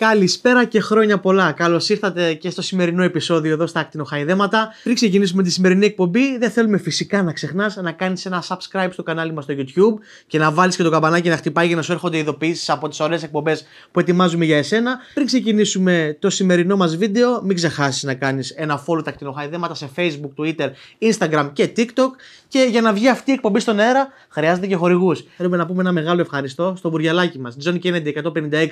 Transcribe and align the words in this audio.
Καλησπέρα 0.00 0.64
και 0.64 0.80
χρόνια 0.80 1.18
πολλά. 1.18 1.52
Καλώς 1.52 1.88
ήρθατε 1.88 2.34
και 2.34 2.50
στο 2.50 2.62
σημερινό 2.62 3.02
επεισόδιο 3.02 3.52
εδώ 3.52 3.66
στα 3.66 3.80
Ακτινοχαϊδέματα. 3.80 4.74
Πριν 4.82 4.94
ξεκινήσουμε 4.94 5.42
τη 5.42 5.50
σημερινή 5.50 5.86
εκπομπή, 5.86 6.38
δεν 6.38 6.50
θέλουμε 6.50 6.78
φυσικά 6.78 7.22
να 7.22 7.32
ξεχνάς 7.32 7.76
να 7.76 7.92
κάνεις 7.92 8.26
ένα 8.26 8.44
subscribe 8.48 8.88
στο 8.90 9.02
κανάλι 9.02 9.32
μας 9.32 9.44
στο 9.44 9.54
YouTube 9.56 10.02
και 10.26 10.38
να 10.38 10.50
βάλεις 10.50 10.76
και 10.76 10.82
το 10.82 10.90
καμπανάκι 10.90 11.28
να 11.28 11.36
χτυπάει 11.36 11.66
για 11.66 11.76
να 11.76 11.82
σου 11.82 11.92
έρχονται 11.92 12.18
ειδοποιήσεις 12.18 12.70
από 12.70 12.88
τις 12.88 13.00
ωραίες 13.00 13.22
εκπομπές 13.22 13.66
που 13.90 14.00
ετοιμάζουμε 14.00 14.44
για 14.44 14.56
εσένα. 14.56 14.98
Πριν 15.14 15.26
ξεκινήσουμε 15.26 16.16
το 16.18 16.30
σημερινό 16.30 16.76
μας 16.76 16.96
βίντεο, 16.96 17.42
μην 17.42 17.56
ξεχάσεις 17.56 18.02
να 18.02 18.14
κάνεις 18.14 18.50
ένα 18.50 18.84
follow 18.86 19.04
τα 19.04 19.10
Ακτινοχαϊδέματα 19.10 19.74
σε 19.74 19.90
Facebook, 19.96 20.42
Twitter, 20.42 20.70
Instagram 20.98 21.50
και 21.52 21.72
TikTok. 21.76 22.10
Και 22.48 22.66
για 22.70 22.80
να 22.80 22.92
βγει 22.92 23.08
αυτή 23.08 23.30
η 23.30 23.34
εκπομπή 23.34 23.60
στον 23.60 23.78
αέρα, 23.78 24.08
χρειάζεται 24.28 24.66
και 24.66 24.74
χορηγούς. 24.74 25.24
Θέλουμε 25.36 25.56
να 25.56 25.66
πούμε 25.66 25.80
ένα 25.80 25.92
μεγάλο 25.92 26.20
ευχαριστώ 26.20 26.74
στο 26.76 26.90
μπουριαλάκι 26.90 27.38
μας, 27.38 27.56
John 27.64 27.78
Kennedy 27.82 28.06
156 28.06 28.66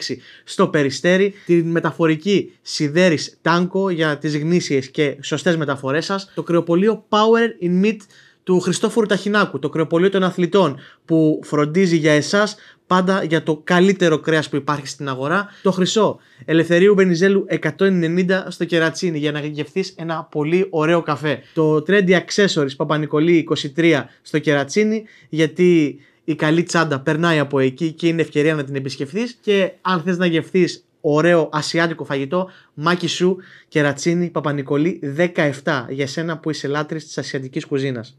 στο 0.44 0.68
Περιστέρι 0.68 1.17
την 1.46 1.70
μεταφορική 1.70 2.52
Σιδέρης 2.62 3.38
Τάνκο 3.42 3.90
για 3.90 4.18
τις 4.18 4.38
γνήσιες 4.38 4.90
και 4.90 5.16
σωστές 5.22 5.56
μεταφορές 5.56 6.04
σας, 6.04 6.32
το 6.34 6.42
κρεοπολείο 6.42 7.04
Power 7.08 7.64
in 7.64 7.84
Meat 7.84 7.96
του 8.42 8.60
Χριστόφορου 8.60 9.06
Ταχινάκου, 9.06 9.58
το 9.58 9.68
κρεοπολείο 9.68 10.10
των 10.10 10.22
αθλητών 10.22 10.78
που 11.04 11.40
φροντίζει 11.44 11.96
για 11.96 12.12
εσάς 12.12 12.56
πάντα 12.86 13.24
για 13.24 13.42
το 13.42 13.60
καλύτερο 13.64 14.18
κρέας 14.18 14.48
που 14.48 14.56
υπάρχει 14.56 14.86
στην 14.86 15.08
αγορά, 15.08 15.48
το 15.62 15.70
χρυσό 15.70 16.18
Ελευθερίου 16.44 16.94
Βενιζέλου 16.94 17.46
190 17.78 18.44
στο 18.48 18.64
κερατσίνι 18.64 19.18
για 19.18 19.32
να 19.32 19.40
γευτείς 19.40 19.94
ένα 19.96 20.28
πολύ 20.30 20.66
ωραίο 20.70 21.02
καφέ. 21.02 21.42
Το 21.54 21.84
Trendy 21.86 22.20
Accessories 22.20 22.76
Παπα-Νικολή 22.76 23.48
23 23.76 24.04
στο 24.22 24.38
κερατσίνι 24.38 25.04
γιατί 25.28 26.00
η 26.24 26.34
καλή 26.34 26.62
τσάντα 26.62 27.00
περνάει 27.00 27.38
από 27.38 27.58
εκεί 27.58 27.92
και 27.92 28.08
είναι 28.08 28.22
ευκαιρία 28.22 28.54
να 28.54 28.64
την 28.64 28.74
επισκεφθείς. 28.74 29.38
Και 29.40 29.72
αν 29.80 30.00
θες 30.00 30.18
να 30.18 30.26
γευτείς 30.26 30.87
ωραίο 31.00 31.48
ασιάτικο 31.52 32.04
φαγητό, 32.04 32.50
μάκι 32.74 33.06
σου, 33.06 33.36
κερατσίνη, 33.68 34.28
παπανικολή 34.28 35.00
17 35.64 35.86
για 35.88 36.06
σένα 36.06 36.38
που 36.38 36.50
είσαι 36.50 36.68
λάτρης 36.68 37.04
της 37.04 37.18
ασιατικής 37.18 37.66
κουζίνας. 37.66 38.16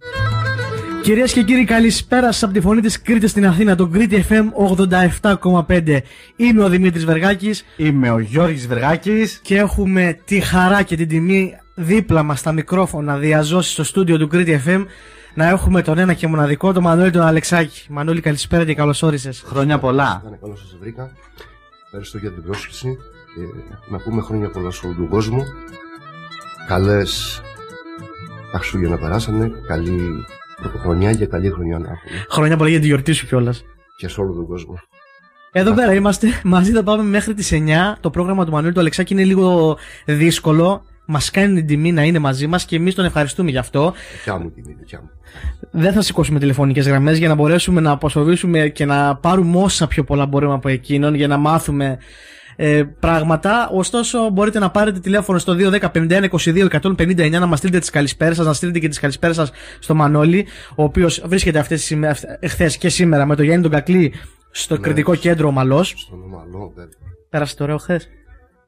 Κυρίες 1.01 1.33
και 1.33 1.43
κύριοι, 1.43 1.63
καλησπέρα 1.63 2.31
σας 2.31 2.43
από 2.43 2.53
τη 2.53 2.61
φωνή 2.61 2.81
της 2.81 3.01
Κρήτη 3.01 3.27
στην 3.27 3.45
Αθήνα, 3.45 3.75
το 3.75 3.87
Κρήτη 3.87 4.25
FM 4.29 4.51
87,5. 4.53 6.01
Είμαι 6.35 6.63
ο 6.63 6.69
Δημήτρης 6.69 7.05
Βεργάκης. 7.05 7.65
Είμαι 7.77 8.11
ο 8.11 8.19
Γιώργης 8.19 8.67
Βεργάκης. 8.67 9.39
Και 9.43 9.57
έχουμε 9.57 10.19
τη 10.25 10.39
χαρά 10.39 10.83
και 10.83 10.95
την 10.95 11.07
τιμή 11.07 11.57
δίπλα 11.75 12.23
μας 12.23 12.39
στα 12.39 12.51
μικρόφωνα 12.51 13.17
διαζώσει 13.17 13.71
στο 13.71 13.83
στούντιο 13.83 14.17
του 14.17 14.27
Κρήτη 14.27 14.61
FM 14.65 14.85
να 15.33 15.47
έχουμε 15.49 15.81
τον 15.81 15.97
ένα 15.97 16.13
και 16.13 16.27
μοναδικό, 16.27 16.73
τον 16.73 16.83
Μανώλη 16.83 17.11
τον 17.11 17.21
Αλεξάκη. 17.21 17.85
Μανώλη, 17.89 18.21
καλησπέρα 18.21 18.65
και 18.65 18.75
καλώς 18.75 19.03
όρισες. 19.03 19.43
Χρόνια 19.45 19.79
πολλά. 19.79 20.23
Καλώ 20.41 20.55
σας 20.55 20.77
βρήκα. 20.79 21.11
Ευχαριστώ 21.91 22.17
για 22.17 22.31
την 22.31 22.43
πρόσκληση 22.43 22.97
και 23.35 23.41
να 23.91 23.97
πούμε 23.97 24.21
χρόνια 24.21 24.49
πολλά 24.49 24.71
σε 24.71 24.85
όλο 24.85 24.95
τον 24.95 25.07
κόσμο. 25.09 25.43
Καλές 26.67 27.41
Χριστούγεννα 28.53 28.97
περάσανε, 28.97 29.51
καλή 29.67 30.25
πρωτοχρονιά 30.61 31.13
και 31.13 31.25
καλή 31.25 31.49
χρονιά 31.49 31.79
να 31.79 31.89
έχουμε. 31.89 32.25
Χρόνια 32.29 32.57
πολλά 32.57 32.69
για 32.69 32.79
τη 32.79 32.85
γιορτή 32.85 33.11
σου 33.11 33.27
κιόλας. 33.27 33.63
Και 33.97 34.07
σε 34.07 34.21
όλο 34.21 34.33
τον 34.33 34.47
κόσμο. 34.47 34.79
Εδώ 35.51 35.73
πέρα 35.73 35.93
είμαστε 35.93 36.27
μαζί, 36.43 36.71
θα 36.71 36.83
πάμε 36.83 37.03
μέχρι 37.03 37.33
τις 37.33 37.51
9. 37.51 37.97
Το 37.99 38.09
πρόγραμμα 38.09 38.45
του 38.45 38.51
Μανουέλ 38.51 38.73
του 38.73 38.79
Αλεξάκη 38.79 39.13
είναι 39.13 39.23
λίγο 39.23 39.77
δύσκολο. 40.05 40.85
Μας 41.11 41.31
κάνει 41.31 41.53
την 41.53 41.67
τιμή 41.67 41.91
να 41.91 42.03
είναι 42.03 42.19
μαζί 42.19 42.47
μας 42.47 42.65
και 42.65 42.75
εμείς 42.75 42.95
τον 42.95 43.05
ευχαριστούμε 43.05 43.49
γι' 43.49 43.57
αυτό. 43.57 43.93
Δικιά 44.17 44.39
μου 44.39 44.51
τιμή, 44.51 44.75
δικιά 44.79 45.01
μου. 45.01 45.09
Δεν 45.71 45.93
θα 45.93 46.01
σηκώσουμε 46.01 46.39
τηλεφωνικές 46.39 46.87
γραμμές 46.87 47.17
για 47.17 47.27
να 47.27 47.35
μπορέσουμε 47.35 47.81
να 47.81 47.91
αποσοβήσουμε 47.91 48.67
και 48.67 48.85
να 48.85 49.15
πάρουμε 49.15 49.57
όσα 49.57 49.87
πιο 49.87 50.03
πολλά 50.03 50.25
μπορούμε 50.25 50.53
από 50.53 50.69
εκείνον 50.69 51.13
για 51.13 51.27
να 51.27 51.37
μάθουμε 51.37 51.97
ε, 52.55 52.83
πράγματα. 52.99 53.69
Ωστόσο, 53.73 54.29
μπορείτε 54.29 54.59
να 54.59 54.71
πάρετε 54.71 54.99
τηλέφωνο 54.99 55.39
στο 55.39 55.55
210-51-22-159 55.57 57.31
να 57.31 57.45
μας 57.45 57.57
στείλετε 57.57 57.79
τις 57.79 57.89
καλησπέρες 57.89 58.35
σας, 58.35 58.45
να 58.45 58.53
στείλετε 58.53 58.79
και 58.79 58.87
τις 58.87 58.99
καλησπέρες 58.99 59.35
σας 59.35 59.51
στο 59.79 59.95
Μανώλη, 59.95 60.47
ο 60.75 60.83
οποίος 60.83 61.21
βρίσκεται 61.25 61.65
εχθές 62.39 62.77
και 62.77 62.89
σήμερα 62.89 63.25
με 63.25 63.35
τον 63.35 63.45
Γιάννη 63.45 63.63
τον 63.63 63.71
Κακλή 63.71 64.13
στο 64.51 64.75
ναι, 64.75 64.81
κριτικό 64.81 65.15
κέντρο 65.15 65.47
Ομαλός. 65.47 65.93
Στον 65.97 66.23
Ομαλό, 66.23 66.71
βέβαια. 66.75 66.97
Πέρασε 67.29 67.55
το 67.55 67.63
ωραίο 67.63 67.77
χθες. 67.77 68.09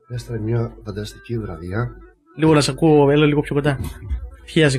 Έστρε 0.07 0.39
μια 0.39 0.73
φανταστική 0.85 1.39
βραδιά. 1.39 1.91
Λίγο 2.35 2.53
να 2.53 2.61
σε 2.61 2.71
ακούω, 2.71 3.09
έλα 3.09 3.25
λίγο 3.25 3.41
πιο 3.41 3.55
κοντά. 3.55 3.79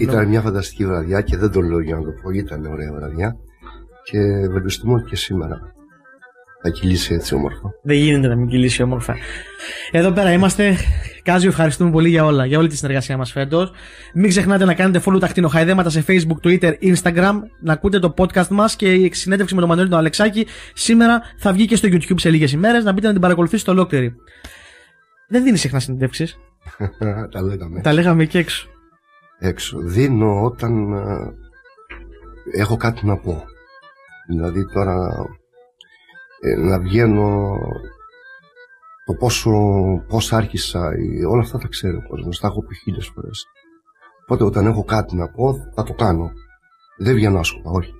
Ήταν 0.00 0.28
μια 0.28 0.40
φανταστική 0.40 0.86
βραδιά 0.86 1.20
και 1.20 1.36
δεν 1.36 1.50
το 1.50 1.60
λέω 1.60 1.80
για 1.80 1.94
να 1.94 2.02
το 2.02 2.10
πω, 2.22 2.30
ήταν 2.30 2.66
ωραία 2.66 2.92
βραδιά. 2.92 3.36
Και 4.04 4.18
ευελπιστούμε 4.18 4.94
ότι 4.94 5.04
και 5.08 5.16
σήμερα 5.16 5.72
θα 6.62 6.70
κυλήσει 6.70 7.14
έτσι 7.14 7.34
όμορφα. 7.34 7.70
Δεν 7.82 7.96
γίνεται 7.96 8.28
να 8.28 8.36
μην 8.36 8.48
κυλήσει 8.48 8.82
όμορφα. 8.82 9.16
Εδώ 9.90 10.12
πέρα 10.12 10.32
είμαστε. 10.32 10.76
Κάζιο, 11.22 11.48
ευχαριστούμε 11.48 11.90
πολύ 11.90 12.08
για 12.08 12.24
όλα, 12.24 12.46
για 12.46 12.58
όλη 12.58 12.68
τη 12.68 12.76
συνεργασία 12.76 13.16
μας 13.16 13.32
φέτος. 13.32 13.72
Μην 14.14 14.28
ξεχνάτε 14.28 14.64
να 14.64 14.74
κάνετε 14.74 15.02
follow 15.06 15.20
τα 15.20 15.26
χτινοχαϊδέματα 15.26 15.90
σε 15.90 16.04
Facebook, 16.06 16.46
Twitter, 16.46 16.72
Instagram, 16.82 17.34
να 17.60 17.72
ακούτε 17.72 17.98
το 17.98 18.14
podcast 18.16 18.48
μας 18.48 18.76
και 18.76 18.94
η 18.94 19.10
συνέντευξη 19.12 19.54
με 19.54 19.60
τον 19.60 19.68
Μανώλη 19.68 19.88
τον 19.88 19.98
Αλεξάκη 19.98 20.46
σήμερα 20.74 21.22
θα 21.38 21.52
βγει 21.52 21.66
και 21.66 21.76
στο 21.76 21.88
YouTube 21.92 22.20
σε 22.20 22.30
λίγες 22.30 22.52
ημέρες. 22.52 22.84
Να 22.84 22.92
μπείτε 22.92 23.06
να 23.06 23.12
την 23.12 23.22
παρακολουθήσετε 23.22 23.70
ολόκληρη. 23.70 24.14
Δεν 25.28 25.42
δίνεις 25.42 25.60
συχνά 25.60 25.80
συνεντεύξει. 25.80 26.36
Τα 27.32 27.42
λέγαμε. 27.42 27.80
Τα 27.80 27.92
λέγαμε 27.92 28.24
και 28.24 28.38
έξω. 28.38 28.68
Έξω. 29.38 29.78
Δίνω 29.78 30.42
όταν 30.44 30.92
ε, 30.92 32.60
έχω 32.60 32.76
κάτι 32.76 33.06
να 33.06 33.16
πω. 33.16 33.44
Δηλαδή 34.28 34.66
τώρα 34.72 35.26
ε, 36.40 36.56
να 36.56 36.78
βγαίνω 36.78 37.58
το 39.06 39.14
πόσο, 39.14 39.50
πώς 40.08 40.32
άρχισα, 40.32 40.90
όλα 41.28 41.42
αυτά 41.42 41.58
τα 41.58 41.68
ξέρω 41.68 41.96
ο 42.04 42.08
κόσμος, 42.08 42.40
τα 42.40 42.46
έχω 42.46 42.62
πει 42.62 42.74
χίλιες 42.74 43.10
φορές. 43.14 43.46
Οπότε 44.22 44.44
όταν 44.44 44.66
έχω 44.66 44.84
κάτι 44.84 45.16
να 45.16 45.28
πω 45.28 45.54
θα 45.74 45.82
το 45.82 45.92
κάνω. 45.92 46.30
Δεν 46.98 47.14
βγαίνω 47.14 47.38
άσκοπα, 47.38 47.70
όχι. 47.70 47.92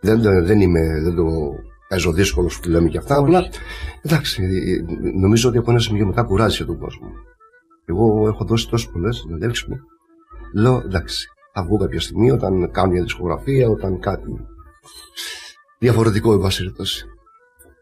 Δεν, 0.00 0.20
δεν 0.44 0.60
είμαι, 0.60 1.00
δεν 1.02 1.14
το 1.14 1.24
παίζω 1.88 2.12
δύσκολο 2.12 2.50
που 2.62 2.68
λέμε 2.68 2.88
και 2.88 2.98
αυτά. 2.98 3.16
Απλά, 3.16 3.48
εντάξει, 4.02 4.42
νομίζω 5.20 5.48
ότι 5.48 5.58
από 5.58 5.70
ένα 5.70 5.80
σημείο 5.80 6.06
μετά 6.06 6.22
κουράζει 6.22 6.64
τον 6.64 6.78
κόσμο. 6.78 7.08
Εγώ 7.86 8.28
έχω 8.28 8.44
δώσει 8.44 8.68
τόσες 8.68 8.90
πολλές 8.90 9.16
συνεντεύξει 9.16 9.66
μου. 9.68 9.76
Λέω 10.54 10.82
εντάξει, 10.84 11.28
θα 11.52 11.64
βγω 11.64 11.76
κάποια 11.76 12.00
στιγμή 12.00 12.30
όταν 12.30 12.70
κάνω 12.70 12.92
μια 12.92 13.02
δισκογραφία, 13.02 13.68
όταν 13.68 14.00
κάτι 14.00 14.30
διαφορετικό, 15.78 16.32
εν 16.32 16.40
πάση 16.40 16.72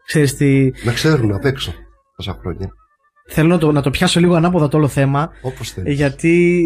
Ξέρεις 0.05 0.35
τι... 0.35 0.71
Να 0.83 0.91
ξέρουν 0.91 1.33
απ' 1.33 1.45
έξω 1.45 1.73
τόσα 2.15 2.37
χρόνια. 2.41 2.69
Θέλω 3.27 3.47
να 3.47 3.57
το, 3.57 3.71
να 3.71 3.81
το 3.81 3.89
πιάσω 3.89 4.19
λίγο 4.19 4.35
ανάποδα 4.35 4.67
το 4.67 4.77
όλο 4.77 4.87
θέμα. 4.87 5.31
Όπως 5.41 5.71
θέλεις. 5.71 5.95
Γιατί 5.95 6.65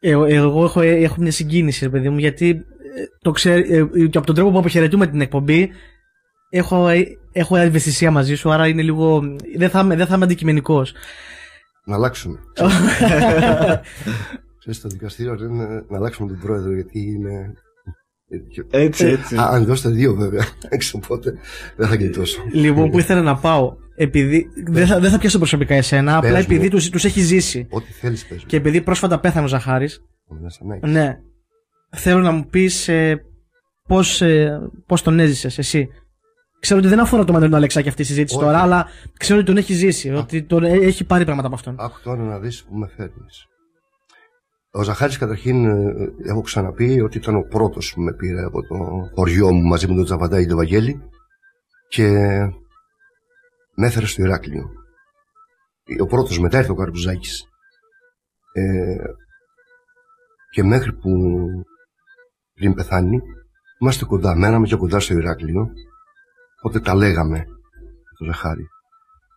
ε, 0.00 0.10
εγώ 0.10 0.64
έχω, 0.64 0.80
έχω 0.80 1.14
μια 1.18 1.30
συγκίνηση, 1.30 1.84
ρε 1.84 1.90
παιδί 1.90 2.08
μου, 2.08 2.18
γιατί 2.18 2.48
ε, 2.48 3.04
το 3.22 3.30
ξέρω, 3.30 3.58
ε, 3.58 4.06
και 4.06 4.18
από 4.18 4.26
τον 4.26 4.34
τρόπο 4.34 4.50
που 4.50 4.58
αποχαιρετούμε 4.58 5.06
την 5.06 5.20
εκπομπή, 5.20 5.70
έχω, 6.48 6.88
έχω 7.32 7.56
ευαισθησία 7.56 8.10
μαζί 8.10 8.34
σου, 8.34 8.52
άρα 8.52 8.66
είναι 8.66 8.82
λίγο. 8.82 9.22
Δεν 9.56 9.70
θα, 9.70 9.84
δεν 9.84 10.06
θα 10.06 10.14
είμαι 10.14 10.24
αντικειμενικός. 10.24 10.94
Να 11.88 11.94
αλλάξουμε. 11.94 12.38
Ξέρεις, 14.58 14.80
το 14.80 14.88
δικαστήριο 14.88 15.34
είναι 15.40 15.84
να 15.88 15.96
αλλάξουμε 15.96 16.28
τον 16.28 16.38
πρόεδρο 16.38 16.74
γιατί 16.74 17.00
είναι 17.00 17.52
έτσι, 18.70 19.06
έτσι. 19.06 19.36
Α, 19.36 19.48
αν 19.50 19.64
δώσετε 19.64 19.94
δύο 19.94 20.14
βέβαια. 20.14 20.44
Έξω 20.68 21.00
οπότε 21.02 21.34
δεν 21.76 21.88
θα 21.88 21.94
γλιτώσω. 21.94 22.42
Λοιπόν, 22.52 22.90
που 22.90 22.98
ήθελα 22.98 23.22
να 23.22 23.36
πάω. 23.36 23.76
Επειδή. 23.96 24.46
Δεν 24.66 24.86
θα, 24.86 25.00
δεν 25.00 25.10
θα 25.10 25.18
πιάσω 25.18 25.38
προσωπικά 25.38 25.74
εσένα, 25.74 26.16
απλά 26.16 26.38
επειδή 26.38 26.68
τους 26.68 26.88
τους 26.88 27.04
έχεις 27.04 27.26
ζήσει. 27.26 27.66
Ό,τι 27.70 27.92
θέλεις, 27.92 28.26
πες 28.26 28.44
Και 28.46 28.56
επειδή 28.56 28.80
πρόσφατα 28.80 29.20
πέθανε 29.20 29.44
ο 29.44 29.48
Ζαχάρης. 29.48 30.02
Ναι. 30.80 31.18
Θέλω 31.96 32.20
να 32.20 32.30
μου 32.30 32.46
πεις 32.46 32.88
ε, 32.88 33.22
πώς 33.86 34.22
ε, 34.22 34.60
πώς 34.86 35.02
τον 35.02 35.18
έζησες 35.20 35.58
εσύ. 35.58 35.88
Ξέρω 36.60 36.78
ότι 36.78 36.88
δεν 36.88 37.00
αφορά 37.00 37.24
το 37.24 37.32
Μαντρίνο 37.32 37.56
Αλεξάκη 37.56 37.88
αυτή 37.88 38.02
η 38.02 38.04
συζήτηση 38.04 38.38
τώρα, 38.38 38.58
αλλά 38.58 38.86
ξέρω 39.18 39.38
ότι 39.38 39.46
τον 39.46 39.56
έχει 39.56 39.72
ζήσει. 39.72 40.10
Ότι 40.10 40.42
τον 40.42 40.64
έχει 40.64 41.04
πάρει 41.04 41.24
πράγματα 41.24 41.46
από 41.46 41.56
αυτόν. 41.56 41.76
Άκου 41.78 42.00
τώρα 42.02 42.22
να 42.22 42.38
δεις 42.38 42.64
που 42.64 42.74
με 42.74 42.86
φέρνεις. 42.96 43.46
Ο 44.70 44.82
Ζαχάρης 44.82 45.18
καταρχήν 45.18 45.64
ε, 45.64 45.94
έχω 46.28 46.40
ξαναπεί 46.40 47.00
ότι 47.00 47.18
ήταν 47.18 47.36
ο 47.36 47.42
πρώτος 47.48 47.92
που 47.94 48.00
με 48.00 48.14
πήρε 48.14 48.44
από 48.44 48.62
το 48.62 48.76
χωριό 49.14 49.52
μου 49.52 49.62
μαζί 49.62 49.88
με 49.88 49.94
τον 49.94 50.04
Τζαβαντάη 50.04 50.42
και 50.42 50.48
τον 50.48 50.56
Βαγγέλη 50.56 51.02
και 51.88 52.08
με 53.74 53.86
έφερε 53.86 54.06
στο 54.06 54.22
Ηράκλειο. 54.22 54.70
Ο 56.00 56.06
πρώτος 56.06 56.38
μετά 56.38 56.58
ήρθε 56.58 56.70
ο 56.70 56.74
Καρπουζάκης. 56.74 57.44
Ε, 58.52 58.96
και 60.50 60.62
μέχρι 60.62 60.92
που 60.92 61.10
πριν 62.54 62.74
πεθάνει 62.74 63.20
είμαστε 63.78 64.04
κοντά, 64.04 64.36
μέναμε 64.36 64.66
και 64.66 64.76
κοντά 64.76 65.00
στο 65.00 65.14
Ηράκλειο 65.14 65.70
οπότε 66.58 66.80
τα 66.80 66.94
λέγαμε 66.94 67.44
το 68.18 68.24
Ζαχάρη. 68.24 68.66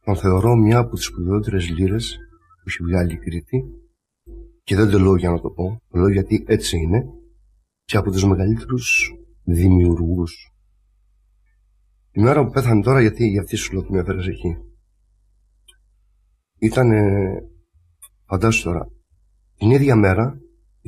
Τον 0.06 0.16
θεωρώ 0.16 0.56
μια 0.56 0.78
από 0.78 0.96
τις 0.96 1.06
σπουδαιότερες 1.06 1.70
λύρες 1.70 2.18
που 2.58 2.64
έχει 2.70 2.84
βγάλει 2.84 3.14
η 3.14 3.18
Κρήτη 3.18 3.64
και 4.64 4.76
δεν 4.76 4.90
το 4.90 5.00
λέω 5.00 5.16
για 5.16 5.30
να 5.30 5.40
το 5.40 5.50
πω, 5.50 5.82
το 5.90 5.98
λέω 6.00 6.10
γιατί 6.10 6.44
έτσι 6.48 6.78
είναι 6.78 7.04
και 7.84 7.98
από 7.98 8.12
τους 8.12 8.26
μεγαλύτερους 8.26 9.14
δημιουργούς. 9.44 10.52
Η 12.12 12.22
μέρα 12.22 12.46
που 12.46 12.52
πέθανε 12.52 12.82
τώρα, 12.82 13.02
γιατί 13.02 13.28
για 13.28 13.42
αυτή 13.42 13.56
σου 13.56 13.74
λέω 13.74 13.82
ότι 13.82 13.92
με 13.92 14.00
έφερες 14.00 14.28
εκεί. 14.28 14.56
ήταν, 16.58 16.92
φαντάσου 18.26 18.64
τώρα, 18.64 18.90
την 19.58 19.70
ίδια 19.70 19.96
μέρα, 19.96 20.40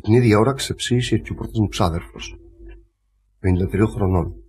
την 0.02 0.14
ίδια 0.14 0.40
ώρα 0.40 0.54
ξεψήσε 0.54 1.18
και 1.18 1.32
ο 1.32 1.36
πρώτος 1.36 1.60
μου 1.60 1.68
ξάδερφος, 1.68 2.36
53 3.40 3.86
χρονών. 3.88 4.43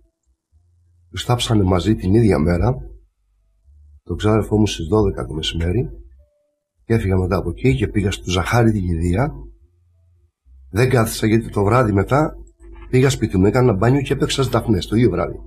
Τους 1.15 1.23
θάψανε 1.23 1.63
μαζί 1.63 1.95
την 1.95 2.13
ίδια 2.13 2.39
μέρα, 2.39 2.75
τον 4.03 4.17
ξάδερφό 4.17 4.57
μου 4.57 4.67
στις 4.67 4.87
12 5.21 5.27
το 5.27 5.33
μεσημέρι, 5.33 5.89
και 6.85 6.93
έφυγα 6.93 7.17
μετά 7.17 7.35
από 7.35 7.49
εκεί 7.49 7.75
και 7.75 7.87
πήγα 7.87 8.11
στο 8.11 8.31
Ζαχάρι 8.31 8.71
τη 8.71 8.79
Γηδία. 8.79 9.33
Δεν 10.71 10.89
κάθισα 10.89 11.27
γιατί 11.27 11.49
το 11.49 11.63
βράδυ 11.63 11.91
μετά 11.91 12.35
πήγα 12.89 13.09
σπίτι 13.09 13.37
μου, 13.37 13.45
έκανα 13.45 13.73
μπάνιο 13.73 14.01
και 14.01 14.13
έπαιξα 14.13 14.43
στις 14.43 14.87
το 14.87 14.95
ίδιο 14.95 15.09
βράδυ. 15.09 15.39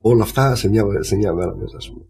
όλα 0.00 0.22
αυτά 0.22 0.54
σε 0.54 0.68
μια, 0.68 0.84
σε 1.00 1.16
μια 1.16 1.32
μέρα 1.32 1.56
μέσα, 1.56 1.76
ας 1.76 1.88
πούμε. 1.88 2.04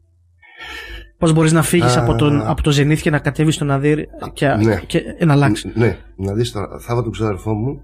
Πώς 1.18 1.32
μπορείς 1.32 1.52
να 1.52 1.62
φύγεις 1.62 1.96
από, 1.96 2.14
τον, 2.14 2.42
από 2.46 2.62
το 2.62 2.70
Ζενήθ 2.70 3.02
και 3.02 3.10
να 3.10 3.18
κατέβεις 3.18 3.54
στον 3.54 3.70
Αδύρ 3.70 4.00
και, 4.32 4.48
ναι. 4.48 4.80
και, 4.86 5.02
να 5.24 5.32
αλλάξει. 5.32 5.72
Ναι, 5.74 5.98
να 6.16 6.32
δεις 6.32 6.52
τώρα, 6.52 6.78
θα 6.78 7.02
τον 7.02 7.12
ξαδερφό 7.12 7.54
μου, 7.54 7.80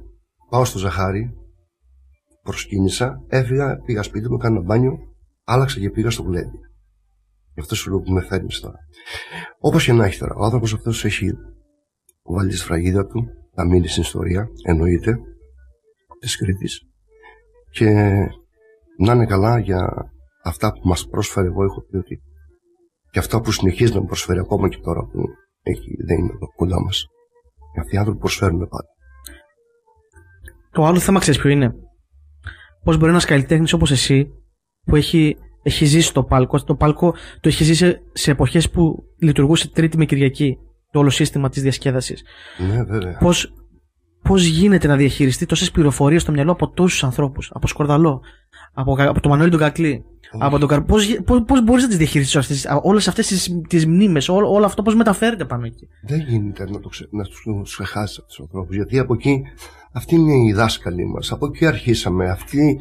πάω 0.50 0.64
στο 0.64 0.78
Ζαχάρι, 0.78 1.39
προσκύνησα, 2.42 3.25
έφυγα, 3.28 3.76
πήγα 3.84 4.02
σπίτι 4.02 4.28
μου, 4.28 4.34
έκανα 4.34 4.60
μπάνιο, 4.60 4.98
άλλαξα 5.44 5.81
και 5.81 5.90
πήγα 5.90 6.10
στο 6.10 6.22
γλέντι. 6.22 6.58
Γι' 7.54 7.60
αυτό 7.60 7.75
σου 7.75 7.90
λέω 7.90 8.00
που 8.00 8.12
με 8.12 8.20
φέρνεις 8.20 8.60
τώρα. 8.60 8.76
Όπως 9.58 9.84
και 9.84 9.92
να 9.92 10.04
έχει 10.04 10.19
τώρα, 10.19 10.34
ο 10.34 10.44
άνθρωπος 10.44 10.75
αυτός 10.75 11.04
έχει 11.04 11.32
βάλει 12.22 12.50
τη 12.50 12.56
σφραγίδα 12.56 13.06
του, 13.06 13.25
θα 13.54 13.66
μείνει 13.66 13.88
στην 13.88 14.02
ιστορία, 14.02 14.48
εννοείται, 14.62 15.19
της 16.20 16.37
Κρήτης. 16.37 16.81
Και 17.70 17.90
να 18.98 19.12
είναι 19.12 19.26
καλά 19.26 19.58
για 19.58 20.12
αυτά 20.44 20.72
που 20.72 20.88
μας 20.88 21.06
πρόσφερε. 21.08 21.46
Εγώ 21.46 21.64
έχω 21.64 21.81
πει 21.81 21.96
ότι 21.96 22.22
και 23.10 23.19
αυτά 23.19 23.40
που 23.40 23.52
συνεχίζει 23.52 23.92
να 23.92 24.00
μου 24.00 24.06
προσφέρει 24.06 24.38
ακόμα 24.38 24.69
και 24.69 24.78
τώρα 24.82 25.00
που 25.00 25.25
έχει, 25.62 25.96
δεν 26.06 26.19
είναι 26.19 26.32
εδώ 26.32 26.46
κοντά 26.56 26.82
μας. 26.82 27.04
Αυτοί 27.81 27.94
οι 27.94 27.98
άνθρωποι 27.98 28.19
προσφέρουν 28.19 28.58
πάντα. 28.58 28.88
Το 30.70 30.84
άλλο 30.84 30.98
θέμα 30.98 31.19
ξέρεις 31.19 31.40
ποιο 31.40 31.50
είναι; 31.50 31.72
Πώς 32.85 32.97
μπορεί 32.97 33.11
ένας 33.11 33.25
καλλιτέχνης 33.25 33.73
όπως 33.73 33.91
εσύ, 33.91 34.31
που 34.85 34.97
έχει, 34.97 35.37
έχει 35.62 35.85
ζήσει 35.85 36.12
το 36.12 36.23
πάλκο, 36.23 36.65
το 36.65 36.75
πάλκο 36.75 37.15
το 37.41 37.49
έχει 37.49 37.65
ζήσει 37.65 38.00
σε 38.12 38.31
εποχές 38.31 38.71
που 38.71 39.05
λειτουργούσε 39.19 39.71
Τρίτη 39.71 39.97
με 39.97 40.05
Κυριακή 40.05 40.59
το 40.91 40.99
όλο 40.99 41.11
σύστημα 41.11 41.49
της 41.49 41.62
διασκέδασης. 41.62 42.23
Ναι, 42.59 42.82
βέβαια. 42.82 43.19
Πώς 43.19 43.53
πώς 44.23 44.44
γίνεται 44.44 44.87
να 44.87 44.97
διαχειριστεί 44.97 45.47
τόσες 45.47 45.71
πληροφορίες 45.71 46.23
στο 46.23 46.32
μυαλό 46.32 46.53
από 46.53 46.69
τόσους 46.69 47.05
ανθρώπους, 47.05 47.50
από 47.55 47.67
Σκορδαλό, 47.67 48.21
από, 48.73 48.97
από 48.99 49.21
τον 49.21 49.31
Μανώλη 49.31 49.50
τον 49.50 49.59
Κακλή, 49.61 50.05
από 50.38 50.59
τον 50.59 50.69
Καρ... 50.69 50.81
Πώς, 50.83 51.21
πώς, 51.25 51.43
πώς 51.47 51.65
μπορείς 51.65 51.83
να 51.83 51.88
τις 51.88 51.99
διαχειριστείς 51.99 52.37
αυτές, 52.37 52.67
όλες 52.83 53.09
αυτές 53.09 53.26
τις, 53.26 53.61
τις 53.69 53.87
μνήμες, 53.87 54.29
όλο, 54.29 54.53
όλο 54.53 54.65
αυτό 54.65 54.83
πώς 54.83 54.94
μεταφέρεται 54.94 55.44
πάνω 55.44 55.65
εκεί; 55.65 55.88
Δεν 56.03 56.21
γίνεται 56.21 56.71
να, 56.71 56.81
το 56.81 56.88
ξε, 56.88 57.09
να 57.11 57.25
τους 57.25 57.75
ξεχάσεις 57.75 58.19
αυτούς 58.19 58.35
τους 58.35 58.41
ανθρώπους, 58.41 58.76
γιατί 58.76 58.99
από 58.99 59.15
εκεί, 59.15 59.43
αυτοί 59.92 60.14
είναι 60.14 60.34
οι 60.34 60.52
δάσκαλοι 60.52 61.06
μας, 61.06 61.32
από 61.32 61.46
εκεί 61.46 61.66
αρχίσαμε, 61.66 62.31
αυτοί, 62.31 62.81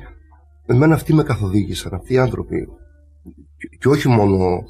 εμένα 0.66 0.94
αυτοί 0.94 1.14
με 1.14 1.24
καθοδήγησαν, 1.24 1.94
αυτοί 1.94 2.14
οι 2.14 2.18
άνθρωποι. 2.18 2.68
Και, 3.58 3.68
και 3.80 3.88
όχι 3.88 4.08
μόνο 4.08 4.64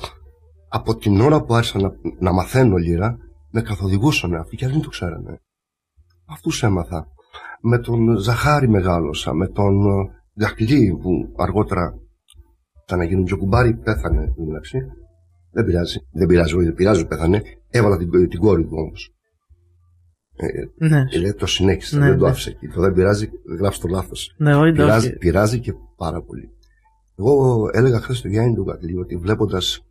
από 0.70 0.96
την 0.96 1.22
ώρα 1.22 1.44
που 1.44 1.54
άρχισα 1.54 1.80
να, 1.80 1.92
να 2.20 2.34
μαθαίνω 2.34 2.76
λίρα, 2.76 3.18
με 3.52 3.62
καθοδηγούσαν 3.62 4.34
αυτοί 4.34 4.56
και 4.56 4.68
δεν 4.68 4.82
το 4.82 4.90
ξέρανε. 4.90 5.42
Αυτούς 6.26 6.64
έμαθα. 6.64 7.08
Με 7.62 7.78
τον 7.80 8.18
Ζαχάρη 8.18 8.70
μεγάλωσα, 8.70 9.34
με 9.34 9.48
τον 9.48 9.74
Γακλή 10.40 10.98
που 11.02 11.34
αργότερα 11.38 11.94
θα 12.86 12.96
να 12.96 13.04
γίνουν 13.04 13.24
πιο 13.24 13.38
κουμπάρι, 13.38 13.74
πέθανε 13.74 14.34
μεταξύ. 14.48 14.78
Δεν 15.52 15.66
πειράζει, 15.66 16.00
δεν 16.12 16.28
πειράζει, 16.28 16.56
δεν 16.56 16.74
πειράζει, 16.74 17.08
πέθανε. 17.08 17.42
Έβαλα 17.70 17.98
την, 17.98 18.30
την 18.30 18.40
κόρη 18.40 18.64
του 18.64 18.76
όμως. 18.78 19.14
Ε, 20.42 20.88
ναι. 20.88 21.06
λέει, 21.20 21.34
το 21.34 21.46
συνέχισε, 21.46 21.98
ναι, 21.98 22.08
δεν 22.08 22.18
το 22.18 22.24
ναι. 22.24 22.30
άφησε 22.30 22.50
εκεί. 22.50 22.68
Το 22.68 22.82
δεν 22.82 22.94
πειράζει, 22.94 23.30
γράψει 23.60 23.82
το 23.82 23.88
λάθος. 23.88 24.34
Ναι, 24.38 24.56
όχι, 24.56 24.72
πειράζει, 24.72 25.18
πειράζει 25.18 25.60
και 25.60 25.74
πάρα 25.96 26.22
πολύ. 26.22 26.50
Εγώ 27.16 27.66
έλεγα 27.74 28.00
χθες 28.02 28.18
στο 28.18 28.28
Γιάννη 28.28 28.56
του 28.56 28.66
Γακλή 28.68 28.98
ότι 28.98 29.16
βλέποντας. 29.16 29.86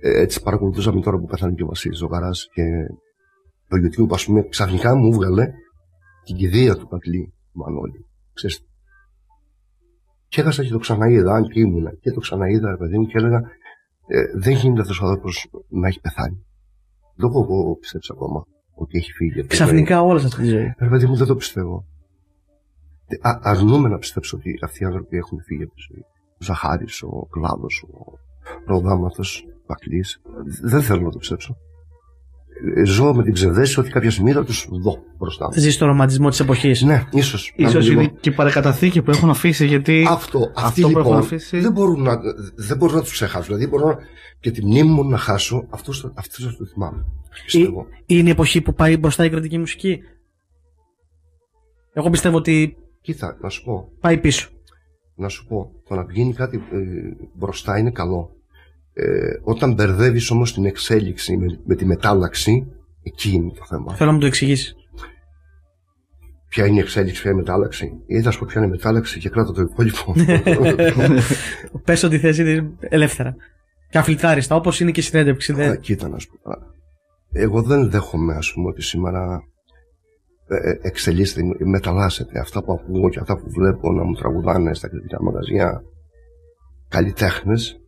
Ε, 0.00 0.20
έτσι 0.20 0.42
παρακολουθούσαμε 0.42 1.00
τώρα 1.00 1.18
που 1.18 1.26
πέθανε 1.26 1.54
και 1.54 1.62
ο 1.62 1.66
Βασίλης 1.66 1.98
Ζωγαράς 1.98 2.48
και 2.52 2.62
το 3.68 3.76
YouTube, 3.76 4.14
ας 4.14 4.24
πούμε, 4.24 4.42
ξαφνικά 4.48 4.94
μου 4.94 5.12
έβγαλε 5.12 5.52
την 6.24 6.36
κηδεία 6.36 6.76
του 6.76 6.88
Κακλή 6.88 7.32
Μανώλη. 7.52 8.06
Ξέρεις, 8.32 8.66
και 10.28 10.40
έχασα 10.40 10.64
και 10.64 10.70
το 10.70 10.78
ξαναείδα, 10.78 11.34
αν 11.34 11.48
και 11.48 11.60
ήμουνα. 11.60 11.94
Και 12.00 12.10
το 12.10 12.20
ξαναείδα, 12.20 12.70
ρε 12.70 12.76
παιδί 12.76 12.98
μου, 12.98 13.06
και 13.06 13.18
έλεγα, 13.18 13.42
ε, 14.06 14.22
δεν 14.38 14.54
γίνεται 14.54 14.80
αυτός 14.80 15.00
ο 15.00 15.06
άνθρωπος 15.06 15.50
να 15.68 15.88
έχει 15.88 16.00
πεθάνει. 16.00 16.46
Δεν 17.14 17.28
έχω 17.28 17.42
εγώ 17.42 17.76
πιστέψει 17.76 18.10
ακόμα 18.14 18.46
ότι 18.74 18.98
έχει 18.98 19.12
φύγει. 19.12 19.46
Ξαφνικά 19.46 20.02
όλα 20.02 20.18
σε 20.18 20.26
αυτή 20.26 20.40
τη 20.40 20.48
ζωή. 20.48 20.74
Ρε 20.78 20.88
παιδί 20.88 21.06
μου, 21.06 21.16
δεν 21.16 21.26
το 21.26 21.34
πιστεύω. 21.34 21.84
Α, 23.20 23.38
αρνούμε 23.42 23.88
να 23.88 23.98
πιστέψω 23.98 24.36
ότι 24.36 24.58
αυτοί 24.62 24.82
οι 24.82 24.86
άνθρωποι 24.86 25.16
έχουν 25.16 25.42
φύγει 25.42 25.62
από 25.62 25.74
τη 25.74 25.80
ζωή. 25.90 26.04
Ο 26.32 26.44
Ζαχάρης, 26.44 27.02
ο 27.02 27.26
Κλάδος, 27.30 27.84
ο 27.90 28.18
Ροδάμαθος, 28.66 29.46
ο 29.48 29.62
Πακλή. 29.66 30.04
Δεν 30.62 30.82
θέλω 30.82 31.00
να 31.00 31.10
το 31.10 31.18
πιστέψω 31.18 31.56
ζω 32.84 33.14
με 33.14 33.22
την 33.22 33.32
ψευδέστηση 33.32 33.80
ότι 33.80 33.90
κάποια 33.90 34.10
στιγμή 34.10 34.32
θα 34.32 34.44
τους 34.44 34.68
δω 34.70 34.98
μπροστά 35.18 35.44
μου. 35.44 35.52
Ζεις 35.60 35.78
το 35.78 35.86
ρομαντισμό 35.86 36.28
της 36.28 36.40
εποχής. 36.40 36.82
Ναι, 36.82 37.04
ίσως. 37.10 37.54
σω 37.68 37.78
είναι 37.78 38.12
και 38.20 38.28
η 38.28 38.32
παρακαταθήκη 38.32 39.02
που 39.02 39.10
έχουν 39.10 39.30
αφήσει. 39.30 39.66
Γιατί 39.66 40.06
αυτό, 40.08 40.52
αυτό 40.54 40.88
που 40.88 40.98
λοιπόν, 40.98 41.16
αφήσει... 41.16 41.60
δεν 41.60 41.72
μπορούν 41.72 42.02
να, 42.02 42.20
δεν 42.54 42.76
μπορούν 42.76 42.94
να 42.94 43.02
τους 43.02 43.12
ξεχάσω. 43.12 43.44
Δηλαδή 43.44 43.66
μπορώ 43.66 43.96
και 44.40 44.50
τη 44.50 44.64
μνήμη 44.64 44.90
μου 44.90 45.08
να 45.08 45.18
χάσω, 45.18 45.66
αυτό 45.70 45.92
θα 45.92 46.12
το 46.58 46.66
θυμάμαι. 46.72 47.04
Ή, 47.52 47.68
είναι 48.06 48.28
η 48.28 48.32
εποχή 48.32 48.60
που 48.60 48.74
πάει 48.74 48.96
μπροστά 48.96 49.24
η 49.24 49.30
κρατική 49.30 49.58
μουσική. 49.58 49.98
Εγώ 51.92 52.10
πιστεύω 52.10 52.36
ότι. 52.36 52.76
Κοίτα, 53.00 53.36
να 53.40 53.48
σου 53.48 53.64
πω. 53.64 53.88
Πάει 54.00 54.18
πίσω. 54.18 54.48
Να 55.14 55.28
σου 55.28 55.46
πω, 55.46 55.70
το 55.88 55.94
να 55.94 56.04
πηγαίνει 56.04 56.32
κάτι 56.32 56.56
ε, 56.56 56.80
μπροστά 57.34 57.78
είναι 57.78 57.90
καλό. 57.90 58.36
Ε, 58.94 59.40
όταν 59.42 59.74
μπερδεύεις 59.74 60.30
όμως 60.30 60.54
την 60.54 60.64
εξέλιξη 60.64 61.36
με, 61.36 61.58
με, 61.64 61.74
τη 61.74 61.84
μετάλλαξη, 61.84 62.66
εκεί 63.02 63.30
είναι 63.30 63.50
το 63.50 63.64
θέμα. 63.68 63.94
Θέλω 63.94 64.08
να 64.08 64.14
μου 64.14 64.20
το 64.20 64.26
εξηγήσεις. 64.26 64.76
Ποια 66.48 66.66
είναι 66.66 66.76
η 66.76 66.80
εξέλιξη, 66.80 67.22
ποια 67.22 67.30
είναι 67.30 67.40
η 67.40 67.42
μετάλλαξη; 67.42 67.92
Ή 68.06 68.20
θα 68.20 68.30
σου 68.30 68.38
πω 68.38 68.46
ποια 68.48 68.60
είναι 68.60 68.68
η 68.68 68.70
μετάλλαξη 68.70 69.18
και 69.18 69.28
κράτα 69.28 69.52
το 69.52 69.60
υπόλοιπο. 69.60 70.14
Πες 71.84 72.02
ότι 72.02 72.18
θέση 72.18 72.70
ελεύθερα. 72.80 73.36
Και 73.90 73.98
αφιλτάριστα, 73.98 74.54
όπως 74.54 74.80
είναι 74.80 74.90
και 74.90 75.00
η 75.00 75.02
συνέντευξη. 75.02 75.52
Δεν... 75.52 75.80
κοίτα 75.80 76.08
να 76.08 76.18
σου 76.18 76.28
πω. 76.28 76.50
Εγώ 77.32 77.62
δεν 77.62 77.90
δέχομαι, 77.90 78.34
ας 78.34 78.52
πούμε, 78.52 78.68
ότι 78.68 78.82
σήμερα 78.82 79.42
ε, 80.46 80.70
ε, 80.70 80.78
εξελίσσεται, 80.80 81.42
μεταλλάσσεται. 81.64 82.38
Αυτά 82.38 82.62
που 82.62 82.72
ακούω 82.72 83.08
και 83.08 83.18
αυτά 83.18 83.36
που 83.36 83.50
βλέπω 83.50 83.92
να 83.92 84.04
μου 84.04 84.14
τραγουδάνε 84.14 84.74
στα 84.74 84.88
κριτικά 84.88 85.22
μαγαζιά 85.22 85.82
καλλιτέχνες, 86.88 87.81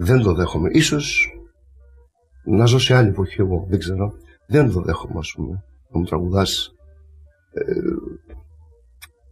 δεν 0.00 0.22
το 0.22 0.34
δέχομαι. 0.34 0.68
Ίσως 0.72 1.34
να 2.44 2.64
ζω 2.64 2.78
σε 2.78 2.94
άλλη 2.94 3.08
εποχή 3.08 3.40
εγώ, 3.40 3.66
δεν 3.68 3.78
ξέρω. 3.78 4.12
Δεν 4.48 4.72
το 4.72 4.80
δέχομαι, 4.80 5.18
ας 5.18 5.32
πούμε. 5.36 5.64
Να 5.90 5.98
μου 5.98 6.04
τραγουδάς 6.04 6.74
ε, 7.52 7.62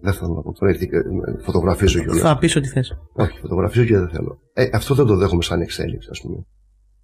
δεν 0.00 0.12
θέλω 0.12 0.34
να 0.34 0.42
πω 0.42 0.52
τώρα, 0.52 0.72
ε, 0.72 1.42
φωτογραφίζω 1.42 2.00
κιόλα. 2.02 2.20
Θα 2.20 2.38
πεις 2.38 2.56
ό,τι 2.56 2.68
θες. 2.68 2.98
Όχι, 3.12 3.38
φωτογραφίζω 3.38 3.84
και 3.84 3.98
δεν 3.98 4.08
θέλω. 4.08 4.38
Ε, 4.52 4.68
αυτό 4.72 4.94
δεν 4.94 5.06
το 5.06 5.16
δέχομαι 5.16 5.42
σαν 5.42 5.60
εξέλιξη, 5.60 6.08
ας 6.10 6.20
πούμε. 6.20 6.46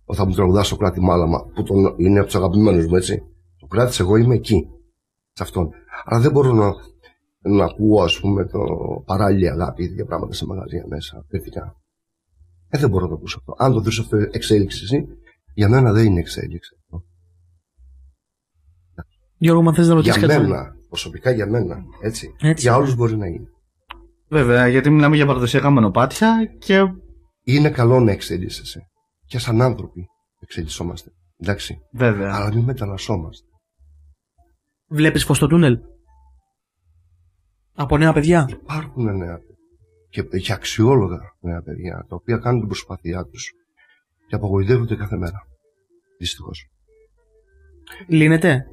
Όταν 0.05 0.27
μου 0.29 0.35
τραγουδάς 0.35 0.69
το 0.69 0.77
κράτη 0.77 1.01
μάλαμα, 1.01 1.39
που 1.55 1.63
τον, 1.63 1.95
είναι 1.97 2.19
από 2.19 2.27
τους 2.27 2.37
αγαπημένους 2.37 2.87
μου, 2.87 2.97
έτσι. 2.97 3.23
Το 3.59 3.67
κράτη, 3.67 3.97
εγώ 4.01 4.17
είμαι 4.17 4.35
εκεί. 4.35 4.69
Σε 5.33 5.43
αυτόν. 5.43 5.71
Αλλά 6.05 6.21
δεν 6.21 6.31
μπορώ 6.31 6.53
να, 6.53 6.73
να 7.57 7.65
ακούω, 7.65 8.03
ας 8.03 8.21
πούμε, 8.21 8.45
το 8.45 8.59
παράλληλη 9.05 9.51
αγάπη, 9.51 9.85
ίδια 9.85 10.05
πράγματα 10.05 10.33
σε 10.33 10.47
μαγαζιά 10.47 10.85
μέσα. 10.89 11.25
Παιδικά. 11.29 11.84
Ε, 12.69 12.79
δεν 12.79 12.91
μπορώ 12.91 13.03
να 13.03 13.11
το 13.11 13.15
ακούσω 13.15 13.39
αυτό. 13.39 13.55
Αν 13.65 13.73
το 13.73 13.81
δεις 13.81 13.99
αυτό 13.99 14.17
εξέλιξη 14.17 14.85
εσύ, 14.85 15.07
για 15.55 15.69
μένα 15.69 15.93
δεν 15.93 16.05
είναι 16.05 16.21
εξέλιξη 16.21 16.71
αυτό. 16.81 17.05
Γιώργο, 19.37 19.63
μα 19.63 19.75
θες 19.75 19.89
να 19.89 19.95
ρωτήσεις 19.95 20.17
Για 20.17 20.41
μένα, 20.41 20.75
προσωπικά 20.89 21.31
για 21.31 21.47
μένα, 21.47 21.85
έτσι. 22.03 22.35
έτσι 22.41 22.63
για 22.67 22.77
όλους 22.77 22.95
μπορεί 22.95 23.17
να 23.17 23.27
είναι. 23.27 23.49
Βέβαια, 24.29 24.69
γιατί 24.69 24.91
μιλάμε 24.91 25.17
για 25.17 25.27
παραδοσιακά 25.27 25.71
μονοπάτια 25.71 26.45
και... 26.59 26.81
Είναι 27.45 27.71
καλό 27.71 28.01
να 28.01 28.13
εξελίσσεσαι. 28.13 28.81
Και 29.27 29.39
σαν 29.39 29.63
άνθρωποι 29.63 30.07
εξελισσόμαστε. 30.41 31.11
Εντάξει. 31.37 31.79
Βέβαια. 31.93 32.35
Αλλά 32.35 32.55
μην 32.55 32.65
μεταλλασσόμαστε. 32.65 33.47
Βλέπεις 34.89 35.25
φως 35.25 35.37
στο 35.37 35.47
τούνελ; 35.47 35.79
Από 37.75 37.97
νέα 37.99 38.13
παιδιά; 38.13 38.49
Υπάρχουν 38.51 39.05
νέα 39.05 39.39
παιδιά 39.39 39.54
και, 40.15 40.23
και 40.23 40.53
αξιόλογα 40.53 41.19
νέα 41.41 41.63
παιδιά, 41.63 42.07
τα 42.09 42.17
οποία 42.17 42.37
κάνουν 42.37 42.59
την 42.59 42.69
προσπάθειά 42.69 43.25
τους 43.25 43.53
και 44.27 44.35
απογοητεύονται 44.35 44.97
κάθε 44.97 45.17
μέρα. 45.17 45.47
Δυστυχώς. 46.19 46.69
Λύνεται; 48.09 48.65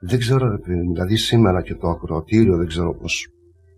Δεν 0.00 0.18
ξέρω, 0.18 0.58
δηλαδή 0.64 1.16
σήμερα 1.16 1.62
και 1.62 1.74
το 1.74 1.88
ακροατήριο 1.88 2.56
δεν 2.56 2.66
ξέρω 2.66 2.94
πώς 2.94 3.28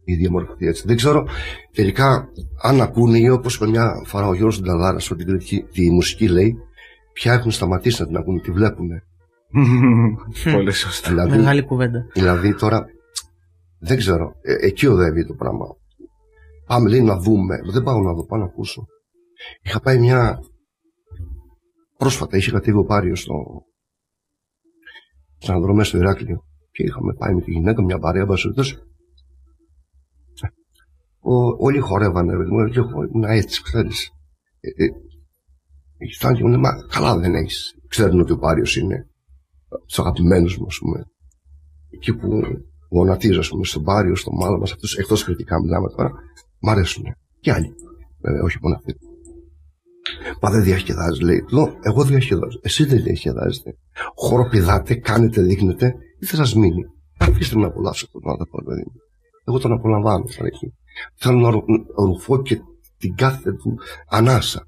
η 0.05 0.15
διαμορφωθεί 0.15 0.67
έτσι. 0.67 0.87
Δεν 0.87 0.97
ξέρω 0.97 1.27
τελικά 1.73 2.29
αν 2.63 2.81
ακούνε 2.81 3.19
ή 3.19 3.29
όπως 3.29 3.59
με 3.59 3.67
μια 3.67 3.93
φορά 4.07 4.27
ο 4.27 4.35
Γιώργος 4.35 4.61
Νταλάρας 4.61 5.11
ότι 5.11 5.37
τη, 5.37 5.63
τη 5.63 5.91
μουσική 5.91 6.29
λέει, 6.29 6.57
πια 7.13 7.33
έχουν 7.33 7.51
σταματήσει 7.51 8.01
να 8.01 8.07
την 8.07 8.17
ακούνε, 8.17 8.41
τη 8.41 8.51
βλέπουν. 8.51 8.89
Πολύ 10.53 10.73
σωστά. 10.85 11.09
Δηλαδή, 11.11 11.37
Μεγάλη 11.37 11.65
κουβέντα. 11.65 12.07
δηλαδή 12.13 12.55
τώρα 12.55 12.85
δεν 13.79 13.97
ξέρω, 13.97 14.35
ε, 14.43 14.67
εκεί 14.67 14.87
οδεύει 14.87 15.27
το 15.27 15.35
πράγμα. 15.35 15.67
Πάμε 16.73 16.89
λέει 16.89 17.03
να 17.03 17.19
δούμε. 17.19 17.61
Δεν 17.73 17.83
πάω 17.83 18.01
να 18.01 18.13
δω, 18.15 18.27
πάω 18.27 18.39
να 18.39 18.45
ακούσω. 18.45 18.87
Είχα 19.63 19.81
πάει 19.81 19.99
μια. 19.99 20.39
Πρόσφατα 21.97 22.37
είχε 22.37 22.51
κατέβει 22.51 22.79
ο 22.79 22.85
Πάριος 22.85 23.21
στο. 23.21 23.35
Σαν 25.39 25.55
αναδρομέ 25.55 25.85
στο 25.85 25.99
Ηράκλειο. 25.99 26.45
Και 26.71 26.83
είχαμε 26.83 27.15
πάει 27.15 27.35
με 27.35 27.41
τη 27.41 27.51
γυναίκα, 27.51 27.83
μια 27.83 27.99
παρέα 27.99 28.25
μπασούρδες. 28.25 28.79
Όλοι 31.59 31.79
χορεύανε, 31.79 32.33
ρε 32.33 32.45
μου, 32.45 32.69
και 32.69 32.79
εγώ 32.79 33.03
ήμουν 33.03 33.25
έτσι, 33.25 33.63
ξέρεις. 33.63 34.11
Ε, 34.61 34.85
ε, 34.85 34.89
Φτάνει 36.17 36.37
και 36.37 36.43
μου 36.43 36.49
λέει, 36.49 36.61
μα 36.61 36.71
καλά 36.89 37.19
δεν 37.19 37.35
έχεις. 37.35 37.75
Ξέρουν 37.89 38.21
ότι 38.21 38.33
ο 38.33 38.39
Πάριος 38.39 38.77
είναι 38.77 39.07
του 39.69 40.03
αγαπημένους 40.03 40.59
μου, 40.59 40.67
ας 40.67 40.79
πούμε. 40.79 41.05
Εκεί 41.91 42.17
που 42.17 42.43
γονατίζω, 42.91 43.39
ας 43.39 43.49
πούμε, 43.49 43.65
στον 43.65 43.83
Πάριο, 43.83 44.17
στο 44.17 44.33
μάλλον 44.33 44.59
μας, 44.59 44.73
αυτούς 44.73 44.97
εκτός 44.97 45.25
κριτικά 45.25 45.61
μιλάμε 45.61 45.89
τώρα, 45.89 46.13
μ' 46.63 46.69
αρέσουν. 46.69 47.05
Και 47.41 47.53
άλλοι. 47.53 47.73
Βέβαια, 48.21 48.43
όχι 48.43 48.59
μόνο 48.63 48.75
αυτοί. 48.75 48.95
Μα 50.41 50.51
δεν 50.51 50.63
διασκεδάζεις, 50.63 51.21
λέει. 51.21 51.45
Λέω, 51.51 51.77
εγώ 51.83 52.05
διασκεδάζω. 52.05 52.59
Εσύ 52.63 52.85
δεν 52.85 53.03
διασκεδάζετε. 53.03 53.77
Χοροπηδάτε, 54.15 54.95
κάνετε, 54.95 55.43
δείχνετε, 55.43 55.95
ή 56.21 56.27
θα 56.27 56.37
σας 56.37 56.55
μείνει. 56.55 56.85
Αφήστε 57.19 57.55
με 57.57 57.61
να 57.63 57.67
απολαύσω 57.69 58.05
αυτόν 58.07 58.21
τον 58.23 58.31
άνθρωπο, 58.31 58.63
παιδί 58.65 58.83
μου. 58.87 58.93
Εγώ 59.45 59.59
τον 59.59 59.73
απολαμβάνω 59.73 60.27
σαν 60.27 60.47
εκεί. 60.47 60.75
Θέλω 61.15 61.39
να 61.39 61.51
ρου- 61.51 61.65
ρουφώ 61.97 62.43
και 62.43 62.61
την 62.99 63.15
κάθε 63.15 63.53
του 63.53 63.79
ανάσα. 64.09 64.67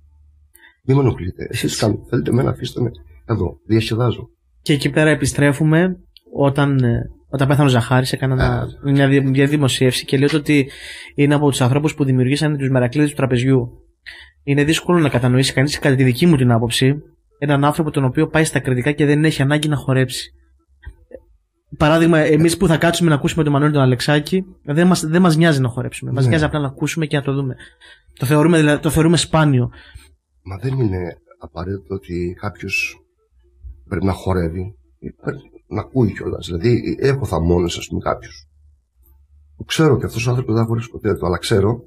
Μην 0.85 0.97
με 0.97 1.03
ενοχλείτε. 1.03 1.47
Εσείς 1.51 1.77
κάνετε. 1.77 2.03
Θέλετε 2.09 2.31
εμένα, 2.31 2.51
αφήστε 2.51 2.81
με. 2.81 2.91
Εδώ, 3.25 3.59
διασκεδάζω. 3.67 4.29
Και 4.63 4.73
εκεί 4.73 4.91
πέρα 4.91 5.11
επιστρέφουμε 5.11 5.97
όταν, 6.37 6.79
ε, 6.79 7.11
όταν 7.35 7.49
πέθανε 7.49 7.69
ο 7.69 7.71
Ζαχάρης 7.71 8.13
έκανα 8.13 8.35
ένα- 8.35 8.67
μια, 8.93 9.09
δη- 9.09 9.29
μια 9.29 9.47
δημοσίευση 9.47 10.05
και 10.05 10.19
λέω 10.19 10.29
ότι 10.35 10.71
είναι 11.15 11.35
από 11.35 11.51
τους 11.51 11.61
ανθρώπους 11.61 11.95
που 11.95 12.05
δημιουργήσαν 12.05 12.57
τους 12.57 12.69
μερακλείδες 12.71 13.11
του 13.11 13.17
τραπεζιού. 13.17 13.69
Είναι 14.43 14.65
δύσκολο 14.65 14.99
να 14.99 15.09
κατανοήσει 15.09 15.53
κανείς 15.53 15.79
κατά 15.79 15.95
τη 15.95 16.05
δική 16.05 16.27
μου 16.27 16.37
την 16.37 16.51
άποψη 16.51 16.95
έναν 17.39 17.65
άνθρωπο 17.65 17.91
τον 17.91 18.05
οποίο 18.05 18.29
πάει 18.29 18.45
στα 18.45 18.61
κριτικά 18.61 18.93
και 18.93 19.07
δεν 19.07 19.25
έχει 19.25 19.43
ανάγκη 19.43 19.69
να 19.69 19.77
χορέψει. 19.77 20.31
Παράδειγμα, 21.79 22.19
εμείς 22.19 22.57
που 22.57 22.67
θα 22.67 22.77
κάτσουμε 22.77 23.09
να 23.09 23.15
ακούσουμε 23.15 23.45
τον 23.45 23.53
Μανώλη 23.53 23.73
τον 23.73 23.83
Αλεξάκη, 23.83 24.45
δεν 24.65 24.87
μα 24.87 24.97
δεν 25.09 25.21
μας 25.23 25.37
νοιάζει 25.37 25.61
να 25.61 25.69
χορέψουμε. 25.69 26.13
Μας 26.13 26.23
Ναι. 26.23 26.29
νοιάζει 26.29 26.45
απλά 26.45 26.61
να 26.61 26.67
ακούσουμε 26.67 27.07
και 27.07 27.17
να 27.17 27.23
το 27.23 27.33
δούμε. 27.33 27.55
Το 28.19 28.27
θεωρούμε, 28.27 28.59
δηλαδή, 28.59 28.83
το 28.83 28.91
θεωρούμε 28.91 29.17
σπάνιο. 29.17 29.71
Μα 30.43 30.57
δεν 30.57 30.73
είναι 30.81 30.99
απαραίτητο 31.39 31.95
ότι 31.95 32.37
κάποιος 32.41 32.99
πρέπει 33.89 34.05
να 34.05 34.13
χορεύει. 34.13 34.75
Πρέπει 35.67 35.75
να 35.75 35.81
ακούει 35.81 36.13
κιόλας. 36.13 36.47
Δηλαδή, 36.47 36.97
έχω 37.01 37.25
θαμώνε, 37.25 37.65
ας 37.65 37.87
πούμε, 37.89 38.01
κάποιους. 38.01 38.47
Που 39.57 39.65
ξέρω 39.65 39.95
ότι 39.95 40.05
αυτός 40.05 40.27
ο 40.27 40.31
άνθρωπος 40.31 40.55
δεν 40.55 40.63
θα 40.63 40.69
χορεύσει 40.69 40.91
ποτέ 40.91 41.15
του, 41.15 41.27
αλλά 41.27 41.39
ξέρω 41.39 41.85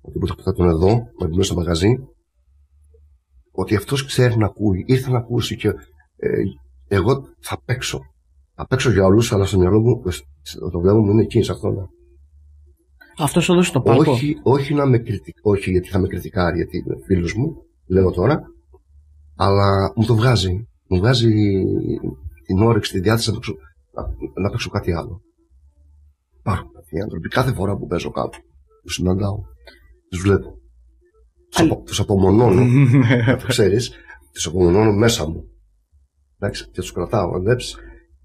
ότι 0.00 0.18
που 0.18 0.42
θα 0.42 0.52
τον 0.52 0.68
εδώ, 0.68 0.88
με 1.20 1.28
μέσα 1.28 1.42
στο 1.42 1.54
μαγαζί, 1.54 1.94
ότι 3.52 3.76
αυτός 3.76 4.04
ξέρει 4.04 4.36
να 4.36 4.46
ακούει. 4.46 4.84
Ήρθε 4.86 5.10
να 5.10 5.18
ακούσει 5.18 5.56
και 5.56 5.68
ε, 6.16 6.42
εγώ 6.88 7.24
θα 7.40 7.62
παίξω. 7.64 8.00
Θα 8.54 8.66
παίξω 8.66 8.90
για 8.90 9.04
όλους, 9.04 9.32
αλλά 9.32 9.44
στο 9.44 9.58
μυαλό 9.58 9.80
μου 9.80 10.02
το 10.72 10.80
βλέμμα 10.80 10.98
μου 10.98 11.10
είναι 11.10 11.22
εκεί, 11.22 11.42
σε 11.42 11.52
αυτό. 11.52 11.88
Αυτός 13.18 13.44
σου 13.44 13.54
δώσει 13.54 13.72
το 13.72 13.80
πάλκο. 13.80 14.10
Όχι, 14.10 14.40
όχι 14.42 14.74
να 14.74 14.86
με 14.86 14.98
κριτικ... 14.98 15.36
όχι 15.42 15.70
γιατί 15.70 15.88
θα 15.88 15.98
με 15.98 16.06
κριτικάρει, 16.06 16.56
γιατί 16.56 16.76
είναι 16.78 16.96
φίλος 17.06 17.34
μου, 17.34 17.56
λέω 17.86 18.10
τώρα, 18.10 18.42
αλλά 19.36 19.92
μου 19.96 20.04
το 20.04 20.14
βγάζει. 20.14 20.68
Μου 20.88 20.98
βγάζει 20.98 21.32
την 22.48 22.62
όρεξη, 22.62 22.92
τη 22.92 23.00
διάθεση 23.00 23.28
να 23.28 23.34
παίξω, 23.34 23.54
να, 23.94 24.02
να 24.42 24.50
παίξω 24.50 24.70
κάτι 24.70 24.92
άλλο. 24.92 25.20
Υπάρχουν 26.38 26.70
αυτοί 26.78 26.96
οι 26.96 27.00
άνθρωποι. 27.00 27.28
Κάθε 27.28 27.52
φορά 27.52 27.76
που 27.76 27.86
παίζω 27.86 28.10
κάπου, 28.10 28.38
του 28.82 28.92
συναντάω, 28.92 29.38
τους 30.10 30.20
βλέπω. 30.20 30.58
Τους, 31.50 31.60
απο, 31.60 31.82
τους 31.86 32.00
απομονώνω, 32.00 32.64
να 33.26 33.36
το 33.36 33.46
ξέρεις, 33.46 33.92
τους 34.32 34.46
απομονώνω 34.46 34.92
μέσα 34.92 35.28
μου. 35.28 35.44
Εντάξει, 36.38 36.64
και 36.64 36.80
τους 36.80 36.92
κρατάω, 36.92 37.40
βλέπεις, 37.40 37.76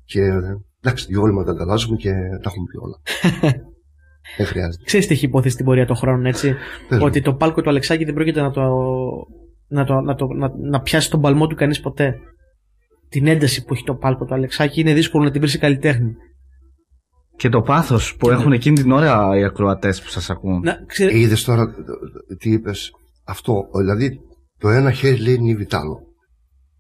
και 0.06 0.22
εντάξει, 0.82 1.06
δυο 1.08 1.22
όλοι 1.22 1.46
τα 1.46 1.52
ανταλλάσσουμε 1.52 1.98
και 1.98 2.12
τα 2.12 2.50
έχουμε 2.50 2.66
πει 2.72 2.78
όλα. 2.78 2.98
Δεν 4.38 4.46
χρειάζεται. 4.46 4.84
Ξέρεις 4.84 5.08
τι 5.08 5.14
έχει 5.14 5.26
υποθέσει 5.26 5.54
στην 5.54 5.66
πορεία 5.66 5.86
των 5.86 5.96
χρόνων, 5.96 6.26
έτσι; 6.26 6.56
Πες 6.90 6.98
μου. 6.98 7.06
ότι 7.06 7.22
το 7.22 7.34
πάλκο 7.34 7.62
του 7.62 7.70
Αλεξάκη 7.70 8.06
δεν 8.06 8.14
πρόκειται 8.14 8.42
να 8.42 8.52
το, 8.52 8.62
να, 9.68 9.86
το, 9.86 10.02
να, 10.02 10.16
το, 10.16 10.26
να, 10.28 10.52
να 10.70 10.82
πιάσει 10.82 11.10
τον 11.10 11.22
παλμό 11.22 11.48
του 11.48 11.56
κανείς 11.56 11.80
ποτέ. 11.80 12.16
Την 13.14 13.28
ένταση 13.28 13.64
που 13.66 13.74
έχει 13.74 13.84
το 13.84 13.96
πάλκο 13.96 14.26
του 14.26 14.34
Αλεξάκη 14.34 14.82
είναι 14.82 14.94
δύσκολο 14.94 15.24
να 15.24 15.32
την 15.32 15.42
βρει 15.42 15.50
σε 15.50 15.58
καλλιτέχνη. 15.58 16.16
Και 17.36 17.50
το 17.50 17.62
πάθος 17.62 18.16
που 18.16 18.30
έχουν 18.30 18.52
εκείνη 18.52 18.76
την 18.82 18.92
ώρα 18.92 19.38
οι 19.38 19.44
ακροατές 19.44 20.02
που 20.02 20.10
σας 20.10 20.30
ακούν. 20.30 20.60
Να, 20.60 20.84
ξέρε, 20.86 21.18
Είδες 21.20 21.44
τώρα 21.44 21.66
το- 21.66 21.84
το- 21.84 22.36
τι 22.38 22.52
είπες; 22.52 22.92
Αυτό. 23.24 23.70
Δηλαδή 23.78 24.20
το 24.58 24.70
ένα 24.70 24.92
χέρι 24.92 25.18
λέει 25.22 25.34
είναι 25.34 25.56
βιτάλο. 25.56 26.00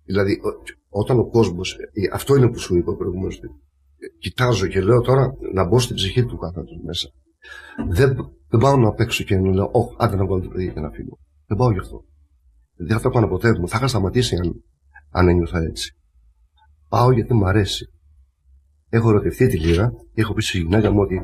Δηλαδή 0.05 0.31
ο- 0.33 0.97
όταν 0.99 1.19
ο 1.19 1.29
κόσμος. 1.29 1.77
Αυτό 2.13 2.35
είναι 2.35 2.47
που 2.49 2.59
σου 2.59 2.75
είπα 2.75 2.95
προηγουμένως. 2.95 3.39
Κοιτάζω 4.19 4.67
και 4.67 4.81
λέω 4.81 5.01
τώρα 5.01 5.33
να 5.53 5.67
μπω 5.67 5.79
στην 5.79 5.95
ψυχή 5.95 6.25
του 6.25 6.37
καθένα 6.37 6.65
μέσα. 6.85 7.09
Δεν, 7.89 8.15
δεν 8.49 8.59
πάω 8.59 8.77
να 8.77 8.91
παίξω 8.91 9.23
και 9.23 9.35
να 9.37 9.53
λέω, 9.53 9.69
Όχι, 9.71 9.95
άντε 9.97 10.15
να 10.15 10.25
βγάλω 10.25 10.41
το 10.41 10.49
παιδί 10.49 10.73
και 10.73 10.79
να 10.79 10.89
φύγω. 10.89 11.17
Δεν 11.47 11.57
πάω 11.57 11.71
γι' 11.71 11.79
αυτό. 11.79 12.03
Δεν 12.75 12.97
θα 12.97 13.01
το 13.03 13.09
έκανα 13.09 13.27
ποτέ 13.27 13.59
μου. 13.59 13.67
Θα 13.67 13.77
είχα 13.77 13.87
σταματήσει 13.87 14.35
αν, 14.35 14.63
αν 15.09 15.27
ένιωθα 15.27 15.59
έτσι. 15.59 15.95
Πάω 16.93 17.11
γιατί 17.11 17.33
μου 17.33 17.47
αρέσει. 17.47 17.85
Έχω 18.89 19.09
ερωτευτεί 19.09 19.47
τη 19.47 19.57
λύρα 19.59 19.91
και 20.13 20.21
έχω 20.21 20.33
πει 20.33 20.41
στη 20.41 20.57
γυναίκα 20.57 20.91
μου 20.91 20.99
ότι 20.99 21.21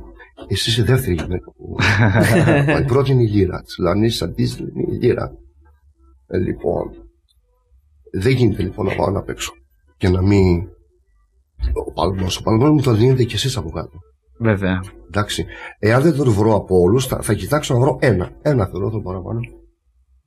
εσύ 0.48 0.70
είσαι 0.70 0.82
η 0.82 0.84
δεύτερη 0.84 1.14
γυναίκα 1.14 1.52
που. 1.52 1.76
Μα 2.74 2.80
η 2.80 2.86
πρώτη 2.86 3.12
είναι 3.12 3.24
η 3.24 3.28
λύρα. 3.28 3.62
Της 3.62 3.78
λέω, 3.78 3.92
αν 3.92 4.04
είσαι 4.04 4.24
αντίστοιχη, 4.24 4.70
είναι 4.74 4.96
η 4.96 4.98
λύρα. 4.98 5.32
Ε, 6.28 6.38
λοιπόν, 6.38 6.92
δεν 8.12 8.32
γίνεται 8.32 8.62
λοιπόν 8.64 8.86
να 8.86 8.96
πάω 8.96 9.10
να 9.10 9.22
παίξω 9.22 9.52
και 9.98 10.10
να 10.10 10.22
μην. 10.22 10.68
Ο 11.88 11.92
παλμός, 11.94 12.38
ο 12.38 12.42
παλμός 12.42 12.70
μου 12.70 12.82
το 12.82 12.94
δίνετε 12.94 13.24
κι 13.24 13.36
εσείς 13.36 13.58
από 13.58 13.70
κάτω. 13.70 13.98
Βέβαια. 14.40 14.84
Εντάξει. 15.08 15.46
Εάν 15.80 16.02
δεν 16.02 16.16
τον 16.16 16.32
βρω 16.32 16.56
από 16.56 16.80
όλους, 16.80 17.08
θα, 17.08 17.22
θα 17.22 17.34
κοιτάξω 17.34 17.74
να 17.74 17.80
βρω 17.80 17.98
ένα. 18.02 18.32
Ένα 18.42 18.66
θέλω 18.66 18.90
το 18.90 19.00
παραπάνω. 19.00 19.40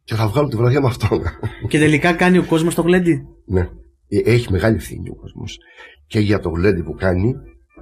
Και 0.04 0.14
θα 0.14 0.28
βγάλω 0.28 0.48
τη 0.48 0.56
βραδιά 0.56 0.80
με 0.80 0.86
αυτόν. 0.86 1.22
και 1.68 1.78
τελικά 1.78 2.12
κάνει 2.12 2.38
ο 2.38 2.46
κόσμος 2.46 2.74
το 2.74 2.82
γλέντι; 2.82 3.26
ναι. 3.46 3.68
Ε, 4.12 4.32
Έχει 4.32 4.52
μεγάλη 4.52 4.76
ευθύνη 4.76 5.08
ο 5.10 5.14
κόσμος. 5.14 5.58
Και 6.06 6.20
για 6.20 6.38
το 6.38 6.48
γλέντι 6.48 6.82
που 6.82 6.94
κάνει 6.94 7.34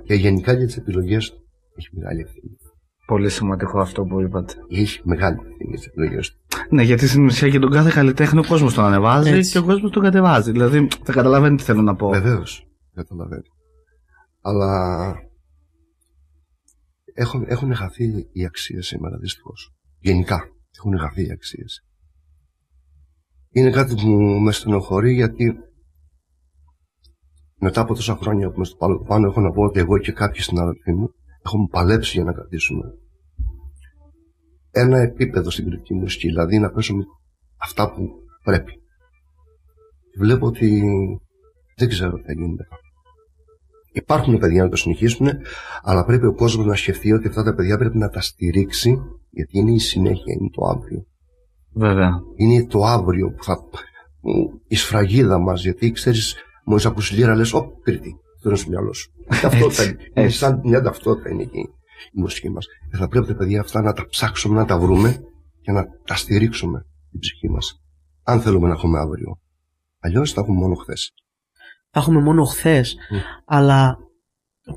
και 0.02 0.14
γενικά 0.14 0.52
για 0.52 0.66
τις 0.66 0.76
επιλογές 0.76 1.30
του. 1.30 1.38
Έχει 1.76 1.88
μεγάλη 1.92 2.20
ευθύνη. 2.20 2.56
Πολύ 3.06 3.28
σημαντικό 3.30 3.80
αυτό 3.80 4.04
που 4.04 4.20
είπατε. 4.20 4.54
Έχει 4.68 5.00
μεγάλη 5.04 5.36
ευθύνη 5.36 5.68
για 5.68 5.76
τις 5.76 5.86
επιλογές 5.86 6.30
του. 6.30 6.38
Ναι, 6.70 6.82
γιατί 6.82 7.06
στην 7.06 7.24
ουσία 7.24 7.48
για 7.48 7.60
τον 7.60 7.70
κάθε 7.70 7.90
καλλιτέχνη 7.94 8.38
ο 8.38 8.44
κόσμος 8.48 8.74
τον 8.74 8.84
ανεβάζει 8.84 9.30
Έτσι. 9.30 9.50
και 9.50 9.58
ο 9.58 9.64
κόσμος 9.64 9.90
τον 9.90 10.02
κατεβάζει. 10.02 10.50
Δηλαδή, 10.50 10.88
θα 11.04 11.12
καταλαβαίνει 11.12 11.56
τι 11.56 11.62
θέλω 11.62 11.82
να 11.82 11.94
πω. 11.94 12.08
Βεβαίως. 12.08 12.66
Καταλαβαίνω. 12.94 13.42
Αλλά 14.40 15.14
έχουν, 17.14 17.44
έχουν 17.48 17.74
χαθεί 17.74 18.28
οι 18.32 18.44
αξίες 18.44 18.86
σήμερα 18.86 19.16
δυστυχώς. 19.18 19.72
Γενικά 19.98 20.42
έχουν 20.78 20.98
χαθεί 20.98 21.26
οι 21.26 21.30
αξίες. 21.30 21.84
Είναι 23.50 23.70
κάτι 23.70 23.94
που 23.94 24.08
με 24.42 24.52
στενοχωρεί 24.52 25.12
γιατί 25.14 25.54
μετά 27.60 27.80
από 27.80 27.94
τόσα 27.94 28.16
χρόνια 28.16 28.48
που 28.48 28.54
είμαι 28.56 28.64
στο 28.64 28.76
πάνω, 28.76 28.98
πάνω 28.98 29.26
έχω 29.26 29.40
να 29.40 29.50
πω 29.50 29.62
ότι 29.62 29.78
εγώ 29.78 29.98
και 29.98 30.12
κάποιοι 30.12 30.40
συνάδελφοί 30.40 30.92
μου 30.92 31.10
έχουμε 31.44 31.66
παλέψει 31.70 32.16
για 32.16 32.24
να 32.24 32.32
κρατήσουμε 32.32 32.84
ένα 34.70 34.98
επίπεδο 34.98 35.50
στην 35.50 35.64
κριτική 35.64 35.94
μουσική, 35.94 36.26
δηλαδή 36.26 36.58
να 36.58 36.70
πέσουμε 36.70 37.04
αυτά 37.56 37.92
που 37.92 38.08
πρέπει. 38.44 38.72
Βλέπω 40.18 40.46
ότι 40.46 40.82
δεν 41.76 41.88
ξέρω 41.88 42.16
τι 42.16 42.22
θα 42.22 42.32
γίνει 42.32 42.48
μετά. 42.48 42.78
Υπάρχουν 43.92 44.38
παιδιά 44.38 44.62
να 44.62 44.68
το 44.68 44.76
συνεχίσουν, 44.76 45.28
αλλά 45.82 46.04
πρέπει 46.04 46.26
ο 46.26 46.34
κόσμος 46.34 46.66
να 46.66 46.76
σκεφτεί 46.76 47.12
ότι 47.12 47.28
αυτά 47.28 47.42
τα 47.42 47.54
παιδιά 47.54 47.78
πρέπει 47.78 47.98
να 47.98 48.08
τα 48.08 48.20
στηρίξει, 48.20 48.98
γιατί 49.30 49.58
είναι 49.58 49.72
η 49.72 49.78
συνέχεια, 49.78 50.34
είναι 50.38 50.50
το 50.52 50.64
αύριο. 50.64 51.04
Βέβαια. 51.72 52.10
Είναι 52.36 52.66
το 52.66 52.84
αύριο 52.84 53.30
που 53.30 53.44
θα. 53.44 53.58
η 54.68 54.76
σφραγίδα 54.76 55.38
μας, 55.38 55.62
γιατί 55.62 55.90
ξέρεις, 55.90 56.36
μόλις 56.64 56.86
ακούσει 56.86 57.14
λίρα, 57.14 57.34
λες, 57.34 57.52
Ω, 57.52 57.66
Κρήτη. 57.82 58.14
Αυτό 58.36 58.48
είναι 58.48 58.58
στο 58.58 58.70
μυαλό 58.70 58.92
σου. 58.92 59.10
ταυτότητα 59.42 59.82
είναι. 59.82 59.96
Είναι 60.14 60.26
έτσι. 60.26 60.36
σαν 60.38 60.60
μια 60.64 60.82
ταυτότητα 60.82 61.30
είναι 61.30 61.42
εκεί 61.42 61.58
η 62.12 62.20
μουσική 62.20 62.50
μας. 62.50 62.66
Θα 62.98 63.08
πρέπει 63.08 63.26
τα 63.26 63.34
παιδιά 63.34 63.60
αυτά 63.60 63.82
να 63.82 63.92
τα 63.92 64.06
ψάξουμε, 64.06 64.54
να 64.54 64.64
τα 64.64 64.78
βρούμε 64.78 65.20
και 65.62 65.72
να 65.72 65.84
τα 66.06 66.14
στηρίξουμε 66.14 66.86
την 67.10 67.20
ψυχή 67.20 67.48
μας. 67.50 67.82
Αν 68.22 68.40
θέλουμε 68.40 68.68
να 68.68 68.74
έχουμε 68.74 68.98
αύριο. 68.98 69.38
Αλλιώς 70.00 70.32
θα 70.32 70.40
έχουμε 70.40 70.58
μόνο 70.58 70.74
χθες. 70.74 71.12
Θα 71.90 72.00
έχουμε 72.00 72.20
μόνο 72.20 72.44
χθες. 72.44 72.96
Μμ. 73.10 73.16
Αλλά 73.44 73.96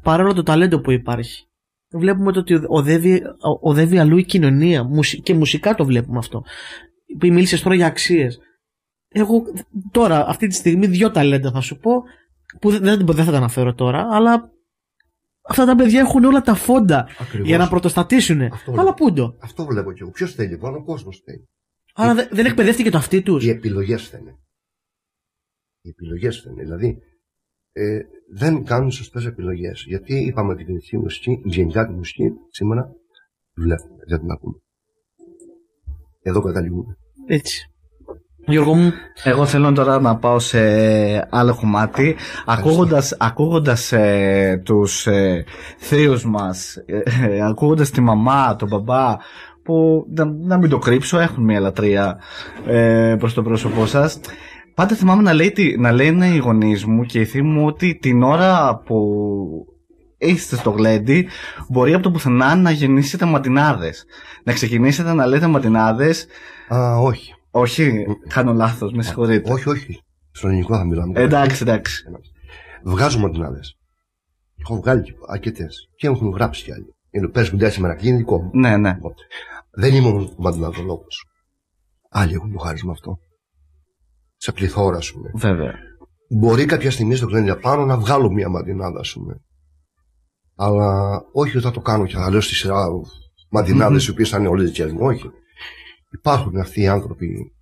παρόλο 0.03 0.33
το 0.33 0.43
ταλέντο 0.43 0.79
που 0.81 0.91
υπάρχει, 0.91 1.45
βλέπουμε 1.91 2.31
το 2.31 2.39
ότι 2.39 2.53
οδεύει, 2.67 3.21
οδεύει 3.61 3.97
αλλού 3.97 4.17
η 4.17 4.23
κοινωνία 4.25 4.83
μουσι- 4.83 5.23
και 5.23 5.33
μουσικά 5.33 5.75
το 5.75 5.85
βλέπουμε 5.85 6.17
αυτό. 6.17 6.43
Που 7.19 7.27
μίλησες 7.27 7.61
τώρα 7.61 7.75
για 7.75 7.85
αξίες. 7.87 8.39
Εγώ 9.13 9.43
τώρα, 9.91 10.27
αυτή 10.27 10.47
τη 10.47 10.53
στιγμή, 10.55 10.85
δύο 10.87 11.11
ταλέντα 11.11 11.51
θα 11.51 11.61
σου 11.61 11.77
πω, 11.77 12.03
που 12.61 12.69
δεν, 12.71 12.81
δεν, 12.83 13.05
δεν 13.05 13.25
θα 13.25 13.31
τα 13.31 13.37
αναφέρω 13.37 13.73
τώρα, 13.73 14.07
αλλά 14.11 14.51
αυτά 15.41 15.65
τα 15.65 15.75
παιδιά 15.75 15.99
έχουν 15.99 16.23
όλα 16.23 16.41
τα 16.41 16.53
φόντα 16.55 17.07
Ακριβώς. 17.19 17.47
για 17.47 17.57
να 17.57 17.67
πρωτοστατήσουν. 17.69 18.41
Αυτό 18.41 18.71
Αλλά 18.71 18.83
λέω. 18.83 18.93
πού 18.93 19.13
το. 19.13 19.37
Αυτό 19.41 19.65
βλέπω 19.65 19.91
κι 19.91 20.01
εγώ. 20.01 20.11
Ποιος 20.11 20.33
θέλει 20.33 20.49
λοιπόν, 20.49 20.75
ο 20.75 20.83
κόσμος 20.83 21.21
θέλει. 21.25 21.47
Άρα 21.93 22.13
δε- 22.15 22.27
δεν 22.31 22.45
εκπαιδεύτηκε 22.45 22.89
το 22.89 22.97
αυτί 22.97 23.21
τους. 23.21 23.45
Οι 23.45 23.49
επιλογές 23.49 24.03
φταίνε. 24.03 24.35
Οι 25.81 25.89
επιλογές 25.89 26.37
φταίνε. 26.39 26.63
Δηλαδή, 26.63 26.97
ε, 27.71 27.99
δεν 28.33 28.63
κάνουν 28.63 28.91
σωστές 28.91 29.25
επιλογές. 29.25 29.83
Γιατί 29.87 30.15
είπαμε 30.25 30.47
ότι 30.49 30.57
την 30.57 30.67
ελληνική 30.67 30.97
μουσική, 30.97 31.41
γενικά 31.45 31.87
τη 31.87 31.93
μουσική, 31.93 32.23
σήμερα 32.49 32.89
βλέπουμε, 33.53 34.03
δεν 34.07 34.19
την 34.19 34.31
ακούμε. 34.31 34.57
Εδώ 36.21 36.41
καταλήγουμε. 36.41 36.97
Έτσι. 37.27 37.72
Γιώργο 38.45 38.73
μου, 38.75 38.91
Εγώ 39.23 39.45
θέλω 39.45 39.71
τώρα 39.71 39.99
να 40.01 40.15
πάω 40.15 40.39
σε 40.39 40.59
άλλο 41.29 41.55
κομμάτι. 41.59 42.15
Ακούγοντας, 42.45 43.15
ακούγοντας 43.19 43.91
ε, 43.91 44.61
τους 44.65 45.07
ε, 45.07 45.43
θείους 45.77 46.25
μας 46.25 46.75
ε, 46.85 46.97
ε, 47.35 47.45
ακούγοντας 47.45 47.89
τη 47.89 48.01
μαμά, 48.01 48.55
τον 48.55 48.67
μπαμπά 48.67 49.15
που 49.63 50.05
να, 50.15 50.25
να 50.25 50.57
μην 50.57 50.69
το 50.69 50.77
κρύψω 50.77 51.19
έχουν 51.19 51.43
μια 51.43 51.59
λατρεία 51.59 52.19
ε, 52.67 53.15
προς 53.19 53.33
το 53.33 53.41
πρόσωπό 53.43 53.85
σας. 53.85 54.19
Πάντα 54.75 54.95
θυμάμαι 54.95 55.21
να, 55.21 55.33
λέει, 55.33 55.51
τι- 55.51 55.77
να 55.77 55.91
λένε 55.91 56.27
οι 56.27 56.37
γονείς 56.37 56.85
μου 56.85 57.03
και 57.03 57.19
οι 57.19 57.25
θείοι 57.25 57.41
μου 57.43 57.65
ότι 57.65 57.97
την 58.01 58.23
ώρα 58.23 58.81
που 58.85 58.97
είστε 60.17 60.55
στο 60.55 60.69
γλέντι 60.69 61.27
μπορεί 61.69 61.93
από 61.93 62.03
το 62.03 62.11
πουθενά 62.11 62.55
να 62.55 62.71
γεννήσετε 62.71 63.25
ματινάδες. 63.25 64.05
Να 64.43 64.53
ξεκινήσετε 64.53 65.13
να 65.13 65.25
λέτε 65.25 65.47
ματινάδες. 65.47 66.25
Α, 66.73 66.97
όχι. 66.97 67.33
Όχι, 67.55 68.05
κάνω 68.27 68.53
λάθος, 68.53 68.93
με 68.93 69.03
συγχωρείτε. 69.03 69.51
Όχι, 69.51 69.69
όχι. 69.69 70.03
Στο 70.31 70.47
ελληνικό 70.47 70.77
θα 70.77 70.85
μιλάμε. 70.85 71.19
Εντάξει, 71.21 71.61
εντάξει. 71.61 72.03
Βγάζουμε 72.83 73.23
μαντινάδε. 73.23 73.59
Έχω 74.59 74.75
βγάλει 74.75 75.03
αρκετές. 75.27 75.89
Και 75.95 76.07
έχουν 76.07 76.29
γράψει 76.29 76.63
κι 76.63 76.71
άλλοι. 76.71 76.95
Είναι 77.09 77.27
πε 77.27 77.49
μου 77.51 77.69
σήμερα 77.69 77.95
και 77.95 78.07
είναι 78.07 78.17
δικό 78.17 78.41
μου. 78.41 78.49
Ναι, 78.53 78.77
ναι. 78.77 78.93
Λοιπόν, 78.93 79.13
Δεν 79.71 79.93
είμαι 79.93 80.07
ο 80.07 80.33
μαντιναδολόγο. 80.37 81.05
Άλλοι 82.09 82.33
έχουν 82.33 82.51
το 82.51 82.57
χάρισμα 82.57 82.91
αυτό. 82.91 83.17
Σε 84.35 84.51
πληθώρα, 84.51 84.97
ας 84.97 85.11
πούμε. 85.11 85.31
Βέβαια. 85.33 85.73
Μπορεί 86.29 86.65
κάποια 86.65 86.91
στιγμή 86.91 87.15
στο 87.15 87.25
κλένια 87.25 87.57
πάνω 87.57 87.85
να 87.85 87.97
βγάλω 87.97 88.31
μια 88.31 88.49
μαντινάδα, 88.49 88.99
ας 88.99 89.13
πούμε. 89.13 89.41
Αλλά 90.55 91.19
όχι 91.33 91.57
ότι 91.57 91.65
θα 91.65 91.71
το 91.71 91.79
κάνω 91.79 92.05
και 92.05 92.15
θα 92.15 92.29
λέω 92.29 92.41
στη 92.41 92.55
σειρά 92.55 92.85
μαντινάδες 93.49 94.07
οι 94.07 94.11
οποίες 94.11 94.29
θα 94.29 94.37
είναι 94.37 94.47
όλες 94.47 94.65
δικέ 94.65 94.85
μου. 94.85 94.99
Όχι. 95.01 95.31
Υπάρχουν 96.13 96.57
αυτοί 96.57 96.81
οι 96.81 96.87
άνθρωποι 96.87 97.55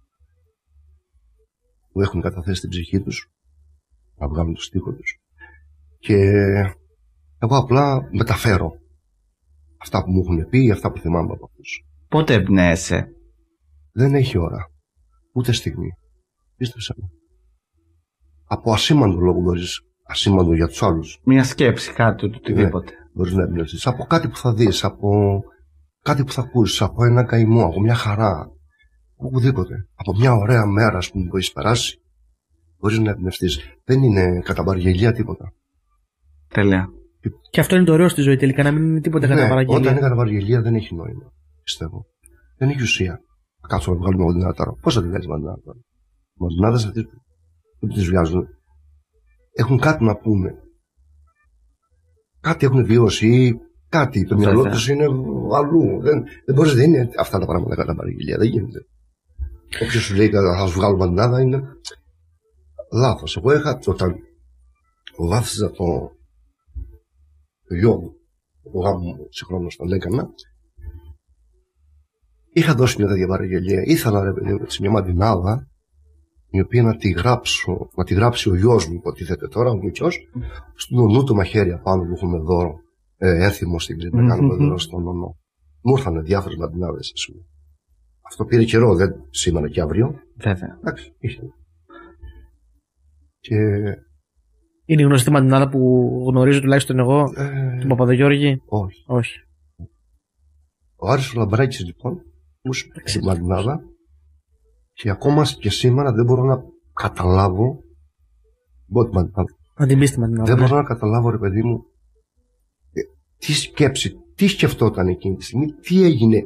που 1.92 2.02
έχουν 2.02 2.22
καταθέσει 2.22 2.62
την 2.62 2.70
ψυχή 2.70 3.02
τους 3.02 3.32
να 4.16 4.28
βγάλουν 4.28 4.54
το 4.54 4.62
στίχο 4.62 4.94
τους. 4.94 5.20
Και 6.00 6.16
εγώ 7.40 7.58
απλά 7.58 8.10
μεταφέρω 8.12 8.72
αυτά 9.78 10.04
που 10.04 10.12
μου 10.12 10.22
έχουν 10.22 10.50
πει 10.50 10.64
ή 10.64 10.72
αυτά 10.72 10.92
που 10.92 11.00
θυμάμαι 11.00 11.32
από 11.34 11.46
αυτούς. 11.46 11.86
Πότε 12.08 12.34
εμπνέεσαι; 12.34 13.08
Δεν 13.92 14.16
έχει 14.16 14.38
ώρα. 14.38 14.72
Ούτε 15.34 15.52
στιγμή. 15.52 15.90
Πίστεψε 16.56 16.94
με. 16.98 17.08
Από 18.46 18.74
ασήμαντο 18.74 19.20
λόγο 19.20 19.40
μπορείς, 19.40 19.82
ασήμαντο 20.04 20.54
για 20.56 20.68
τους 20.68 20.84
άλλους, 20.84 21.20
Μια 21.24 21.44
σκέψη, 21.44 21.94
κάτι, 21.94 22.26
οτιδήποτε. 22.26 22.92
μπορείς 23.14 23.34
να 23.34 23.44
εμπνευστεί. 23.44 23.90
Από 23.90 24.04
κάτι 24.04 24.28
που 24.28 24.38
θα 24.38 24.54
δεις, 24.54 24.84
από 24.84 25.42
κάτι 26.02 26.24
που 26.24 26.32
θα 26.32 26.42
ακούσεις, 26.42 26.82
από 26.82 27.06
ένα 27.06 27.24
καημό, 27.24 27.66
από 27.66 27.82
μια 27.82 27.96
χαρά. 27.96 28.40
Από 29.18 29.28
οπουδήποτε. 29.28 29.88
Από 29.96 30.16
μια 30.16 30.34
ωραία 30.34 30.66
μέρα, 30.66 30.98
ας 30.98 31.12
πούμε, 31.12 31.28
που 31.30 31.38
έχεις 31.38 31.52
περάσει, 31.52 32.02
μπορείς 32.80 33.00
να 33.00 33.10
εμπνευστείς. 33.10 33.60
Δεν 33.84 34.04
είναι 34.04 34.40
κατά 34.40 34.64
παραγγελία 34.64 35.12
τίποτα. 35.12 35.54
Τέλεια. 36.48 36.90
και 37.50 37.60
αυτό 37.60 37.76
είναι 37.76 37.86
το 37.86 37.94
ωραίο 37.94 38.10
στη 38.10 38.22
ζωή 38.22 38.36
τελικά, 38.38 38.64
να 38.64 38.72
μην 38.72 38.84
είναι 38.84 39.02
τίποτα 39.02 39.28
κατά 39.28 39.40
Ναι, 39.40 39.46
όταν 39.46 39.56
παραγγελία. 39.56 39.92
είναι 39.92 40.00
κατά 40.00 40.16
παραγγελία 40.16 40.62
δεν 40.62 40.76
έχει 40.76 40.96
νόημα. 40.96 41.34
Πιστεύω. 41.64 42.06
Δεν 42.58 42.70
έχει 42.70 42.82
ουσία. 42.82 43.22
Θα 43.62 43.68
κάτσω 43.68 43.92
να 43.92 43.98
βγάλουμε 43.98 44.24
μαντινάδα 44.24 44.54
τώρα. 44.54 44.72
Πώς 44.82 44.94
θα 44.94 45.02
τη 45.02 45.08
βγάλεις 45.08 45.28
μαντινάδα 45.28 45.62
τώρα. 45.64 45.80
Οι 46.34 46.44
μαντινάδε 46.44 46.76
αυτές 46.88 47.04
που 47.80 47.88
τις 47.88 48.08
βγάζουν 48.10 48.48
έχουν 49.54 49.80
κάτι 49.80 50.04
να 50.04 50.16
πούνε. 50.16 50.54
Κάτι 52.40 52.66
έχουν 52.66 52.86
βιώσει 52.86 53.28
ή 53.28 53.56
κάτι. 53.92 54.26
Το 54.26 54.36
μυαλό 54.36 54.58
Βέβαια. 54.58 54.72
τους 54.72 54.88
είναι 54.88 55.04
αλλού. 55.60 56.02
Δεν, 56.02 56.24
δεν 56.46 56.56
μπορείς, 56.56 56.74
δεν 56.74 56.94
είναι 56.94 57.10
αυτά 57.18 57.40
τα 57.40 57.46
πράγματα 57.46 57.76
κατά 57.76 57.96
παραγγελία. 57.96 58.38
Δεν 58.38 58.48
γίνεται. 58.48 58.80
Όποιος 59.84 60.04
σου 60.04 60.16
λέει 60.16 60.30
θα 60.30 60.68
σου 60.68 60.74
βγάλω 60.80 60.98
μαντινάδα 60.98 61.42
είναι 61.42 61.62
λάθος. 62.92 63.38
Εγώ 63.38 63.54
είχα 63.54 63.80
όταν 63.86 64.16
βάφτιζα 65.18 65.72
το, 65.72 65.86
το 67.68 67.76
γιο 67.76 67.96
μου, 68.00 68.12
το 68.64 68.80
γάμο 68.80 68.98
μου 68.98 69.28
συγχρόνως 69.30 69.76
τον 69.76 69.92
έκανα, 69.92 70.30
είχα 72.54 72.74
δώσει 72.74 72.96
μια 73.00 73.08
τέτοια 73.08 73.28
παραγγελία. 73.28 73.82
Ήθελα 73.86 74.24
ρε 74.24 74.34
παιδί 74.34 74.54
μου 74.54 74.60
έτσι, 74.64 74.82
μια 74.82 74.92
μαντινάδα 74.92 75.66
η 76.50 76.62
οποία 76.62 76.84
να 76.84 76.96
τη 76.96 77.10
γράψω, 77.10 77.90
να 77.96 78.04
τη 78.04 78.14
γράψει 78.14 78.50
ο 78.50 78.56
γιος 78.56 78.88
μου, 78.88 78.94
υποτίθεται 78.94 79.48
τώρα, 79.48 79.70
ο 79.70 79.76
Μητσό, 79.76 80.08
στον 80.76 80.98
νονού 80.98 81.24
του 81.24 81.36
μαχαίρια 81.36 81.80
πάνω 81.80 82.04
που 82.04 82.14
έχουμε 82.14 82.38
δώρο, 82.38 82.74
ε, 83.24 83.46
έθιμο 83.46 83.80
στην 83.80 84.00
Κρήτη, 84.00 84.16
να 84.16 84.28
κάνουμε 84.28 84.56
δώρο 84.56 84.78
στον 84.78 85.04
νονό. 85.04 85.38
Μου 85.82 85.96
ήρθαν 85.98 86.24
διάφορες 86.24 86.58
μαντινάδες, 86.58 87.12
ας 87.16 87.26
πούμε. 87.26 87.46
Αυτό 88.22 88.46
πήρε 88.46 88.64
καιρό, 88.64 88.96
δεν 88.96 89.14
σήμερα 89.30 89.70
και 89.70 89.82
αύριο. 89.82 90.16
Βέβαια. 90.36 90.78
Εντάξει, 90.80 91.14
είχε. 91.20 91.42
Και 93.40 93.56
Είναι 94.86 95.02
η 95.02 95.06
γνωστή 95.06 95.32
μαντινάδα 95.32 95.70
που 95.70 95.80
γνωρίζω 96.28 96.60
τουλάχιστον 96.60 97.00
εγώ, 97.00 97.34
ε, 97.36 97.78
τον 97.80 97.88
Παπαδογιώργη; 97.88 98.62
όχι. 98.66 99.04
Όχι. 99.08 99.40
Ο 100.96 101.10
Άρης 101.10 101.34
ο 101.36 101.40
Λαμπράκης 101.40 101.86
λοιπόν 101.86 102.14
μου 102.62 102.72
είπε 102.86 103.02
την 103.02 103.24
μαντινάδα 103.24 103.82
και 104.94 105.10
ακόμα 105.10 105.44
και 105.60 105.70
σήμερα 105.70 106.14
δεν 106.14 106.26
μπορώ 106.26 106.44
να 106.44 106.62
καταλάβω 106.94 107.84
πω 108.92 109.06
τη 109.06 109.14
μαντινάδα. 109.16 109.56
Να 109.78 109.88
την 109.88 110.00
πεις 110.00 110.12
τη 110.12 110.20
μαντινάδα. 110.20 110.52
δεν 110.52 110.62
ναι. 110.62 110.68
μπορώ 110.68 110.82
να 110.82 110.88
καταλάβω 110.88 111.30
ρε 111.30 111.38
παιδί 111.38 111.64
μου 111.64 111.76
ε, 111.78 111.91
τι 113.46 113.54
σκέψη, 113.54 114.14
τι 114.36 114.48
σκεφτόταν 114.48 115.08
εκείνη 115.08 115.36
τη 115.36 115.44
στιγμή, 115.44 115.66
τι 115.72 116.04
έγινε 116.04 116.44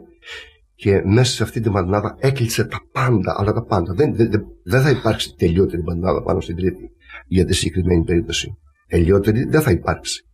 και 0.76 1.02
μέσα 1.06 1.34
σε 1.34 1.44
αυτή 1.44 1.60
τη 1.60 1.70
μαντινάδα 1.70 2.16
έκλεισε 2.20 2.66
τα 2.66 2.78
πάντα, 2.92 3.36
αλλά 3.38 3.54
τα 3.54 3.64
πάντα. 3.64 3.94
Δεν, 3.94 4.16
δεν, 4.16 4.32
δεν, 4.32 4.46
δεν 4.64 4.82
θα 4.82 4.90
υπάρξει 4.90 5.36
τελειότερη 5.36 5.84
μαντινάδα 5.84 6.24
πάνω 6.24 6.40
στην 6.42 6.56
τρίτη 6.56 6.90
για 7.28 7.46
τη 7.46 7.54
συγκεκριμένη 7.54 8.04
περίπτωση. 8.04 8.58
Τελειότερη 8.88 9.44
δεν 9.44 9.62
θα 9.62 9.72
υπάρξει. 9.72 10.28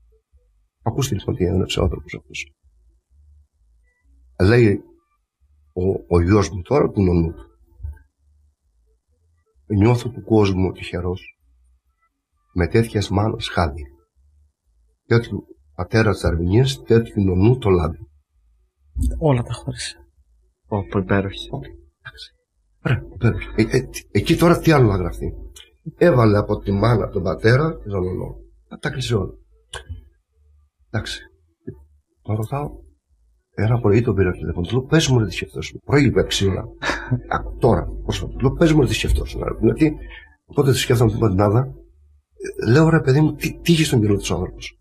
Ακούστε 0.81 1.15
λοιπόν 1.15 1.35
τι 1.35 1.45
έγραψε 1.45 1.79
ο 1.79 1.83
άνθρωπος 1.83 2.13
αυτός. 2.13 2.53
Λέει 4.39 4.81
ο, 5.73 6.15
ο 6.15 6.21
γιος 6.21 6.49
μου 6.49 6.61
τώρα 6.61 6.89
του 6.89 7.01
νονού 7.01 7.33
του. 7.33 7.45
Νιώθω 9.75 10.09
του 10.09 10.23
κόσμου 10.23 10.71
τυχερός 10.71 11.37
με 12.53 12.67
τέτοιες 12.67 13.09
μάνας 13.09 13.47
χάδι. 13.47 13.83
Τέτοιου 15.05 15.45
πατέρας 15.75 16.15
της 16.15 16.23
Αρμηνίας, 16.25 16.83
τέτοιου 16.83 17.23
νονού 17.23 17.57
το 17.57 17.69
λάδι. 17.69 17.97
Όλα 19.19 19.41
τα 19.43 19.53
χώρισε. 19.53 19.95
Πω, 20.67 20.99
υπέροχη. 20.99 21.49
Ωραία, 22.85 23.03
υπέροχη. 23.13 23.47
Ε, 23.55 23.77
ε, 23.77 23.81
τι- 23.81 24.07
εκεί 24.11 24.35
τώρα 24.35 24.59
τι 24.59 24.71
άλλο 24.71 24.87
να 24.87 24.95
γραφτεί; 24.95 25.33
Έβαλε 25.97 26.37
από 26.37 26.57
τη 26.59 26.71
μάνα 26.71 27.09
τον 27.09 27.23
πατέρα 27.23 27.79
και 27.83 27.89
τον 27.89 28.03
νονό. 28.03 28.35
Τα, 28.67 28.77
τα 28.77 28.89
κλείσε 28.89 29.15
όλα. 29.15 29.33
Εντάξει. 30.89 31.19
Τον 32.21 32.35
ρωτάω. 32.35 32.69
Ένα 33.55 33.79
πρωί 33.79 34.01
τον 34.01 34.15
πήρα 34.15 34.31
τηλέφωνο. 34.31 34.67
Του 34.67 34.73
λέω 34.75 34.83
πες 34.85 35.07
μου 35.07 35.19
ρε 35.19 35.25
τι 35.25 35.33
σκεφτόσουν. 35.33 35.81
Πρωί 35.85 36.03
είπε 36.05 36.23
ξύλα. 36.23 36.61
Α, 37.27 37.37
τώρα. 37.59 37.87
Πρόσφατα. 38.03 38.31
Του 38.33 38.39
λέω 38.39 38.51
πες 38.51 38.71
μου 38.73 38.81
ρε 38.81 38.87
τι 38.87 38.93
σκεφτόσουν. 38.93 39.41
Γιατί 39.61 39.93
οπότε 40.45 40.71
τη 40.71 40.77
σκέφτομαι 40.77 41.09
την 41.11 41.19
παντινάδα. 41.19 41.59
Ε, 42.65 42.71
Λέω 42.71 42.89
ρε 42.89 42.99
παιδί 42.99 43.21
μου 43.21 43.33
τι, 43.33 43.59
τι 43.59 43.71
είχε 43.71 43.83
στο 43.83 43.97
μυαλό 43.97 44.17
του 44.17 44.33
άνθρωπος. 44.33 44.79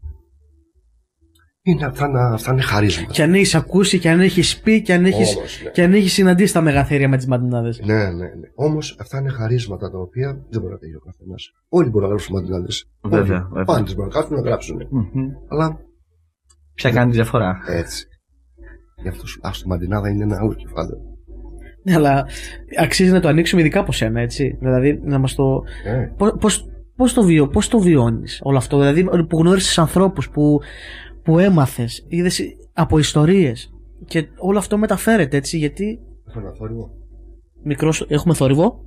Είναι 1.62 1.84
αυτά, 1.84 2.08
να- 2.08 2.32
αυτά 2.32 2.52
είναι 2.52 2.60
χαρίσματα. 2.62 3.12
Και 3.12 3.22
αν 3.22 3.34
έχεις 3.34 3.54
ακούσει 3.54 3.98
και 3.98 4.10
αν 4.10 4.20
έχεις 4.20 4.60
πει 4.60 4.82
και 4.82 4.92
αν 4.92 5.04
έχει 5.04 5.36
Όμως, 5.36 5.60
ναι. 5.64 5.70
και 5.70 5.82
αν 5.82 5.92
έχεις 5.92 6.12
συναντήσει 6.12 6.52
τα 6.52 6.60
μεγαθέρια 6.60 7.08
με 7.08 7.16
τις 7.16 7.26
μαντινάδες. 7.26 7.80
Ναι, 7.84 7.94
ναι, 7.94 8.10
ναι. 8.12 8.48
Όμως 8.54 8.96
αυτά 9.00 9.18
είναι 9.18 9.28
χαρίσματα 9.30 9.90
τα 9.90 9.98
οποία 9.98 10.26
δεν 10.50 10.60
μπορεί 10.60 10.72
να 10.72 10.78
τελειώσει 10.78 11.02
ο 11.06 11.10
καθένας. 11.10 11.50
Όλοι 11.68 11.88
μπορούν 11.88 12.02
να 12.02 12.08
γράψουν 12.08 12.34
μαντινάδες. 12.36 12.90
Βέβαια, 13.02 13.46
βέβαια. 13.48 13.64
Πάντε 13.64 13.94
μπορούν 13.94 14.10
να 14.12 14.20
κάτσουν 14.20 14.34
να 14.36 14.40
γράψουν. 14.42 14.76
Μμμ. 14.90 15.28
Αλλά 15.48 15.78
Ποια 16.74 16.90
κάνει 16.90 17.10
τη 17.10 17.16
διαφορά. 17.16 17.56
έτσι. 17.68 18.04
Γι' 19.02 19.08
αυτό 19.08 19.26
σου 19.26 19.40
ας, 19.42 19.58
το 19.62 19.68
μαντινάδα 19.68 20.08
είναι 20.08 20.22
ένα 20.24 20.36
άλλο 20.40 20.54
κεφάλαιο. 20.54 20.98
Ναι, 21.84 21.94
αλλά 21.94 22.26
αξίζει 22.78 23.10
να 23.12 23.20
το 23.20 23.28
ανοίξουμε 23.28 23.60
ειδικά 23.60 23.80
από 23.80 23.92
σένα, 23.92 24.20
έτσι. 24.20 24.56
Δηλαδή 24.60 25.00
να 25.04 25.18
μας 25.18 25.34
το. 25.34 25.62
Ε, 25.84 26.12
Πώς 26.40 26.64
πώς 26.96 27.14
το, 27.14 27.22
βιο, 27.22 27.48
πώς 27.48 27.68
το 27.68 27.78
βιώνεις 27.78 28.40
όλο 28.42 28.56
αυτό, 28.56 28.78
Δηλαδή 28.78 29.04
που 29.26 29.38
γνώρισες 29.38 29.78
ανθρώπους 29.78 30.30
που, 30.30 30.60
που 31.22 31.38
έμαθες, 31.38 32.04
είδες 32.08 32.40
από 32.72 32.98
ιστορίες 32.98 33.72
και 34.06 34.28
όλο 34.38 34.58
αυτό 34.58 34.78
μεταφέρεται 34.78 35.36
έτσι 35.36 35.58
γιατί 35.58 35.98
Έχω 36.28 36.38
ένα 36.40 36.52
θόρυβο. 36.52 36.90
μικρός, 37.64 38.04
έχουμε 38.08 38.34
θόρυβο, 38.34 38.84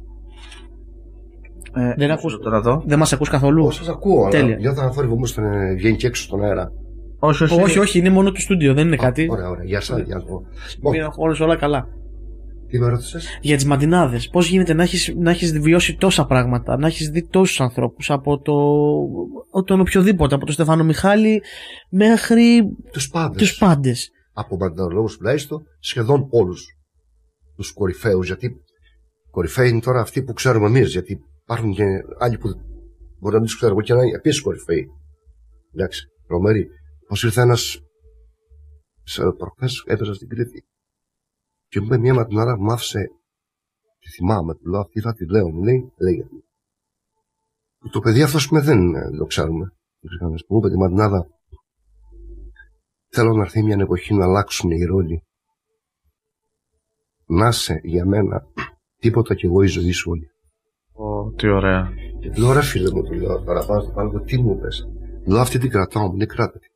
Ε, 1.76 1.93
Δεν 1.98 2.12
ακούς- 2.12 2.39
Τώρα 2.39 2.58
εδώ. 2.58 2.84
δεν 2.86 3.00
μας 3.00 3.13
ακούς 3.13 3.30
καθόλου. 3.30 3.65
Όχι, 3.65 3.78
σας 3.78 3.88
ακούω, 3.89 4.28
Τέλεια. 4.30 4.46
αλλά 4.46 4.56
νιώθω 4.56 4.82
ένα 4.82 4.91
θόρυβο 4.91 5.13
όμως 5.13 5.38
βγαίνει 5.76 5.96
και 5.96 6.08
έξω 6.08 6.24
στον 6.24 6.43
αέρα. 6.43 6.72
Όχι, 7.19 7.43
όχι. 7.43 7.62
όχι, 7.62 7.80
όχι, 7.80 8.00
είναι 8.00 8.10
μόνο 8.10 8.32
του 8.32 8.41
στούντιο, 8.41 8.74
δεν 8.74 8.88
είναι 8.88 8.96
κάτι. 8.96 9.28
Ωραία, 9.32 9.50
ωραία. 9.50 9.63
Γεια 9.63 9.82
σα, 9.82 10.00
γεια 10.00 10.19
σα. 10.19 10.89
Μείναν 10.89 11.12
όλες 11.15 11.39
όλα 11.39 11.56
καλά. 11.56 11.88
Τι 12.73 12.79
με 12.79 12.88
ρώτησες; 12.88 13.38
Για 13.41 13.55
τις 13.55 13.65
μαντινάδες, 13.65 14.29
πώς 14.29 14.47
γίνεται 14.47 14.73
να 14.73 14.83
έχεις, 14.83 15.13
να 15.17 15.31
έχεις 15.31 15.59
βιώσει 15.59 15.95
τόσα 15.95 16.25
πράγματα, 16.25 16.77
να 16.77 16.88
έχεις 16.88 17.09
δει 17.09 17.27
τόσους 17.27 17.59
ανθρώπους 17.62 18.09
από 18.09 18.39
το, 18.39 18.53
από 19.51 19.63
τον 19.63 19.79
οποιοδήποτε, 19.79 20.36
από 20.36 20.45
τον 20.45 20.53
Στεφάνο 20.53 20.83
Μιχάλη 20.83 21.41
μέχρι 21.89 22.63
Τους 22.91 23.09
πάντες. 23.09 23.38
τους 23.38 23.57
πάντες. 23.57 24.09
Από 24.33 24.57
μανταλόγου 24.57 25.07
τουλάχιστον 25.17 25.63
σχεδόν 25.79 26.27
όλους 26.29 26.65
τους 27.55 27.73
κορυφαίους. 27.73 28.25
Γιατί 28.25 28.55
κορυφαίοι 29.31 29.69
είναι 29.69 29.79
τώρα 29.79 30.01
αυτοί 30.01 30.23
που 30.23 30.33
ξέρουμε 30.33 30.65
εμείς. 30.65 30.91
Γιατί 30.91 31.19
υπάρχουν 31.41 31.73
και 31.73 31.83
άλλοι 32.19 32.38
που 32.38 32.47
μπορεί 33.19 33.33
να 33.33 33.39
μην 33.39 33.47
τους 33.47 33.55
ξέρω 33.55 33.71
εγώ 33.71 33.81
και 33.81 33.93
να 33.93 34.03
είναι 34.03 34.15
επίσης 34.15 34.41
κορυφαίοι. 34.41 34.88
Εντάξει, 35.73 36.01
τρομεροί. 36.27 36.67
Πώς 37.07 37.23
ήρθε 37.23 37.41
ένας. 37.41 37.77
Προχθές 39.38 39.83
έπαιζα 39.86 40.13
στην 40.13 40.27
Κρήτη. 40.27 40.63
Και 41.73 41.79
μου 41.79 41.86
είπε 41.86 41.97
μια 41.97 42.13
ματινάρα 42.13 42.55
που 42.55 42.63
μ' 42.63 42.71
άφησε. 42.71 43.12
Τη 43.99 44.09
θυμάμαι, 44.09 44.55
του 44.55 44.69
λέω 44.69 44.79
αυτή 44.79 44.99
θα 44.99 45.13
τη 45.13 45.25
λέω. 45.25 45.49
Μου 45.49 45.63
λέει, 45.63 45.91
λέγεται. 45.97 46.36
Το 47.91 47.99
παιδί 47.99 48.21
αυτό 48.21 48.38
που 48.49 48.62
δεν 48.62 48.95
ε, 48.95 49.17
το 49.17 49.25
ξέρουμε. 49.25 49.73
Μου 50.47 50.57
είπε 50.57 50.69
τη 50.69 50.77
ματινάδα 50.77 51.27
Θέλω 53.09 53.33
να 53.33 53.41
έρθει 53.41 53.63
μια 53.63 53.77
εποχή 53.79 54.13
να 54.13 54.25
αλλάξουν 54.25 54.71
οι 54.71 54.83
ρόλοι. 54.83 55.23
Να 57.25 57.47
είσαι 57.47 57.79
για 57.83 58.05
μένα 58.05 58.43
τίποτα 58.97 59.36
κι 59.36 59.45
εγώ 59.45 59.63
η 59.63 59.67
ζωή 59.67 59.91
σου 59.91 60.12
όλη. 60.12 60.27
Ω, 60.91 61.31
τι 61.31 61.47
ωραία. 61.47 61.89
Και 62.19 62.29
του 62.29 62.41
λέω 62.41 62.53
ρε 62.53 62.62
φίλε 62.62 62.91
μου, 62.91 63.03
του 63.03 63.13
λέω 63.13 63.43
τώρα 63.43 63.65
πάνω 63.65 63.81
στο 63.81 63.91
πάνω, 63.91 64.19
τι 64.19 64.38
μου 64.41 64.59
πες. 64.59 64.88
Του 65.23 65.31
λέω 65.31 65.41
αυτή 65.41 65.57
την 65.59 65.69
κρατάω, 65.69 66.07
μου 66.07 66.15
λέει 66.15 66.27
κράτα 66.27 66.59
τη. 66.59 66.67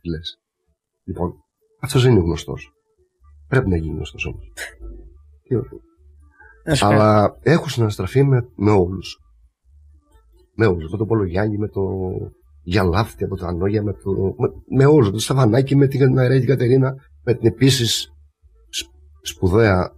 Τι 0.00 0.08
λες. 0.08 0.40
Λοιπόν, 1.04 1.34
αυτός 1.80 2.02
δεν 2.02 2.12
είναι 2.12 2.20
γνωστός. 2.20 2.72
Πρέπει 3.52 3.68
να 3.68 3.76
γίνει 3.76 3.94
γνωστός 3.94 4.26
όμως. 4.26 4.52
Τι 5.48 5.54
ωραία. 5.56 5.70
Να 6.64 6.74
σου 6.74 6.84
κάνω- 6.86 7.00
Αλλά 7.00 7.38
έχω 7.42 7.68
συναστραφεί 7.68 8.24
με, 8.24 8.48
με 8.56 8.70
όλους. 8.70 9.18
Με 10.56 10.66
όλους. 10.66 10.90
Με 10.90 10.96
τον 10.98 11.06
Πολογιάννη, 11.06 11.58
με 11.58 11.68
το 11.68 11.80
Γιαλάφτη 12.62 13.24
από 13.24 13.36
το 13.36 13.46
Ανόγια, 13.46 13.82
με, 13.82 13.92
το, 13.92 14.10
με, 14.38 14.48
με 14.76 14.84
όλους. 14.84 15.06
Με 15.06 15.12
το 15.12 15.18
Σταβανάκη, 15.18 15.76
με 15.76 15.86
την 15.86 16.18
Αρέα 16.18 16.38
την 16.38 16.48
Κατερίνα, 16.48 16.94
με 17.24 17.34
την 17.34 17.46
επίσης 17.46 18.08
σπ- 18.68 18.92
σπουδαία 19.22 19.90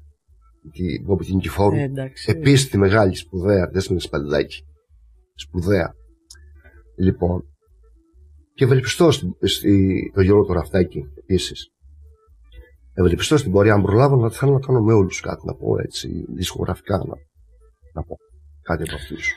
την 0.72 1.04
Μπόμπη 1.04 1.24
την 1.24 1.38
Κιφόρου. 1.38 1.76
Ε, 1.76 1.82
εντάξει. 1.82 2.30
Επίσης 2.30 2.68
τη 2.68 2.78
μεγάλη 2.78 3.14
σπουδαία 3.14 3.68
Δέσμενη 3.72 4.00
Σπαλιδάκη. 4.00 4.64
Σπουδαία. 5.34 5.94
Λοιπόν. 6.98 7.42
Και 8.54 8.64
ευελπιστώ 8.64 9.10
στη, 9.10 9.28
στη, 9.40 10.10
το 10.14 10.20
Γιώργο 10.20 10.44
το 10.46 10.52
Ραφτάκη 10.52 11.00
επίσης. 11.18 11.68
Ευελπιστώ 12.94 13.36
στην 13.36 13.52
πορεία, 13.52 13.74
αν 13.74 13.82
προλάβω 13.82 14.16
να 14.16 14.30
θέλω 14.30 14.52
να 14.52 14.60
κάνω 14.60 14.80
με 14.80 14.92
όλους 14.92 15.20
κάτι 15.20 15.46
να 15.46 15.54
πω 15.54 15.78
έτσι, 15.78 16.24
δισκογραφικά 16.34 16.96
να, 16.96 17.14
να 17.92 18.02
πω 18.02 18.16
κάτι 18.62 18.82
από 18.82 18.94
αυτούς. 18.94 19.32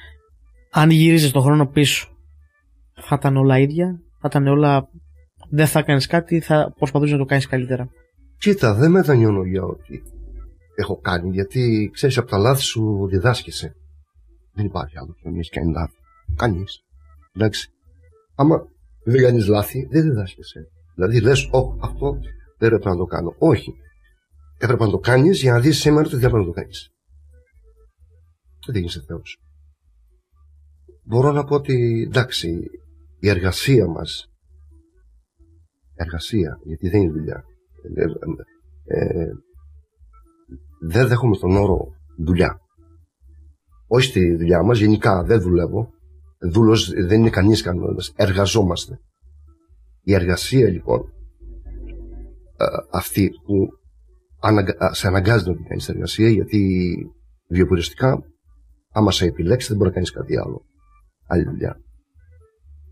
Αν 0.71 0.89
γύριζες 0.89 1.31
τον 1.31 1.41
χρόνο 1.41 1.67
πίσω, 1.67 2.07
θα 2.93 3.15
ήταν 3.19 3.37
όλα 3.37 3.59
ίδια, 3.59 3.99
θα 4.19 4.27
ήταν 4.29 4.47
όλα... 4.47 4.89
Δεν 5.49 5.67
θα 5.67 5.81
κάνεις 5.81 6.07
κάτι, 6.07 6.39
θα 6.39 6.73
προσπαθούσες 6.77 7.13
να 7.13 7.19
το 7.19 7.25
κάνεις 7.25 7.47
καλύτερα. 7.47 7.89
Κοίτα, 8.37 8.73
δεν 8.73 8.91
μετανιώνω 8.91 9.43
για 9.43 9.63
ό,τι 9.63 10.01
έχω 10.75 10.99
κάνει, 10.99 11.29
γιατί 11.29 11.89
ξέρεις 11.93 12.17
από 12.17 12.29
τα 12.29 12.37
λάθη 12.37 12.61
σου 12.61 13.07
διδάσκεσαι. 13.07 13.75
Δεν 14.53 14.65
υπάρχει 14.65 14.97
άλλο 14.97 15.15
που 15.21 15.29
να 15.29 15.35
έχεις 15.35 15.49
κάνει 15.49 15.71
λάθη. 15.71 15.97
Κανείς. 16.35 16.79
Εντάξει. 17.35 17.69
Άμα 18.35 18.61
δεν 19.03 19.21
κάνεις 19.21 19.47
λάθη, 19.47 19.87
δεν 19.91 20.01
διδάσκεσαι. 20.01 20.59
Δηλαδή 20.95 21.21
λες, 21.21 21.49
Όχι, 21.51 21.77
αυτό 21.81 22.17
δεν 22.57 22.73
έπρεπε 22.73 22.89
να 22.89 22.95
το 22.95 23.05
κάνω. 23.05 23.35
Όχι. 23.37 23.73
Έπρεπε 24.57 24.83
να 24.83 24.89
το 24.89 24.97
κάνεις 24.97 25.41
για 25.41 25.51
να 25.51 25.59
δεις 25.59 25.77
σήμερα 25.77 26.05
ότι 26.05 26.15
δεν 26.15 26.25
έπρεπε 26.25 26.39
να 26.39 26.45
το 26.45 26.51
κάνεις. 26.51 26.89
Δεν 28.65 28.75
γίνεσαι 28.75 29.03
Θεός. 29.07 29.41
Μπορώ 31.03 31.31
να 31.31 31.43
πω 31.43 31.55
ότι 31.55 32.05
εντάξει, 32.07 32.59
η 33.19 33.29
εργασία 33.29 33.87
μας. 33.87 34.25
Εργασία, 35.95 36.59
γιατί 36.63 36.89
δεν 36.89 37.01
είναι 37.01 37.11
δουλειά. 37.11 37.43
Ε, 37.95 38.03
ε, 38.03 39.21
ε, 39.21 39.29
δεν 40.81 41.07
δέχομαι 41.07 41.37
τον 41.37 41.55
όρο 41.55 41.87
δουλειά. 42.17 42.59
Όχι 43.87 44.07
στη 44.07 44.35
δουλειά 44.35 44.63
μας, 44.63 44.79
γενικά 44.79 45.23
δεν 45.23 45.41
δουλεύω. 45.41 45.89
Δούλος 46.51 46.89
δεν 46.89 47.19
είναι 47.19 47.29
κανείς 47.29 47.61
κανόνας. 47.61 48.13
Εργαζόμαστε. 48.15 48.99
Η 50.01 50.13
εργασία 50.13 50.69
λοιπόν 50.69 51.01
ε, 51.01 51.16
αυτή 52.91 53.29
που 53.45 53.67
αναγκα- 54.39 54.93
σε 54.93 55.07
αναγκάζει 55.07 55.47
να 55.49 55.55
την 55.55 55.65
κάνεις 55.65 55.89
εργασία 55.89 56.29
γιατί 56.29 56.61
βιοποριστικά 57.49 58.21
άμα 58.91 59.11
σε 59.11 59.25
επιλέξεις 59.25 59.67
δεν 59.69 59.77
μπορεί 59.77 59.89
να 59.89 59.95
κάνεις 59.95 60.11
κάτι 60.11 60.37
άλλο. 60.37 60.65
Άλλη 61.27 61.43
δουλειά. 61.43 61.77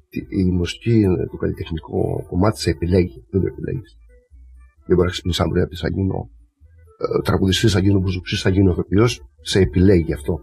Η- 0.09 0.39
Η 0.47 0.51
μουσική, 0.51 1.03
το 1.31 1.37
καλλιτεχνικό 1.37 2.25
κομμάτι 2.27 2.59
σε 2.59 2.69
επιλέγει. 2.69 3.25
Δεν 3.31 3.41
το 3.41 3.47
επιλέγεις. 3.47 3.97
Δεν 4.85 4.95
μπορεί 4.95 5.07
να 5.07 5.11
ξυπνήσεις 5.13 5.41
αύριο 5.41 5.61
να 5.61 5.67
πεις 5.67 5.79
θα 5.79 5.89
γίνω 5.89 6.29
ε, 6.97 7.21
τραγουδιστής, 7.23 7.71
θα 7.71 7.79
γίνω 7.79 7.99
μπουζουξής, 7.99 8.41
θα 8.41 8.49
γίνω 8.49 8.71
ηθοποιός. 8.71 9.21
Σε 9.41 9.59
επιλέγει 9.59 10.13
αυτό. 10.13 10.33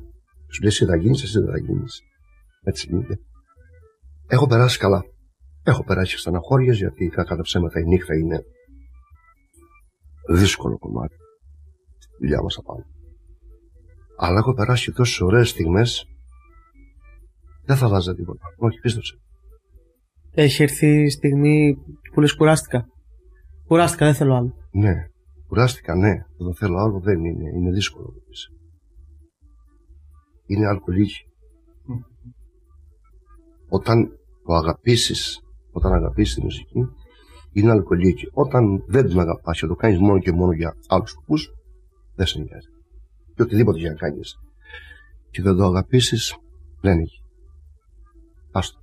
Σου 0.53 0.61
λέει 0.63 0.71
εσύ 0.71 0.85
θα 0.85 0.97
γίνεις, 0.97 1.23
εσύ 1.23 1.39
δεν 1.39 1.51
θα 1.51 1.59
γίνεις. 1.59 2.01
Έτσι 2.63 2.87
γίνεται. 2.91 3.19
Έχω 4.29 4.47
περάσει 4.47 4.79
καλά. 4.79 5.03
Έχω 5.65 5.85
περάσει 5.85 6.19
στεναχώριες 6.19 6.77
γιατί 6.79 7.07
κατά 7.09 7.37
τα 7.37 7.43
ψέματα 7.43 7.81
η 7.81 7.85
νύχτα 7.85 8.15
είναι 8.17 8.43
δύσκολο 10.29 10.79
κομμάτι. 10.79 11.15
Στη 11.99 12.17
δουλειά 12.21 12.43
μας 12.43 12.57
απάνω. 12.57 12.85
Αλλά 14.17 14.39
έχω 14.39 14.55
περάσει 14.55 14.93
τόσες 14.93 15.21
ωραίες 15.21 15.49
στιγμές 15.49 16.07
δεν 17.65 17.77
θα 17.77 17.89
βάζα 17.89 18.15
τίποτα. 18.15 18.45
Όχι, 18.57 18.79
πίστεψε. 18.79 19.17
Έχει 20.31 20.63
έρθει 20.63 21.03
η 21.03 21.11
στιγμή 21.11 21.77
που 22.13 22.21
λες 22.21 22.35
κουράστηκα. 22.35 22.87
Κουράστηκα, 23.67 24.05
δεν 24.05 24.15
θέλω 24.15 24.35
άλλο. 24.35 24.55
Ναι. 24.71 24.95
Κουράστηκα, 25.47 25.95
ναι. 25.95 26.13
Δεν 26.13 26.47
το 26.47 26.55
θέλω 26.55 26.79
άλλο, 26.79 27.01
δεν 27.01 27.25
είναι. 27.25 27.51
Είναι 27.57 27.71
δύσκολο 27.71 28.07
να 28.07 28.13
το 28.13 28.21
πεις. 28.29 28.49
Είναι 30.47 30.67
αλκοολίκη. 30.67 31.21
Όταν 33.69 34.09
το 34.45 34.55
αγαπήσεις, 34.55 35.41
όταν 35.71 35.93
αγαπήσεις 35.93 36.35
τη 36.35 36.43
μουσική, 36.43 36.81
είναι 37.53 37.71
αλκοολίκη. 37.71 38.29
Όταν 38.33 38.85
δεν 38.87 39.07
την 39.07 39.19
αγαπάς 39.19 39.61
και 39.61 39.67
το 39.67 39.75
κάνεις 39.75 39.99
μόνο 39.99 40.19
και 40.19 40.33
μόνο 40.33 40.53
για 40.53 40.77
άλλους 40.89 41.11
σκοπούς, 41.11 41.53
δεν 42.15 42.27
σε 42.27 42.39
νοιάζει. 42.39 42.69
Και 43.35 43.43
οτιδήποτε 43.43 43.79
για 43.79 43.91
να 43.91 43.97
κάνεις. 43.97 44.39
Και 45.31 45.43
δεν 45.43 45.57
το 45.57 45.65
αγαπήσεις, 45.65 46.37
δεν 46.81 46.99
έχει. 46.99 47.23
Άστο. 48.53 48.79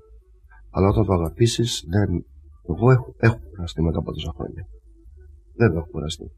Αλλά 0.69 0.87
όταν 0.87 1.05
το 1.05 1.13
αγαπήσεις, 1.13 1.83
δεν... 1.87 2.25
Εγώ 2.69 2.91
έχω, 2.91 3.15
έχω 3.17 3.39
κουραστεί 3.49 3.81
μετά 3.81 3.99
από 3.99 4.11
τόσα 4.13 4.33
χρόνια. 4.35 4.67
Δεν 5.55 5.75
έχω 5.75 5.87
κουραστεί. 5.91 6.31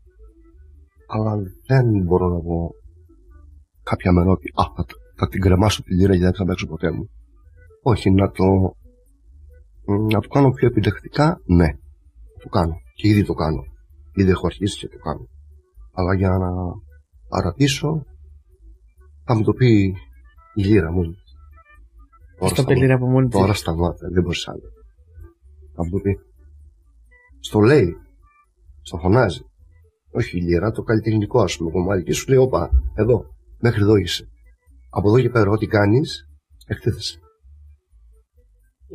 Αλλά 1.07 1.37
δεν 1.65 1.85
μπορώ 2.03 2.27
να 2.27 2.39
πω 2.39 2.71
κάποια 3.83 4.11
μέρα 4.11 4.31
ότι 4.31 4.51
α, 4.53 4.63
θα, 4.75 4.85
θα 5.15 5.27
την 5.27 5.41
κρεμάσω 5.41 5.83
τη 5.83 5.95
λίρα 5.95 6.13
και 6.13 6.23
δεν 6.23 6.33
θα 6.33 6.45
παίξω 6.45 6.67
ποτέ 6.67 6.91
μου. 6.91 7.09
Όχι, 7.81 8.11
να 8.11 8.31
το, 8.31 8.45
να 10.11 10.19
το 10.19 10.27
κάνω 10.27 10.49
πιο 10.49 10.67
επιλεκτικά, 10.67 11.41
ναι. 11.45 11.67
Το 12.43 12.49
κάνω. 12.49 12.75
Και 12.95 13.07
ήδη 13.07 13.23
το 13.23 13.33
κάνω. 13.33 13.63
Ήδη 14.13 14.29
έχω 14.29 14.45
αρχίσει 14.45 14.77
και 14.77 14.87
το 14.87 14.97
κάνω. 14.97 15.27
Αλλά 15.93 16.13
για 16.15 16.29
να 16.29 16.49
παρατήσω, 17.27 18.05
θα 19.25 19.35
μου 19.35 19.43
το 19.43 19.53
πει 19.53 19.95
η 20.53 20.63
λίρα 20.63 20.91
μου. 20.91 21.01
Τώρα 21.03 21.15
Στο 22.37 22.47
σταμάτα. 22.47 22.73
πελήρα 22.73 22.93
από 22.95 23.05
μόνη 23.07 23.27
της; 23.27 23.39
Τώρα 23.39 23.53
σταμάτα, 23.53 24.07
δεν 24.13 24.23
μπορείς 24.23 24.47
άλλο. 24.47 24.69
Θα 25.75 25.83
μου 25.83 25.89
το 25.89 25.97
πει. 25.99 26.19
Στο 27.39 27.59
λέει, 27.59 27.95
στο 28.81 28.97
φωνάζει. 28.97 29.41
Όχι 30.11 30.37
η 30.37 30.41
λίρα, 30.41 30.71
το 30.71 30.81
καλλιτεχνικό 30.81 31.41
ας 31.41 31.57
πούμε 31.57 31.71
κομμάτι. 31.71 32.03
Και 32.03 32.13
σου 32.13 32.29
λέει, 32.29 32.37
όπα, 32.37 32.69
εδώ, 32.95 33.25
μέχρι 33.59 33.81
εδώ 33.81 33.95
είσαι. 33.95 34.29
Από 34.89 35.07
εδώ 35.09 35.21
και 35.21 35.29
πέρα, 35.29 35.49
ό,τι 35.49 35.67
κάνεις, 35.67 36.27
εκτίθεσαι. 36.65 37.19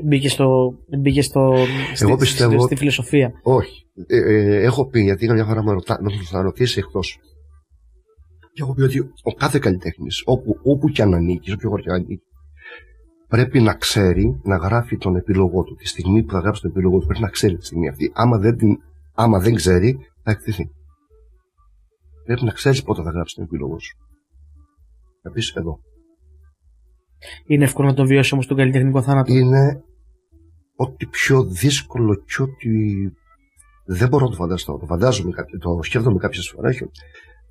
Μπήκε 0.05 0.29
στο. 0.29 0.75
Μπήκε 1.01 1.23
στο 1.23 1.55
στη, 1.95 2.17
πιστεύω 2.17 2.25
στη, 2.25 2.27
στη 2.37 2.45
ότι- 2.45 2.77
φιλοσοφία. 2.77 3.33
Όχι. 3.43 3.87
Ε, 4.07 4.17
ε, 4.17 4.63
έχω 4.63 4.87
πει, 4.87 5.01
γιατί 5.03 5.33
μια 5.33 5.45
φορά 5.45 5.63
με, 5.63 5.73
ρωτά, 5.73 5.99
με 6.03 6.11
θα 6.31 6.43
ρωτήσει 6.43 6.79
εκτός. 6.79 7.19
Και 8.53 8.63
έχω 8.63 8.75
πει 8.75 8.83
ότι 8.83 8.99
ο 9.23 9.33
κάθε 9.33 9.59
καλλιτέχνης, 9.59 10.23
όπου, 10.25 10.57
όπου 10.63 10.89
και 10.89 11.03
αν 11.03 11.15
ανήκεις, 11.15 11.53
όποιο 11.53 11.69
χώρο 11.69 11.83
και 11.83 11.91
αν 11.91 11.95
ανήκεις, 11.95 12.25
πρέπει 13.29 13.61
να 13.61 13.75
ξέρει 13.75 14.41
να 14.45 14.57
γράφει 14.57 14.97
τον 14.97 15.17
επίλογό 15.17 15.63
του. 15.63 15.75
Τη 15.75 15.87
στιγμή 15.89 16.23
που 16.23 16.33
θα 16.33 16.39
γράψει 16.39 16.61
τον 16.63 16.71
επίλογό 16.71 16.99
του, 16.99 17.07
πρέπει 17.07 17.23
να 17.23 17.29
ξέρει 17.29 17.57
τη 17.57 17.65
στιγμή 17.65 17.89
αυτή. 17.89 18.11
Άμα 18.15 18.39
δεν, 18.39 18.57
την, 18.57 18.77
άμα 19.15 19.39
δεν 19.39 19.55
ξέρει, 19.55 19.99
θα 20.23 20.31
εκτεθεί. 20.31 20.71
Πρέπει 22.25 22.45
να 22.45 22.53
ξέρεις 22.53 22.83
πότε 22.83 23.03
θα 23.03 23.11
γράψει 23.11 23.35
τον 23.35 23.45
επίλογό 23.45 23.79
σου. 23.79 23.97
Θα 25.23 25.31
πεις 25.31 25.51
εδώ. 25.55 25.79
Είναι 27.47 27.65
εύκολο 27.65 27.89
να 27.89 27.95
το 27.95 28.07
βιώσει 28.07 28.35
όμως 28.35 28.47
τον 28.47 28.57
καλλιτεχνικό 28.57 29.03
θάνατο. 29.03 29.33
Είναι 29.33 29.83
ό,τι 30.77 31.07
πιο 31.07 31.45
δύσκολο 31.45 32.15
και 32.15 32.43
ό,τι 32.43 32.71
δεν 33.87 34.09
μπορώ 34.09 34.25
να 34.25 34.31
το 34.31 34.37
φανταστώ. 34.37 34.79
Το 34.79 34.87
φαντάζομαι, 34.87 35.31
το 35.61 35.83
σκέφτομαι 35.83 36.19
κάποιες 36.19 36.49
φορές 36.49 36.83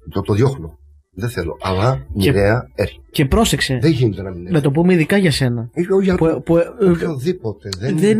το, 0.10 0.21
το 0.21 0.34
διώχνω. 0.34 0.78
Δεν 1.17 1.30
θέλω. 1.30 1.58
Αλλά 1.62 1.95
Και- 1.95 2.32
μοιραία 2.32 2.69
έρχεται. 2.75 3.01
Και 3.12 3.25
πρόσεξε. 3.25 3.78
Δεν 3.82 3.91
γίνεται 3.91 4.21
να 4.21 4.30
μην 4.30 4.38
Να 4.41 4.47
έρχεται. 4.49 4.62
το 4.67 4.71
πούμε 4.71 4.93
ειδικά 4.93 5.17
για 5.17 5.32
σένα. 5.32 5.69
Ε, 5.73 5.82
ο- 5.93 6.01
για 6.01 6.15
Που, 6.15 6.41
που, 6.45 6.58
ε, 6.58 6.63
οποιοδήποτε. 6.89 7.69
Δεν, 7.80 7.97
δεν, 7.97 8.19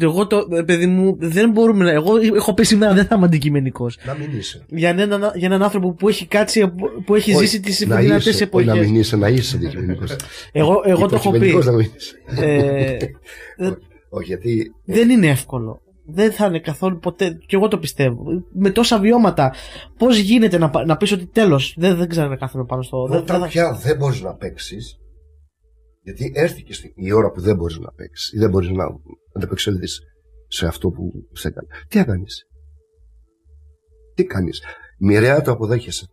εγώ 0.00 0.26
το, 0.26 0.46
ε, 0.52 0.62
παιδί 0.62 0.86
μου, 0.86 1.16
δεν 1.20 1.50
μπορούμε 1.50 1.84
να. 1.84 1.90
Εγώ 1.90 2.16
έχω 2.36 2.54
πει 2.54 2.64
σήμερα 2.64 2.94
δεν 2.94 3.04
θα 3.04 3.14
είμαι 3.16 3.24
αντικειμενικός. 3.24 3.98
Να 4.06 4.14
μην 4.14 4.38
είσαι. 4.38 4.64
Για 4.68 4.88
έναν, 4.88 5.32
για 5.34 5.46
έναν 5.48 5.62
άνθρωπο 5.62 5.92
που 5.92 6.08
έχει 6.08 6.26
κάτσει, 6.26 6.72
που 7.04 7.14
έχει 7.14 7.30
Όχι, 7.34 7.40
ζήσει 7.44 7.60
τις 7.60 7.86
να 7.86 7.96
δυνατές 7.96 8.26
είσαι, 8.26 8.48
όχι 8.52 8.64
Να 8.66 8.72
εποχές. 8.72 8.90
μην 8.90 9.00
είσαι, 9.00 9.16
να 9.16 9.28
είσαι 9.28 9.56
αντικειμενικός. 9.56 10.16
Εγώ, 10.52 10.82
εγώ 10.84 11.06
το 11.06 11.14
έχω 11.14 11.30
πει. 11.30 11.36
Υποκειμενικός 11.36 11.66
να 11.66 11.72
μην 11.72 11.90
είσαι. 11.96 12.14
Ε, 12.44 12.96
δεν- 13.56 13.78
Όχι, 14.08 14.26
γιατί 14.26 14.72
δεν 14.84 15.10
είναι 15.10 15.26
εύκολο. 15.26 15.80
Δεν 16.10 16.32
θα 16.32 16.46
είναι 16.46 16.60
καθόλου 16.60 16.98
ποτέ. 16.98 17.30
Και 17.46 17.56
εγώ 17.56 17.68
το 17.68 17.78
πιστεύω. 17.78 18.22
Με 18.52 18.70
τόσα 18.70 18.98
βιώματα, 19.00 19.54
πώς 19.98 20.18
γίνεται 20.18 20.58
να, 20.58 20.70
πα- 20.70 20.84
να 20.84 20.96
πεις 20.96 21.12
ότι 21.12 21.26
τέλος. 21.26 21.74
Δεν, 21.78 21.96
δεν 21.96 22.08
ξέρω 22.08 22.28
να 22.28 22.36
κάθομαι 22.36 22.64
πάνω 22.64 22.82
στο. 22.82 23.02
Δεν, 23.02 23.10
δεν 23.12 23.22
όταν 23.22 23.40
θα- 23.40 23.46
πια 23.46 23.72
δεν 23.72 23.96
μπορείς 23.96 24.20
να 24.20 24.34
παίξεις, 24.34 24.96
γιατί 26.02 26.32
έρθει 26.34 26.62
και 26.62 26.72
στη- 26.72 26.92
η 26.96 27.12
ώρα 27.12 27.30
που 27.30 27.40
δεν 27.40 27.56
μπορείς 27.56 27.78
να 27.78 27.92
παίξεις 27.92 28.32
ή 28.32 28.38
δεν 28.38 28.50
μπορείς 28.50 28.68
να 28.70 28.84
ανταπεξέλθεις 29.36 30.00
σε 30.48 30.66
αυτό 30.66 30.88
που 30.90 31.12
σε 31.32 31.48
έκανε. 31.48 31.66
Τι 31.88 31.98
θα 31.98 32.04
κάνεις; 32.04 32.42
Τι 34.14 34.24
κάνεις; 34.24 34.62
Μοιραία 34.98 35.42
το 35.42 35.50
αποδέχεσαι. 35.50 36.06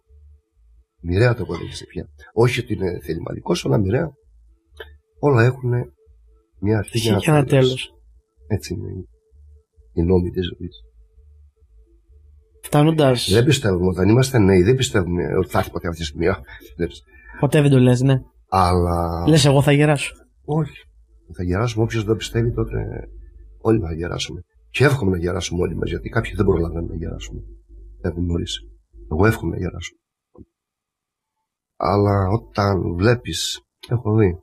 Μοιραία 1.01 1.33
το 1.35 1.43
αποδέχεσαι 1.43 1.85
πια. 1.85 2.07
Όχι 2.33 2.59
ότι 2.59 2.73
είναι 2.73 2.99
θεληματικό, 3.03 3.53
αλλά 3.63 3.77
μοιραία. 3.79 4.09
Όλα 5.19 5.43
έχουν 5.43 5.71
μια 6.59 6.77
αρχή 6.77 6.97
Είχε 6.97 7.15
και 7.15 7.29
ένα 7.29 7.45
τέλος. 7.45 7.93
Έτσι 8.47 8.73
είναι 8.73 8.89
οι- 9.95 10.01
οι 10.01 10.03
νόμοι 10.03 10.29
της 10.29 10.45
ζωής. 10.45 10.75
Φτάνοντας. 12.63 13.29
Δεν 13.31 13.45
πιστεύουμε, 13.45 13.87
όταν 13.87 14.09
είμαστε 14.09 14.37
νέοι, 14.39 14.61
δεν 14.63 14.75
πιστεύουμε 14.75 15.23
ότι 15.37 15.49
θα 15.49 15.57
έρθει 15.57 15.71
ποτέ 15.71 15.87
αυτή 15.87 15.99
τη 15.99 16.05
στιγμή. 16.05 16.27
Α, 16.27 16.41
δεν 16.77 16.87
πιστεύω. 16.87 17.15
Ποτέ 17.39 17.61
δεν 17.61 17.71
το 17.71 17.79
λες, 17.79 18.01
ναι. 18.01 18.15
Αλλά. 18.49 19.27
Λες, 19.27 19.45
εγώ 19.45 19.61
θα 19.61 19.71
γεράσω. 19.71 20.13
Όχι. 20.45 20.77
Θα 21.35 21.43
γεράσουμε. 21.43 21.83
Όποιος 21.83 22.03
δεν 22.03 22.15
πιστεύει, 22.15 22.51
τότε 22.53 22.77
όλοι 23.61 23.79
θα 23.79 23.93
γεράσουμε. 23.93 24.41
Και 24.69 24.83
εύχομαι 24.83 25.11
να 25.11 25.17
γεράσουμε 25.17 25.61
όλοι 25.61 25.75
μας, 25.75 25.89
γιατί 25.89 26.09
κάποιοι 26.09 26.33
δεν 26.35 26.45
προλαβαίνουν 26.45 26.87
να 26.89 26.95
γεράσουμε. 26.95 27.41
Έχουν 28.01 28.25
νωρί. 28.25 28.43
Εγώ 29.11 29.25
εύχομαι 29.25 29.51
να 29.55 29.57
γεράσω. 29.61 29.93
Αλλά 31.77 32.27
όταν 32.27 32.95
βλέπεις, 32.95 33.59
έχω 33.89 34.15
δει. 34.15 34.35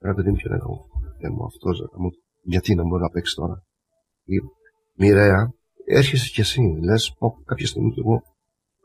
Ρε 0.00 0.14
παιδί 0.14 0.30
μου, 0.30 0.36
ποιο 0.36 0.50
είναι 0.50 0.58
εγώ. 0.62 0.86
Δεν 1.20 1.32
μου 1.32 1.44
αυτό, 1.44 1.68
μου. 1.98 2.10
Γιατί 2.42 2.74
να 2.74 2.82
μπορεί 2.86 3.02
να 3.02 3.08
παίξει 3.08 3.34
τώρα. 3.34 3.62
Ή, 4.28 4.36
Μοιραία, 4.94 5.52
έρχεσαι 5.84 6.30
κι 6.30 6.40
εσύ. 6.40 6.60
Λες, 6.82 7.14
πω 7.18 7.42
κάποια 7.44 7.66
στιγμή 7.66 7.92
κι 7.92 8.00
εγώ 8.00 8.22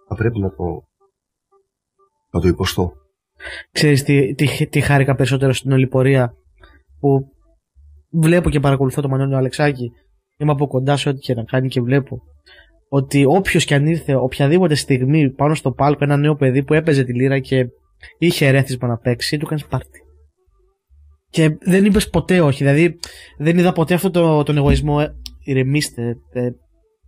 θα 0.08 0.16
πρέπει 0.16 0.40
να 0.40 0.50
το. 0.50 0.64
να 2.32 2.40
το 2.40 2.48
υποστώ. 2.48 2.94
Ξέρεις 3.72 4.04
τι, 4.04 4.36
τι, 4.36 4.68
τι 4.68 4.82
χάρηκα 4.82 5.16
περισσότερο 5.16 5.54
στην 5.54 5.72
όλη 5.72 5.88
πορεία 5.88 6.34
που 7.00 7.28
βλέπω 8.12 8.50
και 8.50 8.60
παρακολουθώ 8.60 9.02
τον 9.02 9.10
Μανώλη 9.10 9.36
Αλεξάκη 9.36 9.92
είμαι 10.38 10.52
από 10.52 10.68
κοντά 10.68 10.98
σε 10.98 11.10
ό,τι 11.10 11.20
και 11.20 11.34
να 11.34 11.44
κάνει 11.44 11.68
και 11.68 11.82
βλέπω 11.82 12.22
ότι 12.90 13.26
όποιος 13.26 13.66
και 13.66 13.76
αν 13.76 13.88
ήρθε 13.88 14.16
οποιαδήποτε 14.16 14.76
στιγμή 14.76 15.30
πάνω 15.30 15.56
στο 15.56 15.72
πάλκο 15.72 16.04
ένα 16.04 16.18
νέο 16.18 16.36
παιδί 16.36 16.64
που 16.64 16.74
έπαιζε 16.74 17.04
τη 17.04 17.14
λύρα 17.14 17.40
και 17.40 17.68
είχε 18.18 18.48
ερέθισμα 18.48 18.88
να 18.88 18.98
παίξει 18.98 19.38
του 19.38 19.46
κάνεις 19.46 19.66
πάρτι 19.66 20.00
και 21.30 21.58
δεν 21.60 21.86
είπες 21.86 22.10
ποτέ 22.10 22.42
όχι 22.42 22.64
δηλαδή 22.64 23.00
δεν 23.38 23.58
είδα 23.58 23.72
ποτέ 23.72 23.94
αυτό 23.94 24.12
το, 24.12 24.44
τον 24.44 24.58
εγωισμό 24.58 24.98
ε, 25.02 25.14
ηρεμήστε 25.44 26.18
ε, 26.32 26.50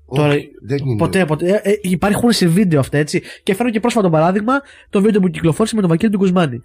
Τώρα, 0.08 0.34
Όχι, 0.34 0.50
δεν 0.66 0.78
είναι. 0.86 0.98
Ποτέ, 0.98 1.26
ποτέ. 1.26 1.62
Ε, 1.64 1.70
ε, 1.72 1.80
υπάρχουν 1.82 2.32
σε 2.32 2.48
βίντεο 2.48 2.80
αυτά, 2.80 2.98
έτσι. 2.98 3.22
Και 3.44 3.54
φέρω 3.56 3.70
και 3.70 3.80
πρόσφατο 3.80 4.10
παράδειγμα 4.10 4.54
το 4.90 5.02
βίντεο 5.02 5.22
που 5.22 5.30
κυκλοφόρησε 5.30 5.76
με 5.76 5.82
τον 5.82 5.90
Βαγγέλη 5.90 6.12
του 6.12 6.18
Κουσμάνη. 6.18 6.62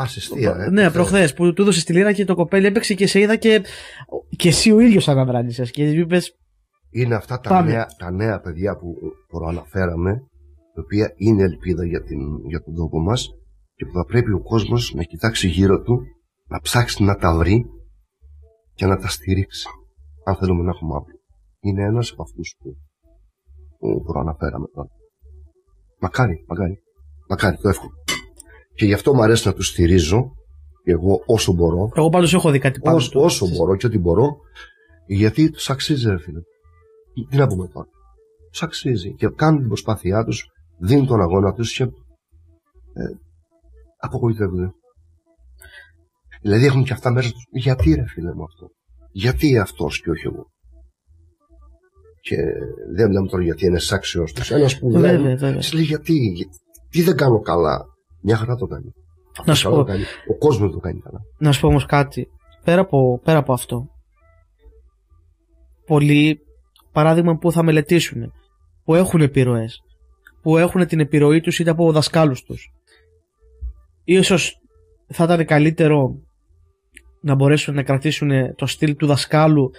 Α, 0.00 0.06
συστία, 0.06 0.56
ε, 0.58 0.70
ναι, 0.70 0.90
προχθές. 0.90 0.92
προχθέ 0.92 1.34
που 1.34 1.52
του 1.52 1.62
έδωσε 1.62 1.84
τη 1.84 1.92
λίρα 1.92 2.12
και 2.12 2.24
το 2.24 2.34
κοπέλι 2.34 2.66
έπαιξε 2.66 2.94
και 2.94 3.06
σε 3.06 3.20
είδα 3.20 3.36
και, 3.36 3.62
και 4.36 4.48
εσύ 4.48 4.72
ο 4.72 4.80
ίδιος 4.80 5.08
αναδράνησε. 5.08 5.64
Και 5.64 5.90
είπε, 5.90 6.20
Είναι 6.90 7.14
αυτά 7.14 7.40
τα 7.40 7.48
Πάμε. 7.48 7.70
νέα, 7.70 7.86
τα 7.98 8.10
νέα 8.10 8.40
παιδιά 8.40 8.76
που 8.76 8.96
προαναφέραμε, 9.28 10.12
τα 10.74 10.82
οποία 10.82 11.12
είναι 11.16 11.42
ελπίδα 11.42 11.86
για, 11.86 12.02
την, 12.02 12.18
για 12.48 12.62
τον 12.62 12.74
τόπο 12.74 13.00
μας 13.00 13.28
και 13.74 13.84
που 13.84 13.92
θα 13.92 14.04
πρέπει 14.04 14.32
ο 14.32 14.42
κόσμος 14.42 14.94
να 14.94 15.02
κοιτάξει 15.02 15.48
γύρω 15.48 15.82
του, 15.82 16.00
να 16.48 16.60
ψάξει 16.60 17.02
να 17.02 17.16
τα 17.16 17.34
βρει 17.34 17.64
και 18.74 18.86
να 18.86 18.96
τα 18.96 19.08
στηρίξει. 19.08 19.66
Αν 20.24 20.36
θέλουμε 20.36 20.62
να 20.62 20.70
έχουμε 20.70 20.94
αύριο. 20.96 21.18
Είναι 21.60 21.82
ένας 21.82 22.10
από 22.10 22.22
αυτούς 22.22 22.56
που, 22.58 22.76
που 23.78 24.02
προαναφέραμε 24.02 24.66
τώρα. 24.74 24.88
Μακάρι, 26.00 26.44
μακάρι. 26.48 26.82
Μακάρι, 27.28 27.56
το 27.56 27.68
εύχομαι. 27.68 27.92
Και 28.74 28.84
γι' 28.84 28.92
αυτό 28.92 29.14
μου 29.14 29.22
αρέσει 29.22 29.46
να 29.46 29.54
τους 29.54 29.68
στηρίζω, 29.68 30.32
και 30.84 30.90
εγώ 30.90 31.22
όσο 31.26 31.52
μπορώ, 31.52 31.90
Εγώ 31.94 32.08
πάντως 32.08 32.34
έχω 32.34 32.50
δει 32.50 32.58
κάτι 32.58 32.80
πάνω. 32.80 32.96
όσο, 32.96 33.10
του. 33.10 33.20
όσο 33.20 33.48
μπορώ 33.48 33.76
και 33.76 33.86
ό,τι 33.86 33.98
μπορώ, 33.98 34.36
γιατί 35.06 35.50
τους 35.50 35.70
αξίζει, 35.70 36.08
ρε 36.08 36.18
φίλε. 36.18 36.40
Τι 37.28 37.36
να 37.36 37.46
πούμε 37.46 37.68
τώρα. 37.68 37.88
Τους 38.50 38.62
αξίζει 38.62 39.14
και 39.14 39.28
κάνουν 39.28 39.58
την 39.58 39.68
προσπάθειά 39.68 40.24
τους, 40.24 40.46
δίνουν 40.78 41.06
τον 41.06 41.20
αγώνα 41.20 41.52
τους 41.52 41.76
και. 41.76 41.82
Ε, 41.82 41.90
απογοητεύονται. 43.96 44.70
Δηλαδή 46.42 46.64
έχουν 46.64 46.84
και 46.84 46.92
αυτά 46.92 47.10
μέσα 47.10 47.30
τους. 47.30 47.46
Γιατί 47.50 47.94
ρε 47.94 48.06
φίλε 48.06 48.34
μου 48.34 48.42
αυτό; 48.42 48.70
Γιατί 49.12 49.58
αυτός 49.58 50.00
και 50.00 50.10
όχι 50.10 50.26
εγώ; 50.26 50.46
Και 52.20 52.36
δεν 52.94 53.08
μιλάμε 53.08 53.28
τώρα 53.28 53.42
γιατί 53.42 53.66
είναι 53.66 53.78
άξιος 53.90 54.32
του. 54.32 54.54
Ένας 54.54 54.78
που 54.78 54.90
Βέβαια, 54.90 55.18
δεν. 55.18 55.38
βέβαια. 55.38 55.60
Σου 55.62 55.74
λέει 55.76 55.84
γιατί, 55.84 56.12
γιατί, 56.12 56.50
τι 56.88 57.02
δεν 57.02 57.16
κάνω 57.16 57.40
καλά; 57.40 57.84
Μια 58.22 58.36
χαρά 58.36 58.54
το 58.56 58.66
κάνει. 58.66 58.92
Να 59.44 59.54
σου 59.54 59.62
Καλά 59.62 59.76
πω, 59.76 59.84
το 59.84 59.90
κάνει. 59.92 60.02
Ο 60.30 60.36
κόσμος 60.38 60.72
το 60.72 60.78
κάνει 60.78 61.00
καλά. 61.00 61.18
να 61.38 61.52
σου 61.52 61.60
πω 61.60 61.66
όμως 61.66 61.86
κάτι. 61.86 62.26
Πέρα 62.64 62.80
από, 62.80 63.20
πέρα 63.24 63.38
από 63.38 63.52
αυτό. 63.52 63.86
Πολλοί, 65.86 66.38
παράδειγμα 66.92 67.36
που 67.36 67.52
θα 67.52 67.62
μελετήσουν, 67.62 68.32
που 68.84 68.94
έχουν 68.94 69.20
επιρροές, 69.20 69.78
που 70.42 70.56
έχουν 70.56 70.86
την 70.86 71.00
επιρροή 71.00 71.40
τους 71.40 71.58
είτε 71.58 71.70
από 71.70 71.92
δασκάλους 71.92 72.42
τους. 72.42 72.72
Ίσως 74.04 74.56
θα 75.06 75.24
ήταν 75.24 75.46
καλύτερο 75.46 76.14
να 77.22 77.34
μπορέσουν 77.34 77.74
να 77.74 77.82
κρατήσουν 77.82 78.54
το 78.54 78.66
στυλ 78.66 78.96
του 78.96 79.06
δασκάλου 79.06 79.70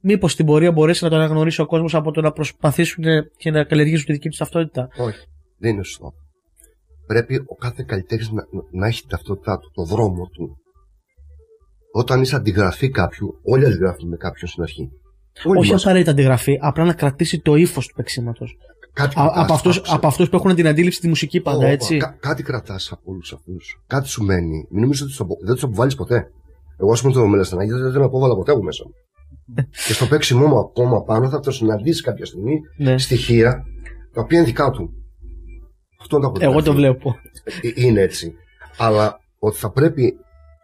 μήπως 0.00 0.32
στην 0.32 0.46
πορεία 0.46 0.72
μπορέσει 0.72 1.04
να 1.04 1.10
το 1.10 1.16
αναγνωρίσει 1.16 1.60
ο 1.60 1.66
κόσμος 1.66 1.94
από 1.94 2.10
το 2.10 2.20
να 2.20 2.32
προσπαθήσουν 2.32 3.04
και 3.36 3.50
να 3.50 3.64
καλλιεργήσουν 3.64 4.06
τη 4.06 4.12
δική 4.12 4.28
τους 4.28 4.38
ταυτότητα; 4.38 4.88
Όχι, 4.96 5.18
δεν 5.58 5.72
είναι 5.72 5.82
σωστό. 5.84 6.12
Πρέπει 7.06 7.34
ο 7.46 7.54
κάθε 7.54 7.84
καλλιτέχνης 7.86 8.30
να, 8.30 8.42
να 8.72 8.86
έχει 8.86 9.00
την 9.00 9.08
ταυτότητά 9.10 9.58
του, 9.58 9.70
το 9.74 9.82
δρόμο 9.84 10.26
του. 10.26 10.56
Όταν 11.92 12.20
είσαι 12.22 12.36
αντιγραφή 12.36 12.90
κάποιου, 12.90 13.38
όλοι 13.42 13.64
αντιγράφουν 13.66 14.08
με 14.08 14.16
κάποιον 14.16 14.50
στην 14.50 14.62
αρχή. 14.62 14.88
Όλοι 15.44 15.58
Όχι 15.58 15.72
μας. 15.72 15.82
απαραίτητα 15.82 16.10
αντιγραφή, 16.10 16.58
απλά 16.60 16.84
να 16.84 16.92
κρατήσει 16.92 17.40
το 17.40 17.54
ύφος 17.54 17.86
του 17.86 17.94
παίξήματο. 17.94 18.46
Κάτι 18.92 19.14
Από, 19.18 19.30
κρατάς, 19.30 19.50
αυτούς, 19.56 19.76
άκουσε. 19.76 19.94
από 19.94 20.06
αυτούς 20.06 20.28
που 20.28 20.36
έχουν 20.36 20.54
την 20.54 20.66
αντίληψη 20.66 21.00
τη 21.00 21.08
μουσική 21.08 21.40
πάντα, 21.40 21.66
Ω, 21.66 21.68
έτσι. 21.68 21.96
κα- 21.96 22.16
κάτι 22.20 22.42
κρατάς 22.42 22.92
από 22.92 23.02
όλους 23.04 23.32
αυτούς. 23.32 23.82
Κάτι 23.86 24.08
σου 24.08 24.24
μένει. 24.24 24.66
Μην 24.70 24.82
νομίζει 24.82 25.02
ότι 25.02 25.10
τους 25.10 25.20
απο- 25.20 25.38
δεν 25.44 25.54
του 25.54 25.66
αποβάλει 25.66 25.94
ποτέ. 25.94 26.30
Εγώ, 26.80 26.92
ας 26.92 27.00
πούμε, 27.00 27.12
το 27.12 27.26
μελαστανά, 27.26 27.64
γιατί 27.64 27.80
δεν 27.80 27.92
τον 27.92 28.02
απόβαλα 28.02 28.34
ποτέ 28.34 28.52
από 28.52 28.62
μέσα 28.62 28.84
μου. 28.86 28.92
και 29.86 29.92
στο 29.92 30.06
παίξιμό 30.06 30.46
μου 30.46 30.58
ακόμα 30.58 31.02
πάνω 31.02 31.28
θα 31.28 31.40
το 31.40 31.50
συναντήσει 31.50 32.02
κάποια 32.02 32.24
στιγμή 32.24 32.60
Ναι. 32.78 32.98
στοιχεία 32.98 33.64
τα 34.12 34.20
οποία 34.20 34.38
είναι 34.38 34.46
δικά 34.46 34.70
του. 34.70 34.90
Αυτό 36.00 36.16
είναι 36.16 36.26
το 36.26 36.32
Εγώ 36.40 36.50
το 36.50 36.58
αποτέλεσμα. 36.70 36.72
βλέπω. 36.74 37.16
Ε, 37.62 37.86
είναι 37.86 38.00
έτσι. 38.00 38.32
Αλλά 38.78 39.20
ότι 39.38 39.56
θα 39.58 39.70
πρέπει 39.70 40.14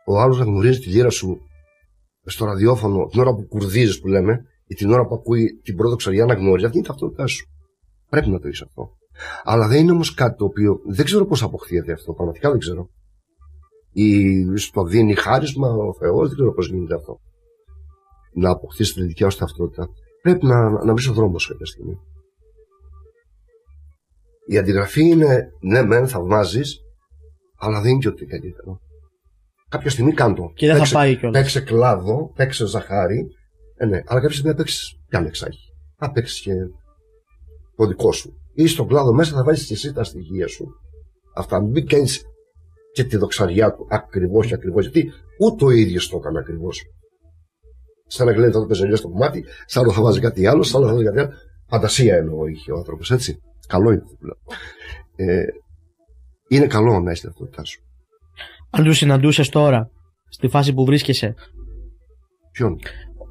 ο 0.06 0.20
άλλος 0.20 0.38
να 0.38 0.44
γνωρίζει 0.44 0.78
τη 0.80 0.88
λύρα 0.88 1.10
σου 1.10 1.38
στο 2.24 2.44
ραδιόφωνο 2.44 3.06
την 3.06 3.20
ώρα 3.20 3.34
που 3.34 3.46
κουρδίζεις 3.48 4.00
που 4.00 4.06
λέμε 4.08 4.44
ή 4.66 4.74
την 4.74 4.90
ώρα 4.90 5.06
που 5.06 5.14
ακούει 5.14 5.60
την 5.64 5.76
πρώτη 5.76 5.96
ξαριά 5.96 6.24
να 6.24 6.34
γνωρίζει, 6.34 6.64
αυτή 6.66 6.76
είναι 6.78 6.86
η 6.86 6.88
ταυτότητά 6.90 7.26
σου. 7.26 7.46
Πρέπει 8.08 8.28
να 8.30 8.38
το 8.38 8.46
έχεις 8.46 8.62
αυτό. 8.62 8.90
Αλλά 9.44 9.68
δεν 9.68 9.80
είναι 9.82 9.92
όμως 9.92 10.14
κάτι 10.14 10.36
το 10.36 10.44
οποίο 10.44 10.80
δεν 10.86 11.04
ξέρω 11.04 11.26
πώς 11.26 11.42
αποκτήεται 11.42 11.92
αυτό. 11.92 12.12
Πραγματικά 12.12 12.50
δεν 12.50 12.58
ξέρω. 12.58 12.88
Ή 13.96 14.56
στο 14.56 14.82
δίνει 14.84 15.14
χάρισμα 15.14 15.68
ο 15.68 15.94
Θεός, 15.94 16.28
δεν 16.28 16.36
ξέρω 16.36 16.52
πώς 16.52 16.68
γίνεται 16.68 16.94
αυτό. 16.94 17.18
Να 18.34 18.50
αποκτήσει 18.50 18.94
τη 18.94 19.02
δικιά 19.02 19.30
σου 19.30 19.38
ταυτότητα. 19.38 19.88
Πρέπει 20.22 20.46
να, 20.46 20.84
να 20.84 20.92
βρεις 20.92 21.08
ο 21.08 21.12
δρόμος 21.12 21.48
κάποια 21.48 21.66
στιγμή. 21.66 21.98
Η 24.46 24.58
αντιγραφή 24.58 25.04
είναι, 25.04 25.48
ναι, 25.60 25.82
μεν 25.82 26.08
θαυμάζεις, 26.08 26.78
αλλά 27.58 27.80
δεν 27.80 27.90
είναι 27.90 27.98
και 27.98 28.08
ότι 28.08 28.26
καλύτερο. 28.26 28.80
κάποια 29.68 29.90
στιγμή 29.90 30.12
κάντο. 30.12 30.52
Και 30.54 30.66
δεν 30.66 30.84
θα 30.84 30.92
πάει 30.92 31.16
κιόλας. 31.16 31.40
Παίξε 31.40 31.60
κλάδο, 31.60 32.32
παίξε 32.34 32.66
ζαχάρι. 32.66 33.26
Ε, 33.76 33.86
ναι, 33.86 34.02
αλλά 34.06 34.20
κάποια 34.20 34.30
στιγμή 34.30 34.50
θα 34.50 34.56
παίξεις 34.56 34.98
πια 35.08 35.24
εξάγει. 35.26 35.58
Θα 35.96 36.10
παίξεις 36.12 36.40
και 36.40 36.52
το 37.76 37.86
δικό 37.86 38.12
σου. 38.12 38.32
Ή 38.54 38.66
στον 38.66 38.86
κλάδο 38.88 39.12
μέσα 39.12 39.34
θα 39.34 39.44
βάλει 39.44 39.64
και 39.64 39.72
εσύ 39.74 39.92
τα 39.92 40.04
στοιχεία 40.04 40.48
σου. 40.48 40.66
Αυτά 41.34 41.62
μην 41.62 41.86
κάνεις 41.86 42.24
και 42.94 43.04
τη 43.04 43.16
δοξαριά 43.16 43.72
του 43.72 43.86
ακριβώς 43.90 44.46
και 44.46 44.54
ακριβώς. 44.54 44.86
Γιατί 44.86 45.12
ούτε 45.40 45.64
ο 45.64 45.70
ίδιο 45.70 46.00
το 46.10 46.16
έκανε 46.16 46.38
ακριβώς. 46.38 46.82
Σαν 48.06 48.26
να 48.26 48.32
κλείνει 48.32 48.52
το 48.52 48.66
πεζελιό 48.66 48.96
στο 48.96 49.08
κομμάτι, 49.08 49.44
σαν 49.66 49.82
άλλο 49.82 49.92
θα 49.92 50.02
βάζει 50.02 50.20
κάτι 50.20 50.46
άλλο, 50.46 50.62
σαν 50.62 50.80
άλλο 50.80 50.88
θα 50.88 50.94
βάζει 50.94 51.04
κάτι 51.04 51.18
άλλο. 51.18 51.30
Φαντασία 51.68 52.16
εννοώ 52.16 52.46
είχε 52.46 52.72
ο 52.72 52.76
άνθρωπος, 52.76 53.10
έτσι. 53.10 53.38
Καλό 53.66 53.90
είναι 53.90 54.02
αυτό 54.04 54.16
που 54.16 54.24
λέω. 54.24 54.36
Ε, 55.16 55.44
είναι 56.48 56.66
καλό 56.66 57.00
να 57.00 57.10
είσαι 57.10 57.26
ταυτότητά 57.26 57.64
σου. 57.64 57.80
Αν 58.70 58.84
του 58.84 58.92
συναντούσες 58.92 59.48
τώρα, 59.48 59.90
στη 60.28 60.48
φάση 60.48 60.74
που 60.74 60.84
βρίσκεσαι. 60.84 61.34
Ποιον; 62.52 62.78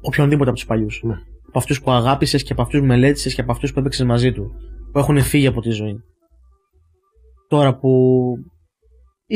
Οποιονδήποτε 0.00 0.48
από 0.48 0.58
τους 0.58 0.66
παλιούς. 0.66 1.00
Ναι. 1.02 1.14
Από 1.48 1.58
αυτούς 1.58 1.82
που 1.82 1.90
αγάπησες 1.90 2.42
και 2.42 2.52
από 2.52 2.62
αυτούς 2.62 2.80
που 2.80 2.86
μελέτησες 2.86 3.34
και 3.34 3.40
από 3.40 3.52
αυτούς 3.52 3.72
που 3.72 3.78
έπαιξες 3.78 4.06
μαζί 4.06 4.32
του. 4.32 4.50
Που 4.92 4.98
έχουν 4.98 5.20
φύγει 5.20 5.46
από 5.46 5.60
τη 5.60 5.70
ζωή. 5.70 5.96
Τώρα 7.48 7.76
που 7.78 7.90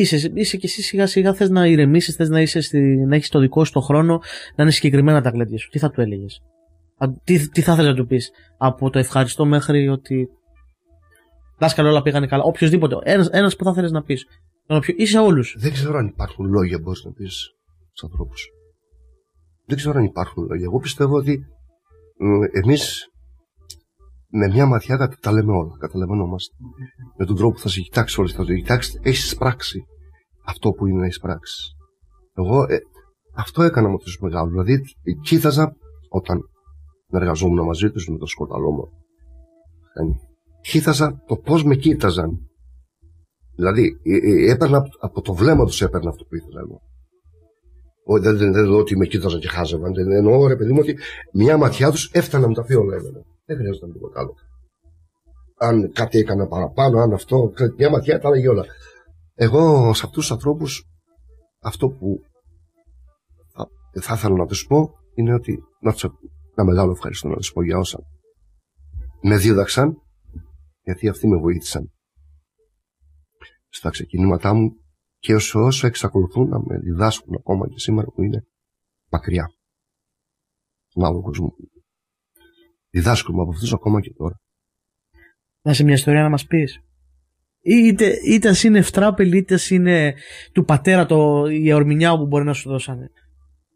είσαι, 0.01 0.33
είσαι 0.35 0.57
και 0.57 0.67
εσύ 0.67 0.83
σιγά 0.83 1.07
σιγά 1.07 1.35
θες 1.35 1.51
να 1.51 1.67
ηρεμήσεις, 1.67 2.15
θες 2.15 2.29
να, 2.29 2.41
είσαι 2.41 2.61
στη, 2.61 2.97
να 2.97 3.17
έχεις 3.17 3.29
το 3.29 3.39
δικό 3.39 3.65
σου 3.65 3.73
το 3.73 3.81
χρόνο, 3.81 4.21
να 4.57 4.63
είναι 4.63 4.73
συγκεκριμένα 4.73 5.23
τα 5.23 5.31
γλέντια 5.31 5.59
σου. 5.59 5.69
Τι 5.69 5.79
θα 5.79 5.91
του 5.91 6.01
έλεγες; 6.01 6.41
Τι, 7.25 7.49
τι 7.49 7.61
θα 7.61 7.73
ήθελε 7.73 7.89
να 7.89 7.95
του 7.95 8.07
πεις; 8.07 8.31
Από 8.57 8.91
το 8.91 8.99
ευχαριστώ 8.99 9.45
μέχρι 9.45 9.89
ότι. 9.89 10.29
Δάσκαλο, 11.59 11.89
όλα 11.89 12.03
πήγανε 12.03 12.27
καλά. 12.27 12.43
Οποιοδήποτε. 12.43 12.97
Ένας 13.31 13.57
που 13.57 13.65
θα 13.65 13.71
ήθελε 13.71 13.89
να 13.89 14.03
πεις. 14.03 14.25
Ή 14.97 15.07
σε 15.07 15.19
όλους. 15.19 15.57
Δεν 15.59 15.73
ξέρω 15.73 15.99
αν 15.99 16.07
υπάρχουν 16.07 16.47
λόγια 16.47 16.79
μπορείς 16.79 17.05
να 17.05 17.13
πεις 17.13 17.35
στους 17.93 18.03
ανθρώπους. 18.03 18.49
Δεν 19.65 19.77
ξέρω 19.77 19.99
αν 19.99 20.05
υπάρχουν 20.05 20.47
λόγια. 20.49 20.65
Εγώ 20.65 20.79
πιστεύω 20.79 21.17
ότι 21.17 21.47
εμείς 22.65 23.08
με 24.31 24.49
μια 24.49 24.67
ματιά 24.67 25.17
τα 25.21 25.33
λέμε 25.33 25.53
όλα. 25.53 25.77
Καταλαβαίνόμαστε. 25.79 26.55
Με 27.17 27.27
τον 27.27 27.37
τρόπο 27.37 27.53
που 27.55 27.61
θα 27.61 27.69
σε 27.69 27.81
κοιτάξει 27.81 28.21
όλες. 28.21 28.33
Θα 28.33 28.45
το 28.45 28.55
κοιτάξει, 28.55 28.99
έχεις 29.03 29.37
πράξει 29.37 29.85
αυτό 30.47 30.71
που 30.71 30.87
είναι 30.87 30.99
να 30.99 31.07
έχει 31.07 31.21
πράξει. 31.21 31.63
Εγώ 32.35 32.63
ε, 32.63 32.79
αυτό 33.35 33.63
έκανα 33.63 33.89
με 33.89 33.99
τους 33.99 34.19
μεγάλους. 34.21 34.51
Δηλαδή, 34.51 34.81
κοίταζα 35.23 35.73
όταν 36.09 36.41
εργαζόμουν 37.11 37.65
μαζί 37.65 37.91
τους 37.91 38.09
με 38.09 38.19
το 38.19 38.27
σκοταλό 38.27 38.71
μου. 38.71 38.89
Κοίταζα 40.61 41.23
το 41.27 41.37
πώς 41.37 41.65
με 41.65 41.75
κοίταζαν. 41.75 42.31
Δηλαδή, 43.55 44.01
ε, 44.03 44.17
ε, 44.17 44.51
έπαιρνα 44.51 44.83
από 45.01 45.21
το 45.21 45.35
βλέμμα 45.35 45.65
τους 45.65 45.83
έπαιρνα 45.83 46.09
αυτό 46.09 46.25
που 46.25 46.35
ήθελα 46.35 46.61
εγώ. 46.61 46.81
Δεν, 48.21 48.37
δεν, 48.37 48.53
δεν 48.53 48.73
ότι 48.73 48.97
με 48.97 49.07
κοίταζαν 49.07 49.41
και 49.41 49.49
χάζευαν. 49.49 49.93
Δεν 49.93 50.11
εννοώ, 50.11 50.47
ρε 50.47 50.57
παιδί 50.57 50.73
μου, 50.73 50.79
ότι 50.83 50.99
μια 51.33 51.57
ματιά 51.57 51.91
τους 51.91 52.11
έφτανε 52.13 52.43
να 52.43 52.49
μου 52.49 52.55
τα 52.55 52.65
πει 52.65 52.75
όλα 52.75 52.97
έμενα. 52.97 53.23
Δεν 53.49 53.57
χρειάζεται 53.57 53.93
τίποτα 53.93 54.21
άλλο. 54.21 54.35
Αν 55.57 55.93
κάτι 55.93 56.19
έκανα 56.19 56.47
παραπάνω, 56.47 56.99
αν 56.99 57.13
αυτό, 57.13 57.53
μια 57.77 57.91
ματιά 57.91 58.19
τα 58.19 58.29
έλεγε 58.29 58.49
όλα. 58.49 58.65
Εγώ 59.35 59.95
σε 59.95 60.07
αυτούς 60.07 60.27
τους 60.27 60.31
ανθρώπους, 60.31 60.85
αυτό 61.61 61.89
που 61.89 62.21
θα, 63.53 63.69
θα 64.01 64.15
ήθελα 64.15 64.37
να 64.37 64.47
τους 64.47 64.67
πω 64.67 64.91
είναι 65.15 65.35
ότι 65.35 65.59
να 65.81 65.93
τους 65.93 66.05
ένα 66.55 66.67
μεγάλο 66.67 66.91
ευχαριστώ 66.91 67.29
να 67.29 67.37
τους 67.37 67.53
πω 67.53 67.63
για 67.63 67.79
όσα 67.79 67.99
με 69.23 69.37
δίδαξαν, 69.37 69.97
γιατί 70.83 71.09
αυτοί 71.09 71.29
με 71.29 71.37
βοήθησαν 71.37 71.93
στα 73.69 73.91
ξεκινήματά 73.91 74.55
μου 74.55 74.71
και 75.19 75.35
όσο, 75.35 75.61
όσο 75.61 75.87
εξακολουθούν 75.87 76.49
να 76.49 76.59
με 76.59 76.79
διδάσκουν 76.79 77.35
ακόμα 77.35 77.69
και 77.69 77.79
σήμερα 77.79 78.07
που 78.07 78.23
είναι 78.23 78.47
μακριά. 79.11 79.51
Στον 80.89 81.05
άλλο 81.05 81.23
κόσμο. 81.23 81.55
Διδάσκουμε 82.91 83.43
από 83.43 83.51
αυτούς 83.51 83.73
ακόμα 83.73 84.01
και 84.01 84.13
τώρα. 84.17 84.41
Να 85.63 85.73
σε 85.73 85.85
μια 85.85 85.95
ιστορία 85.95 86.23
να 86.23 86.29
μας 86.29 86.47
πεις. 86.47 86.81
Είτε, 87.63 88.13
είτε 88.25 88.55
είναι 88.65 88.79
ευτράπελ, 88.79 89.33
είτε 89.33 89.59
είναι 89.71 90.15
του 90.53 90.65
πατέρα 90.65 91.07
το, 91.07 91.47
η 91.51 91.73
ορμηνιά 91.73 92.17
που 92.17 92.27
μπορεί 92.27 92.45
να 92.45 92.53
σου 92.53 92.69
δώσανε. 92.69 93.11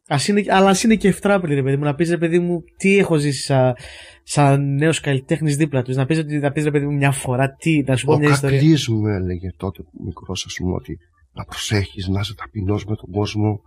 Ας 0.07 0.29
είναι, 0.29 0.43
αλλά 0.49 0.69
ας 0.69 0.83
είναι 0.83 0.95
και 0.95 1.09
ευτράπελη, 1.09 1.55
ρε 1.55 1.63
παιδί 1.63 1.77
μου, 1.77 1.85
να 1.85 1.95
πεις 1.95 2.11
ρε 2.11 2.19
παιδί 2.19 2.39
μου 2.39 2.63
τι 2.77 2.99
έχω 2.99 3.17
ζήσει 3.17 3.43
σαν, 3.43 3.75
σαν 4.23 4.75
νέος 4.75 5.01
καλλιτέχνης 5.01 5.57
δίπλα 5.57 5.83
τους. 5.83 5.97
Να 5.97 6.07
πεις 6.07 6.25
να 6.41 6.53
πεις, 6.53 6.65
ρε 6.65 6.71
παιδί 6.71 6.87
μου 6.87 6.93
μια 6.93 7.11
φορά 7.11 7.55
τι, 7.55 7.83
να 7.87 7.97
σου 7.97 8.07
πω 8.07 8.13
Ο 8.13 8.19
μια 8.19 8.31
ιστορία. 8.31 8.61
Ο 8.89 8.93
μου 8.93 9.07
έλεγε 9.07 9.53
τότε 9.57 9.83
μικρός, 10.05 10.45
ας 10.47 10.55
πούμε, 10.59 10.75
ότι 10.75 10.99
να 11.33 11.45
προσέχεις, 11.45 12.09
να 12.09 12.21
είσαι 12.21 12.35
ταπεινός 12.35 12.85
με 12.85 12.97
τον 12.97 13.11
κόσμο, 13.11 13.61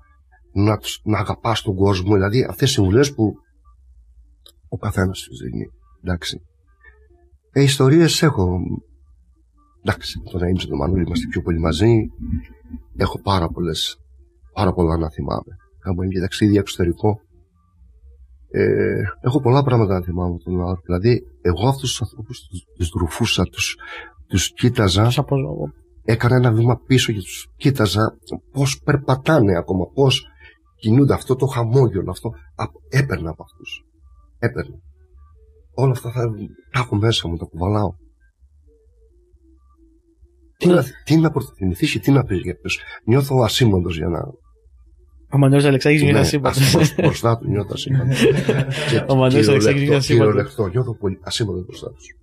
να, 0.54 0.80
να 1.04 1.18
αγαπάς 1.18 1.62
τον 1.62 1.76
κόσμο. 1.76 2.14
Δηλαδή 2.14 2.44
αυτές 2.50 2.70
οι 2.70 2.74
συμβουλές 2.74 3.14
που 3.14 3.34
ο 4.70 4.78
καθένας 4.78 5.22
του 5.22 5.36
δίνει. 5.44 5.66
Εντάξει. 6.04 6.42
Ε, 7.52 7.62
ιστορίες 7.62 8.22
έχω. 8.22 8.60
Εντάξει, 9.84 10.20
το 10.32 10.38
να 10.38 10.48
είμαι 10.48 10.60
στο 10.60 10.76
Μανούλη 10.76 11.04
είμαστε 11.06 11.28
πιο 11.28 11.42
πολύ 11.42 11.60
μαζί. 11.60 11.94
Έχω 12.96 13.22
πάρα 13.22 13.48
πολλές, 13.48 13.98
πάρα 14.54 14.74
πολλά 14.74 14.98
να 14.98 15.10
θυμάμαι 15.10 15.56
κάνω 15.86 16.08
και 16.08 16.20
ταξίδια 16.20 16.60
εξωτερικό. 16.60 17.20
Ε, 18.50 19.02
έχω 19.22 19.42
πολλά 19.42 19.64
πράγματα 19.64 19.94
να 19.94 20.06
θυμάμαι 20.06 20.38
τον 20.44 20.62
άλλο. 20.62 20.80
Δηλαδή, 20.86 21.22
εγώ 21.42 21.68
αυτούς 21.68 21.90
τους 21.90 22.02
ανθρώπους 22.02 22.40
τους 22.78 22.90
δρουφούσα, 22.90 23.44
τους 23.44 23.78
τους 24.28 24.54
κοίταζα. 24.54 25.12
Έκανα 26.04 26.36
ένα 26.36 26.52
βήμα 26.52 26.76
πίσω 26.88 27.14
και 27.14 27.20
τους 27.20 27.48
κοίταζα 27.58 28.18
πώς 28.52 28.82
περπατάνε 28.82 29.58
ακόμα, 29.58 29.86
πώς 29.94 30.26
κινούνται 30.80 31.14
αυτό 31.14 31.36
το 31.36 31.46
χαμόγελο, 31.46 32.12
αυτό. 32.12 32.32
Έπαιρνα 32.90 33.30
από 33.30 33.44
αυτούς. 33.44 33.86
Έπαιρνα. 34.40 34.76
Όλα 35.74 35.92
αυτά 35.92 36.12
θα 36.12 36.22
τα 36.72 36.80
έχω 36.80 36.96
μέσα 36.96 37.28
μου, 37.28 37.38
τα 37.38 37.46
κουβαλάω. 37.46 37.94
Τι, 40.58 40.68
να, 40.68 40.84
τι 41.04 41.18
να 41.18 41.32
προτιμηθείς 41.32 41.92
και 41.92 42.00
τι 42.00 42.12
να 42.12 42.24
πεις 42.24 42.42
για 42.42 42.58
Νιώθω 43.06 43.42
ασήμαντος 43.44 43.98
για 43.98 44.08
να 44.08 44.20
ο 45.36 45.38
Μανώλη 45.38 45.68
Αλεξάκης 45.68 46.02
είναι 46.02 46.20
ασύμπαντο. 46.20 46.60
Μπροστά 47.02 47.38
του 47.38 47.50
νιώθω 47.50 47.70
ασύμπαντο. 47.74 48.14
Ο 49.12 49.16
Μανώλη 49.16 49.50
Αλεξάκη 49.50 49.86
είναι 49.86 49.96
ασύμπαντο. 49.96 50.68
Νιώθω 50.72 50.96
πολύ 50.96 51.20
ασύμπαντο 51.22 51.62
μπροστά 51.62 51.92
τους. 51.92 52.16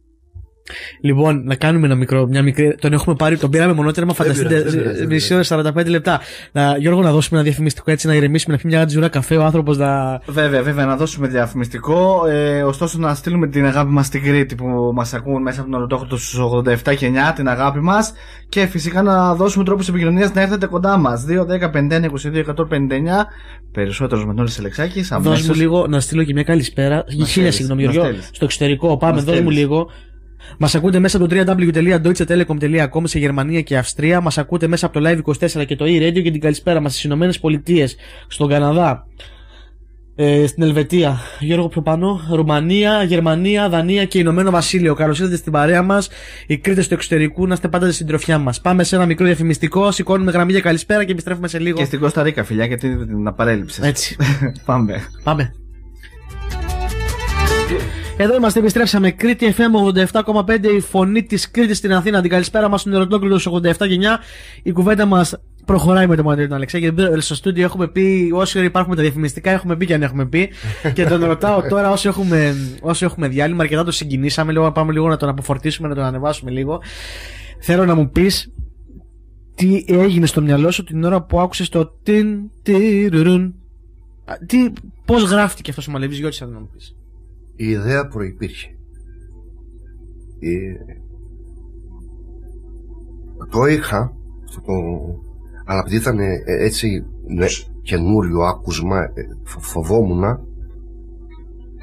Λοιπόν, 1.01 1.42
να 1.44 1.55
κάνουμε 1.55 1.87
ένα 1.87 1.94
μικρό, 1.94 2.27
μια 2.27 2.42
μικρή. 2.42 2.75
Τον 2.81 2.92
έχουμε 2.92 3.14
πάρει, 3.14 3.37
τον 3.38 3.51
πήραμε 3.51 3.72
μονότερμα, 3.72 4.14
φανταστείτε. 4.14 4.64
Μισή 5.09 5.35
ώρα, 5.35 5.42
45 5.48 5.87
λεπτά. 5.87 6.20
Να, 6.53 6.77
Γιώργο, 6.77 7.03
να 7.03 7.12
δώσουμε 7.12 7.38
ένα 7.38 7.48
διαφημιστικό 7.48 7.90
έτσι, 7.90 8.07
να 8.07 8.14
ηρεμήσουμε, 8.14 8.55
να 8.55 8.62
πει 8.62 8.68
μια 8.68 8.87
τζουρά 8.87 9.09
καφέ 9.09 9.37
ο 9.37 9.44
άνθρωπος 9.44 9.79
να. 9.79 10.20
Βέβαια, 10.27 10.62
βέβαια, 10.62 10.87
να 10.87 10.96
δώσουμε 10.96 11.29
διαφημιστικό. 11.29 12.27
Ε, 12.27 12.62
ωστόσο, 12.62 12.98
να 12.98 13.14
στείλουμε 13.14 13.46
την 13.46 13.66
αγάπη 13.66 13.90
μας 13.90 14.07
στην 14.07 14.22
Κρήτη 14.22 14.55
που 14.55 14.90
μας 14.94 15.14
ακούν 15.14 15.42
μέσα 15.42 15.61
από 15.61 15.70
τον 15.70 15.81
Ορτόχρωτο 15.81 16.16
στους 16.16 16.38
87 16.38 16.94
και 16.96 17.07
9, 17.07 17.33
την 17.35 17.48
αγάπη 17.48 17.81
μας. 17.81 18.12
Και 18.48 18.66
φυσικά 18.66 19.03
να 19.03 19.35
δώσουμε 19.35 19.64
τρόπους 19.64 19.88
επικοινωνίας 19.88 20.33
να 20.33 20.40
έρθετε 20.40 20.66
κοντά 20.66 20.96
μας. 20.96 21.25
2, 21.25 21.44
10, 21.44 21.70
51, 21.70 22.05
22, 22.05 22.38
159. 22.38 23.27
Περισσότερο 23.72 24.27
με 24.27 24.35
τον 24.35 24.48
Αλεξάκη. 24.59 25.05
Δώσ' 25.20 25.48
μου 25.48 25.55
λίγο 25.55 25.87
να 25.87 26.01
στείλω 26.01 26.25
και 26.25 26.33
μια 26.33 26.42
καλησπέρα. 26.42 27.05
Χίλια 27.27 27.53
συγγνώμη, 27.53 27.83
Γιώργο. 27.83 28.16
Στο 28.33 28.44
εξωτερικό, 28.44 28.96
πάμε, 28.96 29.20
δώσ' 29.20 29.40
μου 29.40 29.51
λίγο. 29.51 29.88
Μας 30.58 30.74
ακούτε 30.74 30.98
μέσα 30.98 31.16
από 31.16 31.28
το 31.28 31.36
www.deutschetelecom.com 31.36 33.02
σε 33.02 33.18
Γερμανία 33.18 33.60
και 33.60 33.76
Αυστρία. 33.76 34.20
Μας 34.20 34.38
ακούτε 34.38 34.66
μέσα 34.66 34.86
από 34.86 35.00
το 35.00 35.10
Live24 35.10 35.66
και 35.66 35.76
το 35.76 35.84
e-radio 35.84 36.22
και 36.22 36.30
την 36.30 36.40
καλησπέρα 36.40 36.80
μας 36.80 36.92
στις 36.92 37.04
Ηνωμένες 37.04 37.38
Πολιτείες, 37.40 37.96
στον 38.26 38.48
Καναδά, 38.48 39.06
ε, 40.14 40.46
στην 40.46 40.62
Ελβετία. 40.62 41.20
Γιώργο 41.40 41.68
πιο 41.68 41.82
πάνω. 41.82 42.20
Ρουμανία, 42.30 43.02
Γερμανία, 43.02 43.68
Δανία 43.68 44.04
και 44.04 44.18
Ηνωμένο 44.18 44.50
Βασίλειο. 44.50 44.94
Καλώς 44.94 45.18
ήρθατε 45.18 45.36
στην 45.36 45.52
παρέα 45.52 45.82
μας. 45.82 46.08
Οι 46.46 46.58
Κρήτες 46.58 46.88
του 46.88 46.94
εξωτερικού 46.94 47.46
να 47.46 47.54
είστε 47.54 47.68
πάντα 47.68 47.92
στην 47.92 48.06
τροφιά 48.06 48.38
μας. 48.38 48.60
Πάμε 48.60 48.84
σε 48.84 48.96
ένα 48.96 49.06
μικρό 49.06 49.26
διαφημιστικό. 49.26 49.90
Σηκώνουμε 49.90 50.30
γραμμή 50.30 50.52
για 50.52 50.60
καλησπέρα 50.60 51.04
και 51.04 51.12
επιστρέφουμε 51.12 51.48
σε 51.48 51.58
λίγο. 51.58 51.78
Και 51.78 51.84
στην 51.84 52.00
Κωνσταντίνα, 52.00 52.44
φιλιά, 52.44 52.64
γιατί 52.64 53.06
την 53.06 53.26
απαρέλειψε. 53.26 53.86
Έτσι. 53.86 54.16
Πάμε. 54.64 55.00
Πάμε. 55.22 55.52
Εδώ 58.16 58.35
είμαστε, 58.35 58.59
επιστρέψαμε. 58.59 59.11
Κρήτη 59.11 59.55
FM 59.57 60.05
87,5, 60.22 60.64
η 60.76 60.80
φωνή 60.80 61.22
της 61.22 61.51
Κρήτης 61.51 61.76
στην 61.76 61.93
Αθήνα. 61.93 62.20
Την 62.20 62.30
καλησπέρα 62.30 62.68
μας 62.68 62.80
στον 62.80 62.93
Ερωτόκλητο 62.93 63.61
87 63.61 63.72
και 63.76 63.99
9. 64.01 64.18
Η 64.62 64.72
κουβέντα 64.72 65.07
μας 65.07 65.41
προχωράει 65.64 66.07
με 66.07 66.16
τον 66.16 66.24
Μαντήρη 66.24 66.47
τον 66.47 66.57
Αλεξέ. 66.57 66.78
Γιατί 66.78 67.20
στο 67.20 67.34
στούντιο 67.34 67.64
έχουμε 67.64 67.89
πει, 67.89 68.30
όσοι 68.34 68.64
υπάρχουν 68.64 68.97
τα 68.97 69.03
διαφημιστικά, 69.03 69.51
έχουμε 69.51 69.76
πει 69.76 69.86
και 69.86 69.95
αν 69.95 70.03
έχουμε 70.03 70.26
πει. 70.26 70.51
και 70.95 71.05
τον 71.05 71.24
ρωτάω 71.24 71.62
τώρα, 71.62 71.91
όσοι 71.91 72.09
έχουμε, 72.09 72.55
όσοι 72.80 73.05
έχουμε 73.05 73.28
διάλειμμα, 73.28 73.62
αρκετά 73.62 73.84
το 73.84 73.91
συγκινήσαμε. 73.91 74.53
Λίγο, 74.53 74.72
πάμε 74.72 74.93
λίγο 74.93 75.09
να 75.09 75.16
τον 75.16 75.28
αποφορτήσουμε, 75.28 75.89
να 75.89 75.95
τον 75.95 76.05
ανεβάσουμε 76.05 76.51
λίγο. 76.51 76.80
Θέλω 77.61 77.84
να 77.84 77.95
μου 77.95 78.11
πεις 78.11 78.53
τι 79.55 79.84
έγινε 79.86 80.26
στο 80.26 80.41
μυαλό 80.41 80.70
σου 80.70 80.84
την 80.84 81.05
ώρα 81.05 81.22
που 81.22 81.41
άκουσες 81.41 81.68
το 81.68 81.86
τιν, 82.03 82.51
Τι, 84.47 84.72
πώς 85.05 85.22
γράφτηκε 85.22 85.70
αυτό 85.70 85.82
ο 85.89 85.93
Μαλεβής 85.93 86.18
Γιώτης, 86.18 86.39
θα 86.39 86.47
να 86.47 86.59
μου 86.59 86.70
πεις 86.72 86.97
η 87.64 87.68
ιδέα 87.68 88.06
προϋπήρχε. 88.06 88.68
Ε, 90.38 90.74
το 93.50 93.64
είχα, 93.66 94.16
αυτό 94.48 94.60
το, 94.60 94.72
αλλά 95.64 95.80
επειδή 95.80 95.96
ήταν 95.96 96.18
ε, 96.18 96.42
έτσι 96.44 97.04
ναι, 97.26 97.46
καινούριο 97.82 98.40
άκουσμα. 98.40 98.98
ε, 99.02 99.10
φο- 99.44 99.60
Φοβόμουν 99.60 100.24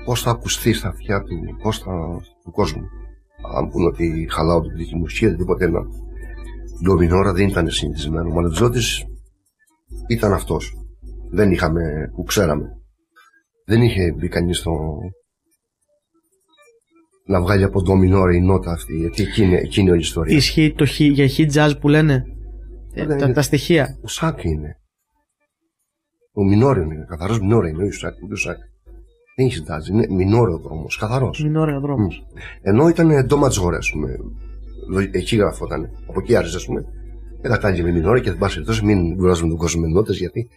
πώς 0.05 0.21
θα 0.21 0.31
ακουστεί 0.31 0.73
στα 0.73 0.87
αυτιά 0.87 1.21
του, 1.21 1.35
πώς 1.61 1.79
θα, 1.79 1.91
του 2.43 2.51
κόσμου. 2.51 2.81
Αν 3.57 3.69
πούνε 3.69 3.85
ότι 3.85 4.27
χαλάω 4.29 4.61
την 4.61 4.77
δική 4.77 4.95
μου 4.95 5.07
σχέδια, 5.07 5.37
τίποτε 5.37 5.65
ένα. 5.65 5.81
Ντομινόρα 6.83 7.33
δεν 7.33 7.47
ήταν 7.47 7.69
συνηθισμένο. 7.69 8.29
Ο 8.29 8.33
Μαλετζότη 8.33 8.79
ήταν 10.07 10.33
αυτός. 10.33 10.77
Δεν 11.31 11.51
είχαμε, 11.51 12.11
που 12.15 12.23
ξέραμε. 12.23 12.77
Δεν 13.65 13.81
είχε 13.81 14.13
μπει 14.17 14.27
κανείς 14.27 14.57
στο. 14.57 14.97
Να 17.29 17.41
βγάλει 17.41 17.63
από 17.63 17.81
ντομινόρα 17.81 18.33
η 18.35 18.41
νότα 18.41 18.71
αυτή. 18.71 18.95
Γιατί 18.97 19.21
εκείνη, 19.23 19.53
εκείνη 19.53 19.81
είναι 19.81 19.89
όλη 19.91 19.99
η 19.99 20.03
ιστορία. 20.03 20.35
Ισχύει 20.35 20.73
το 20.77 20.85
χι, 20.85 21.03
για 21.05 21.27
hit 21.37 21.51
jazz 21.53 21.71
που 21.79 21.87
λένε; 21.87 22.25
Ε, 22.93 23.03
Ναι, 23.05 23.15
τα, 23.15 23.25
είναι- 23.25 23.33
τα 23.33 23.41
στοιχεία. 23.41 23.97
Ο 24.03 24.07
Σάκ 24.07 24.43
είναι. 24.43 24.75
Ο 26.33 26.43
Μινόριο 26.43 26.83
είναι. 26.83 27.05
Καθαρός 27.09 27.39
Μινόριο 27.39 27.69
είναι. 27.69 27.83
Ο 27.85 27.91
Σάκ. 27.91 28.13
Ο 28.31 28.35
Σάκ. 28.35 28.57
Δεν 29.35 29.45
έχει 29.45 29.63
τάζ. 29.63 29.87
Είναι 29.87 30.05
Μινόριο 30.09 30.57
δρόμος. 30.57 30.97
Καθαρός. 30.97 31.39
Είναι 31.39 31.59
ωραίο 31.59 31.79
δρόμο. 31.79 32.07
Ενώ 32.61 32.87
ήταν 32.87 33.25
ντόμα 33.25 33.49
τζόρε, 33.49 33.77
ας 33.77 33.89
πούμε. 33.91 34.09
Λο- 34.89 35.09
Εκεί 35.11 35.35
γραφόταν. 35.35 35.89
Από 36.07 36.19
εκεί 36.19 36.35
άρχισε, 36.35 36.55
ας 36.55 36.65
πούμε. 36.65 36.81
Δεν 37.41 37.51
κατάληγε 37.51 37.83
με 37.83 37.91
Μινόριο 37.91 38.21
και 38.23 38.29
δεν 38.29 38.39
πάση 38.39 38.53
περιπτώσει 38.53 38.85
μην 38.85 39.17
κουράζουμε 39.17 39.49
τον 39.49 39.57
κόσμο 39.57 39.81
με 39.81 39.87
νότες 39.87 40.17
γιατί. 40.17 40.49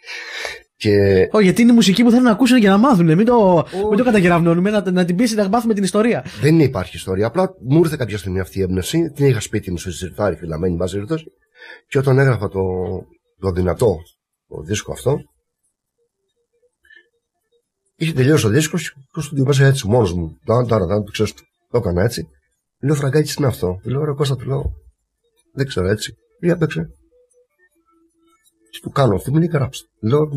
Και 0.83 1.29
Ω, 1.33 1.41
γιατί 1.41 1.63
είναι 1.63 1.73
η 1.73 1.75
μουσική 1.75 2.03
που 2.03 2.11
θέλουν 2.11 2.25
να 2.25 2.31
ακούσουν 2.31 2.61
και 2.61 2.69
να 2.69 2.77
μάθουν. 2.77 3.15
Μην 3.15 3.25
το, 3.25 3.67
μην 3.89 3.99
το 3.99 4.05
κατακεραυνώνουμε, 4.05 4.71
να, 4.71 4.91
να 4.91 5.05
την 5.05 5.17
πείσει 5.17 5.35
να 5.35 5.49
μάθουμε 5.49 5.75
την 5.75 5.83
ιστορία. 5.83 6.25
δεν 6.41 6.61
υπάρχει 6.61 6.97
ιστορία. 6.97 7.27
Απλά 7.27 7.55
μου 7.61 7.79
ήρθε 7.79 7.97
κάποια 7.97 8.19
στιγμή 8.19 8.41
αυτή 8.41 8.59
η 8.59 8.63
έμπνευση. 8.63 9.11
Την 9.11 9.27
είχα 9.27 9.41
σπίτι 9.41 9.71
μου 9.71 9.79
στο 9.79 9.91
σιρτάρι 9.91 10.37
φυλαμένη, 10.37 10.77
μπα 10.77 10.87
περιπτώσει. 10.87 11.25
Και 11.89 11.99
όταν 11.99 12.19
έγραφα 12.19 12.49
το, 12.49 12.61
το 13.39 13.51
δυνατό, 13.51 13.97
το 14.49 14.63
δίσκο 14.63 14.93
αυτό, 14.93 15.19
είχε 17.97 18.13
τελειώσει 18.13 18.47
ο 18.47 18.49
δίσκος 18.49 18.93
και 19.13 19.21
στο 19.21 19.35
του 19.35 19.47
μέσα 19.47 19.67
έτσι 19.67 19.89
μόνος 19.89 20.13
μου. 20.13 20.37
Ταν, 20.45 20.67
ταν, 20.67 20.89
ταν, 20.89 21.05
το 21.05 21.11
ξέρω, 21.11 21.29
το 21.71 21.79
έκανα 21.79 22.03
έτσι. 22.03 22.29
Λέω 22.81 22.95
φραγκάκι 22.95 23.29
τι 23.29 23.35
είναι 23.39 23.47
αυτό; 23.47 23.79
Του 23.83 23.91
λέω 23.91 24.05
ρε 24.05 24.13
Κώστα, 24.13 24.37
του 24.37 24.47
λέω. 24.47 24.73
Δεν 25.55 25.67
ξέρω 25.67 25.89
έτσι. 25.89 26.15
Λέει 26.43 26.53
απέξε. 26.53 26.87
Και 28.71 28.79
του 28.83 28.91
κάνω 28.91 29.15
αυτή, 29.15 29.31
μου 29.31 29.39
λέει 29.39 29.51
γράψτε. 29.53 29.89
Λέω, 30.01 30.21
«Ω, 30.21 30.31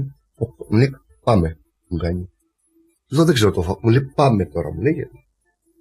μου 0.69 0.77
λέει 0.77 0.89
πάμε. 1.23 1.57
Μου 1.87 1.97
κάνει. 1.97 2.29
Λέω 3.09 3.25
δεν 3.25 3.33
ξέρω 3.33 3.51
το 3.51 3.61
φα- 3.61 3.77
Μου 3.81 3.89
λέει 3.89 4.11
πάμε 4.15 4.45
τώρα. 4.45 4.73
Μου 4.73 4.81
λέει 4.81 4.93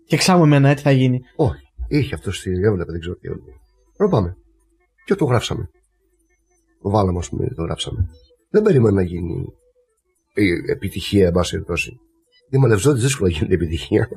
Και 0.07 0.17
ξάμου 0.17 0.45
εμένα, 0.45 0.69
ε, 0.69 0.75
τι 0.75 0.83
θα 0.83 0.91
γίνει. 0.91 1.21
όχι. 1.37 1.63
Είχε 1.89 2.15
αυτό 2.15 2.33
στη 2.33 2.51
έβλεπε, 2.51 2.91
δεν 2.91 3.01
ξέρω 3.01 3.15
τι 3.15 3.29
έβλεπε. 3.29 3.51
Λέω 4.01 4.09
πάμε. 4.09 4.37
Και 5.05 5.15
το 5.15 5.25
γράψαμε. 5.25 5.69
Το 6.83 6.91
βάλαμε, 6.91 7.19
ας 7.19 7.29
πούμε, 7.29 7.49
το 7.49 7.63
γράψαμε. 7.63 8.07
Δεν 8.51 8.63
περίμενα 8.63 8.95
να 8.95 9.03
γίνει 9.03 9.45
η 10.35 10.71
επιτυχία, 10.71 11.27
εν 11.27 11.33
πάση 11.33 11.51
περιπτώσει. 11.51 11.99
Η 12.51 12.57
μαλευζότη 12.59 13.01
δύσκολα 13.01 13.31
γίνεται 13.31 13.55
επιτυχία. 13.55 14.09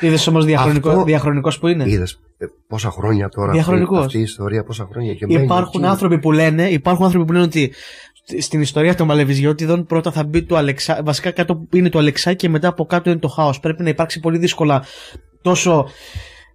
Είδες 0.00 0.26
όμως 0.26 0.44
διαχρονικό, 0.44 0.88
Αυτό- 0.90 1.04
διαχρονικός 1.04 1.58
που 1.58 1.66
είναι; 1.66 1.84
Είδες 1.88 2.20
πόσα 2.68 2.90
χρόνια 2.90 3.28
τώρα 3.28 3.46
αυτή, 3.46 3.56
Διαχρονικός. 3.58 4.04
αυτή 4.04 4.18
η 4.18 4.22
ιστορία, 4.22 4.64
πόσα 4.64 4.86
χρόνια 4.90 5.14
και 5.14 5.26
μένει 5.26 5.44
Υπάρχουν 5.44 5.80
εκεί. 5.82 5.90
άνθρωποι 5.90 6.18
που 6.18 6.32
λένε, 6.32 6.68
υπάρχουν 6.70 7.04
άνθρωποι 7.04 7.26
που 7.26 7.32
λένε 7.32 7.44
ότι 7.44 7.72
στην 8.38 8.60
ιστορία 8.60 8.94
των 8.94 9.06
Μαλεβιζιώτιδων 9.06 9.86
πρώτα 9.86 10.10
θα 10.12 10.24
μπει 10.24 10.42
το 10.42 10.56
Αλεξά, 10.56 11.00
βασικά 11.04 11.30
κάτω 11.30 11.66
είναι 11.72 11.88
το 11.88 11.98
Αλεξά 11.98 12.34
και 12.34 12.48
μετά 12.48 12.68
από 12.68 12.84
κάτω 12.86 13.10
είναι 13.10 13.18
το 13.18 13.28
χάος. 13.28 13.60
Πρέπει 13.60 13.82
να 13.82 13.88
υπάρξει 13.88 14.20
πολύ 14.20 14.38
δύσκολα 14.38 14.84
τόσο, 15.42 15.86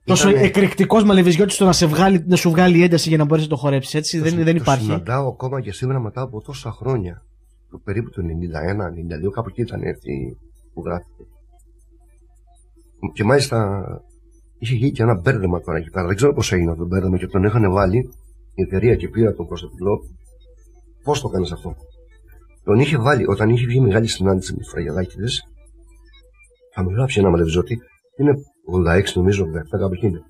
τόσο 0.03 0.29
Ήτανε- 0.29 0.45
εκρηκτικός 0.45 1.03
Μαλεβιζιώτης 1.03 1.55
στο 1.55 1.65
να, 1.65 1.71
σε 1.71 1.85
βγάλει, 1.85 2.23
να 2.27 2.35
σου 2.35 2.49
βγάλει 2.49 2.83
ένταση 2.83 3.09
για 3.09 3.17
να 3.17 3.25
μπορέσει 3.25 3.47
να 3.47 3.53
το 3.55 3.59
χορέψεις. 3.61 3.93
Έτσι 3.93 4.17
Το 4.17 4.23
δεν, 4.23 4.33
συ- 4.33 4.43
δεν 4.43 4.53
το 4.55 4.59
υπάρχει. 4.61 4.83
συναντάω 4.83 5.27
ακόμα 5.27 5.61
και 5.61 5.71
σήμερα 5.71 5.99
μετά 5.99 6.21
από 6.21 6.41
τόσα 6.41 6.71
χρόνια. 6.71 7.23
Το 7.71 7.77
περίπου 7.83 8.09
το 8.09 8.21
91-92, 8.21 9.29
κάπου 9.31 9.49
εκεί 9.49 9.61
ήταν 9.61 9.79
αυτή 9.95 10.37
που 10.73 10.81
γράφηκε. 10.85 11.23
Και 13.13 13.23
μάλιστα 13.23 13.83
είχε 14.59 14.75
γίνει 14.75 14.91
και 14.91 15.01
ένα 15.03 15.19
μπέρδεμα 15.19 15.61
τώρα 15.61 15.77
εκεί 15.77 15.89
πέρα. 15.89 16.07
Δεν 16.07 16.15
ξέρω 16.15 16.33
πώς 16.33 16.51
έγινε 16.51 16.71
αυτό 16.71 16.83
το 16.83 16.87
μπέρδεμα 16.87 17.17
και 17.17 17.27
τον 17.27 17.43
είχαν 17.43 17.71
βάλει 17.71 17.97
η 18.53 18.61
εταιρεία 18.61 18.95
και 18.95 19.07
πήρα 19.09 19.33
τον 19.33 19.45
Κωνσταντινό. 19.47 19.99
Πώς 21.03 21.21
το 21.21 21.29
έκανε 21.31 21.47
αυτό; 21.53 21.75
Τον 22.63 22.79
είχε 22.79 22.97
βάλει 22.97 23.27
όταν 23.27 23.49
είχε 23.49 23.65
βγει 23.65 23.79
μεγάλη 23.79 24.07
συνάντηση 24.07 24.51
με 24.53 24.57
τους 24.57 24.69
Φραγιαδάκηδε. 24.69 25.27
Θα 26.73 26.83
μου 26.83 26.89
γράψει 26.89 27.19
ένα 27.19 27.29
μαλευζότη. 27.29 27.79
Είναι 28.17 28.33
86 28.87 29.13
νομίζω, 29.13 29.45
87 29.45 29.79
κάπου 29.79 29.93
εκεί 29.93 30.05
είναι. 30.05 30.21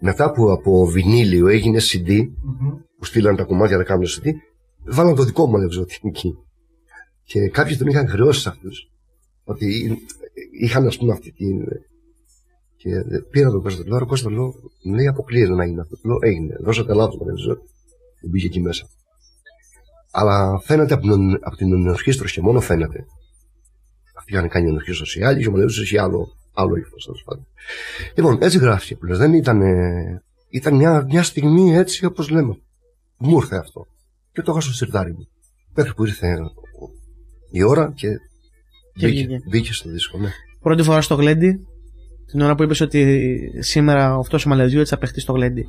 Μετά 0.00 0.32
που 0.32 0.50
από 0.50 0.86
βινίλιο 0.86 1.46
έγινε 1.48 1.78
CD, 1.80 2.20
που 2.98 3.04
στείλαν 3.04 3.36
τα 3.36 3.44
κομμάτια 3.44 3.76
να 3.76 3.84
κάνουν 3.84 4.06
CD, 4.06 4.30
βάλαν 4.86 5.14
το 5.14 5.24
δικό 5.24 5.46
μου 5.46 5.52
μαλευζότη 5.52 5.98
εκεί. 6.02 6.34
Και 7.24 7.48
κάποιοι 7.48 7.76
τον 7.76 7.86
είχαν 7.86 8.08
χρεώσει 8.08 8.40
σε 8.40 8.48
αυτούς. 8.48 8.90
Ότι 9.44 9.98
είχαν 10.60 10.86
ας 10.86 10.98
πούμε 10.98 11.12
αυτή 11.12 11.32
την. 11.32 11.64
Και 12.76 12.90
πήρα 13.30 13.50
τον 13.50 13.62
Κώστα, 13.62 13.82
του 13.82 13.88
λέω, 13.88 13.98
«Ρε 13.98 14.04
Κώστα, 14.04 14.30
λέω, 14.30 14.54
μου 14.84 14.94
λέει 14.94 15.06
αποκλείεται 15.06 15.52
να 15.52 15.64
γίνει 15.64 15.80
αυτό. 15.80 15.96
Του 15.96 16.08
λέω, 16.08 16.18
έγινε, 16.20 16.56
δώσατε 16.60 16.94
λάθο 16.94 17.16
μαλευζότη. 17.18 17.66
Δεν 18.20 18.30
πήγε 18.30 18.46
εκεί 18.46 18.60
μέσα. 18.60 18.86
Αλλά 20.10 20.60
φαίνεται 20.64 20.94
από 20.94 21.02
την, 21.02 21.34
από 21.40 21.56
την 21.56 21.72
ενορχήστρωση 21.72 22.34
και 22.34 22.40
μόνο 22.40 22.60
φαίνεται. 22.60 23.04
Αυτοί 24.18 24.32
είχαν 24.32 24.48
κάνει 24.48 24.68
ενορχήστρωση. 24.68 25.18
Οι 25.18 25.24
άλλοι 25.24 25.42
και 25.42 25.48
ο 25.48 25.50
μαλευζότη 25.50 25.86
είχε 25.86 26.00
άλλο, 26.00 26.28
άλλο 26.54 26.76
ύφος, 26.76 27.04
τέλος 27.04 27.22
πάντων. 27.24 27.46
Λοιπόν, 28.14 28.38
έτσι 28.40 28.58
γράφτηκε 28.58 28.96
που 28.96 29.04
λες. 29.06 29.18
Δεν 29.18 29.32
ήταν. 29.32 29.60
ε, 29.60 30.22
ήταν 30.50 30.74
μια, 30.74 31.04
μια 31.08 31.22
στιγμή 31.22 31.74
έτσι 31.74 32.04
όπως 32.04 32.28
λέμε. 32.28 32.58
Μου 33.16 33.36
ήρθε 33.36 33.56
αυτό. 33.56 33.86
Και 34.32 34.42
το 34.42 34.52
είχα 34.52 34.60
στο 34.60 34.72
σιρτάρι 34.72 35.12
μου. 35.12 35.28
Μέχρι 35.74 35.94
που 35.94 36.04
ήρθε 36.04 36.38
η 37.50 37.62
ώρα 37.62 37.92
και, 37.94 38.08
Και 38.94 39.06
μπήκε, 39.06 39.26
βγήκε. 39.26 39.42
μπήκε 39.50 39.72
στο 39.72 39.90
δίσκο. 39.90 40.18
Ναι. 40.18 40.30
Πρώτη 40.60 40.82
φορά 40.82 41.00
στο 41.00 41.14
γλέντι, 41.14 41.60
την 42.26 42.40
ώρα 42.40 42.54
που 42.54 42.62
είπες 42.62 42.80
ότι 42.80 43.38
σήμερα 43.58 44.14
αυτός 44.14 44.46
ο 44.46 44.48
Μαλεβιζιώτη 44.48 44.88
θα 44.88 44.98
παιχτεί 44.98 45.20
στο 45.20 45.32
γλέντι. 45.32 45.66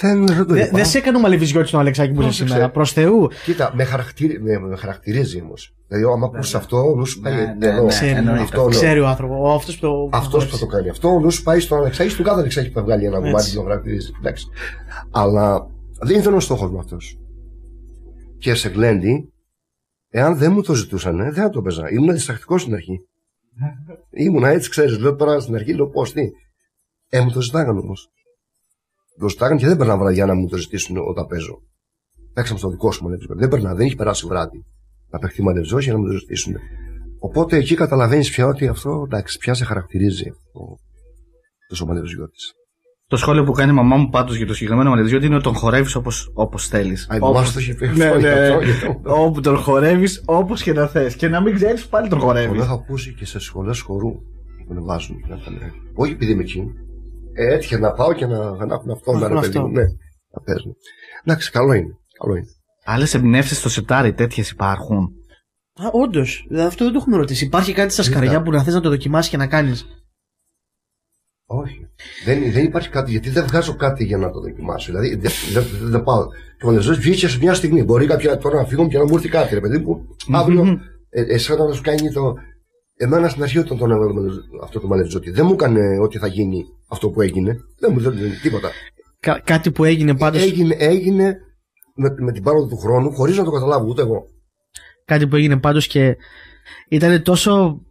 Δεν, 0.00 0.26
δεν 0.26 0.46
το 0.46 0.54
Δε- 0.54 0.64
είπα. 0.64 0.76
Δεν 0.76 0.84
σε 0.86 0.98
έκανε 0.98 1.16
ο 1.16 1.20
Μαλεβιζιώτη 1.20 1.70
τον 1.70 1.80
Αλεξάκη 1.80 2.08
που 2.12 2.14
είσαι 2.20 2.24
Πρόσεξε. 2.28 2.52
σήμερα. 2.52 2.70
Προς 2.70 2.92
Θεού. 2.92 3.28
Κοίτα, 3.44 3.72
με, 3.74 3.84
χαρακτηρι... 3.84 4.40
με, 4.42 4.58
με 4.58 4.76
χαρακτηρίζει 4.76 5.40
όμως. 5.40 5.74
Δηλαδή, 5.88 6.12
άμα 6.14 6.26
ακούσει 6.26 6.56
αυτό, 6.56 6.94
νου 6.96 7.06
σου 7.06 7.20
πάει. 7.20 7.34
Ναι, 7.34 7.54
ναι, 7.58 7.66
εδώ. 7.66 7.82
ναι, 7.82 7.88
Ξέρει, 7.88 8.10
εννοείται. 8.10 8.42
αυτό 8.42 8.60
λέω. 8.60 8.68
ξέρει 8.68 9.00
ο 9.00 9.06
άνθρωπο. 9.06 9.52
Αυτός 9.52 9.78
που 9.78 9.86
το. 9.86 10.16
Αυτός 10.16 10.44
που 10.46 10.52
θα 10.52 10.58
το 10.58 10.66
κάνει 10.66 10.88
αυτό, 10.88 11.18
νου 11.18 11.30
σου 11.30 11.42
πάει 11.42 11.60
στον 11.60 11.78
Αλεξάκη, 11.78 12.10
στον 12.10 12.24
κάθε 12.24 12.38
Αλεξάκη 12.40 12.68
που 12.68 12.74
θα 12.78 12.82
βγάλει 12.84 13.04
ένα 13.04 13.16
Έτσι. 13.16 13.30
κομμάτι 13.30 13.50
και 13.50 13.56
το 13.56 13.62
χαρακτηρίζει. 13.62 14.10
Εντάξει. 14.18 14.46
Αλλά 15.10 15.66
δεν 16.00 16.18
ήταν 16.20 16.34
ο 16.34 16.40
στόχος 16.40 16.70
μου 16.70 16.78
αυτός. 16.78 17.18
Και 18.38 18.54
σε 18.54 18.68
γλέντι, 18.68 19.32
εάν 20.10 20.36
δεν 20.36 20.52
μου 20.52 20.62
το 20.62 20.74
ζητούσαν, 20.74 21.16
δεν 21.16 21.32
θα 21.32 21.50
το 21.50 21.62
παίζα. 21.62 21.90
Ήμουν 21.90 22.12
διστακτικός 22.12 22.60
στην 22.62 22.74
αρχή. 22.74 23.00
Ήμουνα 24.10 24.48
έτσι, 24.48 24.70
ξέρεις, 24.70 24.98
λέω 24.98 25.14
τώρα 25.16 25.40
στην 25.40 25.54
αρχή, 25.54 25.74
λέω 25.74 25.86
πώς, 25.88 26.12
τι. 26.12 26.22
Ε, 27.08 27.20
μου 27.20 27.30
το 27.30 27.40
ζητάγανε 27.40 27.78
όμως. 27.78 28.08
Το 29.18 29.28
ζητάγανε 29.28 29.60
και 29.60 29.66
δεν 29.66 29.76
περνά 29.76 29.96
βραδιά 29.98 30.26
να 30.26 30.34
μου 30.34 30.48
το 30.48 30.56
ζητήσουν 30.56 30.96
όταν 31.08 31.26
παίζω. 31.26 31.58
Παίξαμε 32.34 32.58
στο 32.58 32.68
δικό 32.68 32.92
σου 32.92 33.04
μαλεύζο. 33.04 33.26
Δεν 33.36 33.48
περνά, 33.48 33.74
δεν 33.74 33.86
έχει 33.86 33.94
περάσει 33.96 34.26
βράδυ. 34.26 34.64
Να 35.10 35.18
παιχτεί 35.18 35.42
μαλευζό 35.42 35.78
για 35.78 35.92
να 35.92 35.98
μου 35.98 36.06
το 36.06 36.12
ζητήσουν. 36.12 36.54
Οπότε 37.20 37.56
εκεί 37.56 37.74
καταλαβαίνεις 37.74 38.30
πια 38.30 38.46
ότι 38.46 38.66
αυτό 38.66 39.02
εντάξει, 39.06 39.38
πια 39.38 39.54
σε 39.54 39.64
χαρακτηρίζει 39.64 40.28
ο, 40.30 40.62
το 41.78 41.86
μαλευζιώτη. 41.86 42.36
Το 43.06 43.16
σχόλιο 43.16 43.44
που 43.44 43.52
κάνει 43.52 43.70
η 43.70 43.74
μαμά 43.74 43.96
μου 43.96 44.08
πάντως 44.08 44.36
για 44.36 44.46
το 44.46 44.54
συγκεκριμένο 44.54 44.90
μαλεδιώτη 44.90 45.26
είναι 45.26 45.34
ότι 45.34 45.44
τον 45.44 45.54
χορεύεις 45.54 45.94
όπω 46.34 46.58
θέλεις. 46.58 47.08
Α, 47.10 47.16
η 47.16 47.18
μαμά 47.18 47.44
σου 47.44 47.52
το 47.52 47.60
είχε 47.60 47.74
πει 47.74 47.86
Ναι, 47.88 48.04
αυτό, 48.04 48.18
γι' 48.18 48.24
ναι. 48.24 48.30
αυτό, 48.30 48.60
γι' 48.64 48.70
αυτό. 48.70 49.00
Όπου 49.24 49.40
τον 49.40 49.56
χορεύεις 49.56 50.22
όπως 50.26 50.62
και 50.62 50.72
να 50.72 50.86
θες. 50.86 51.16
Και 51.16 51.28
να 51.28 51.40
μην 51.40 51.54
ξέρεις 51.54 51.86
πάλι 51.86 52.08
τον 52.08 52.18
Εγώ 52.18 52.26
χορεύει. 52.26 52.58
έχω 52.58 52.74
ακούσει 52.74 53.14
και 53.14 53.26
σε 53.26 53.38
σχολές 53.38 53.80
χορού 53.80 54.10
που 54.66 54.74
με 54.74 54.80
βάζουν. 54.80 55.16
Να 55.28 55.36
πάνε. 55.36 55.72
Όχι 55.94 56.12
επειδή 56.12 56.32
είμαι 56.32 56.42
εκεί. 56.42 56.62
Ε, 57.40 57.54
έτυχε 57.54 57.78
να 57.78 57.92
πάω 57.92 58.12
και 58.12 58.26
να, 58.26 58.66
να 58.66 58.74
έχουν 58.74 58.90
αυτό. 58.90 59.12
Να 59.12 59.18
Να, 59.18 59.24
έχουν 59.24 59.34
ρε, 59.34 59.40
παιδί 59.40 59.56
αυτό. 59.56 59.60
μου, 59.68 59.72
ναι, 59.74 59.82
να 60.30 60.40
παίζουν. 60.44 60.76
Εντάξει, 61.24 61.50
καλό 61.50 61.72
είναι. 61.72 61.96
Καλό 62.18 62.34
είναι. 62.36 62.46
Άλλες 62.84 63.14
εμπνεύσεις 63.14 63.58
στο 63.58 63.68
σετάρι 63.68 64.12
τέτοιες 64.14 64.50
υπάρχουν; 64.50 65.10
Α, 65.74 65.88
όντως. 65.92 66.46
Αυτό 66.58 66.84
δεν 66.84 66.92
το 66.92 66.98
έχουμε 67.00 67.16
ρωτήσει. 67.16 67.44
Υπάρχει 67.44 67.72
κάτι 67.72 67.92
στα 67.92 68.02
σκαριά 68.02 68.42
που 68.42 68.50
να 68.50 68.62
θες 68.62 68.74
να 68.74 68.80
το 68.80 68.88
δοκιμάσεις 68.88 69.30
και 69.30 69.36
να 69.36 69.46
κάνεις; 69.46 69.86
Όχι. 71.46 71.88
Δεν, 72.24 72.52
δεν 72.52 72.64
υπάρχει 72.64 72.88
κάτι, 72.88 73.10
γιατί 73.10 73.30
δεν 73.30 73.46
βγάζω 73.46 73.76
κάτι 73.76 74.04
για 74.04 74.16
να 74.18 74.30
το 74.30 74.40
δοκιμάσω. 74.40 74.86
Δηλαδή 74.92 75.08
δεν 75.14 75.30
δεν- 75.52 75.64
δεν 75.80 75.88
δεν 75.90 76.02
πάω. 76.02 76.26
Και 76.58 76.64
ο 76.64 76.66
Μαλεζό 76.66 76.94
βγήκε 76.94 77.28
σε 77.28 77.38
μια 77.38 77.54
στιγμή. 77.54 77.82
Μπορεί 77.84 78.06
κάποια 78.06 78.38
τώρα 78.38 78.56
να 78.56 78.64
φύγω 78.64 78.88
και 78.88 78.98
να 78.98 79.04
μου 79.04 79.14
έρθει 79.14 79.28
κάτι, 79.28 79.54
ρε 79.54 79.60
παιδί 79.60 79.78
μου. 79.78 80.06
Αύριο, 80.32 80.80
ε, 81.10 81.22
εσένα 81.34 81.64
να 81.64 81.72
σου 81.72 81.82
κάνει 81.82 82.12
το. 82.12 82.34
Εμένα 83.00 83.28
στην 83.28 83.42
αρχή 83.42 83.58
όταν 83.58 83.78
τον 83.78 83.90
έβαλε 83.90 84.30
αυτό 84.62 84.80
το 84.80 84.86
μαλευζότη, 84.86 85.30
δεν 85.30 85.46
μου 85.46 85.52
έκανε 85.52 85.98
ό,τι 86.02 86.18
θα 86.18 86.26
γίνει 86.26 86.64
αυτό 86.88 87.10
που 87.10 87.20
έγινε. 87.20 87.56
Δεν 87.80 87.92
μου 87.92 88.00
δεν, 88.00 88.14
τίποτα. 88.42 88.70
Κα- 89.20 89.40
κάτι 89.44 89.70
που 89.70 89.84
έγινε 89.84 90.16
πάντω. 90.16 90.38
Έγινε, 90.38 90.74
έγινε 90.78 91.36
με, 91.94 92.14
με 92.18 92.32
την 92.32 92.42
πάροδο 92.42 92.66
του 92.66 92.76
χρόνου 92.76 93.12
χωρίς 93.12 93.36
να 93.36 93.44
το 93.44 93.50
καταλάβω 93.50 93.86
ούτε 93.88 94.02
εγώ. 94.02 94.24
Κάτι 95.04 95.26
που 95.26 95.36
έγινε 95.36 95.58
πάντως 95.60 95.86
και 95.86 96.16
ήταν 96.88 97.22
τόσο. 97.22 97.82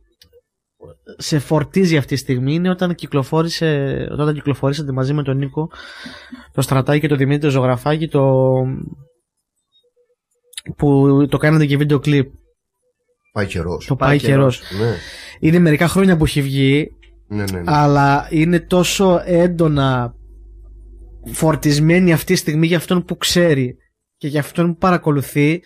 Σε 1.18 1.40
φορτίζει 1.40 1.98
αυτή 1.98 2.14
τη 2.14 2.20
στιγμή 2.20 2.54
είναι 2.54 2.70
όταν 2.70 2.96
κυκλοφόρησε. 2.96 3.98
Όταν 4.12 4.34
κυκλοφορήσατε 4.34 4.92
μαζί 4.92 5.14
με 5.14 5.24
τον 5.24 5.38
Νίκο, 5.38 5.70
το 6.52 6.62
Στρατάκη 6.62 7.00
και 7.00 7.08
το 7.08 7.16
Δημήτρη 7.16 7.50
Ζωγραφάκη 7.50 8.08
το. 8.08 8.54
που 10.78 11.26
το 11.30 11.38
κάνατε 11.38 11.66
και 11.66 11.78
βίντεο 11.78 12.00
κλιπ. 12.00 12.32
Πάει 13.32 13.46
καιρός. 13.46 13.86
Το 13.86 13.96
πάει 13.96 14.18
καιρός. 14.18 14.62
Ναι. 14.82 14.96
Είναι 15.40 15.60
μερικά 15.60 15.88
χρόνια 15.88 16.18
που 16.18 16.24
έχει 16.26 16.42
βγει, 16.42 16.92
Ναι, 17.28 17.44
ναι, 17.44 17.58
ναι. 17.60 17.64
αλλά 17.66 18.28
είναι 18.30 18.60
τόσο 18.60 19.22
έντονα 19.26 20.14
φορτισμένη 21.32 22.14
αυτή 22.14 22.34
τη 22.34 22.40
στιγμή 22.40 22.68
για 22.68 22.78
αυτόν 22.78 23.06
που 23.06 23.18
ξέρει 23.18 23.78
και 24.18 24.28
για 24.28 24.40
αυτόν 24.40 24.68
που 24.68 24.78
παρακολουθεί. 24.78 25.62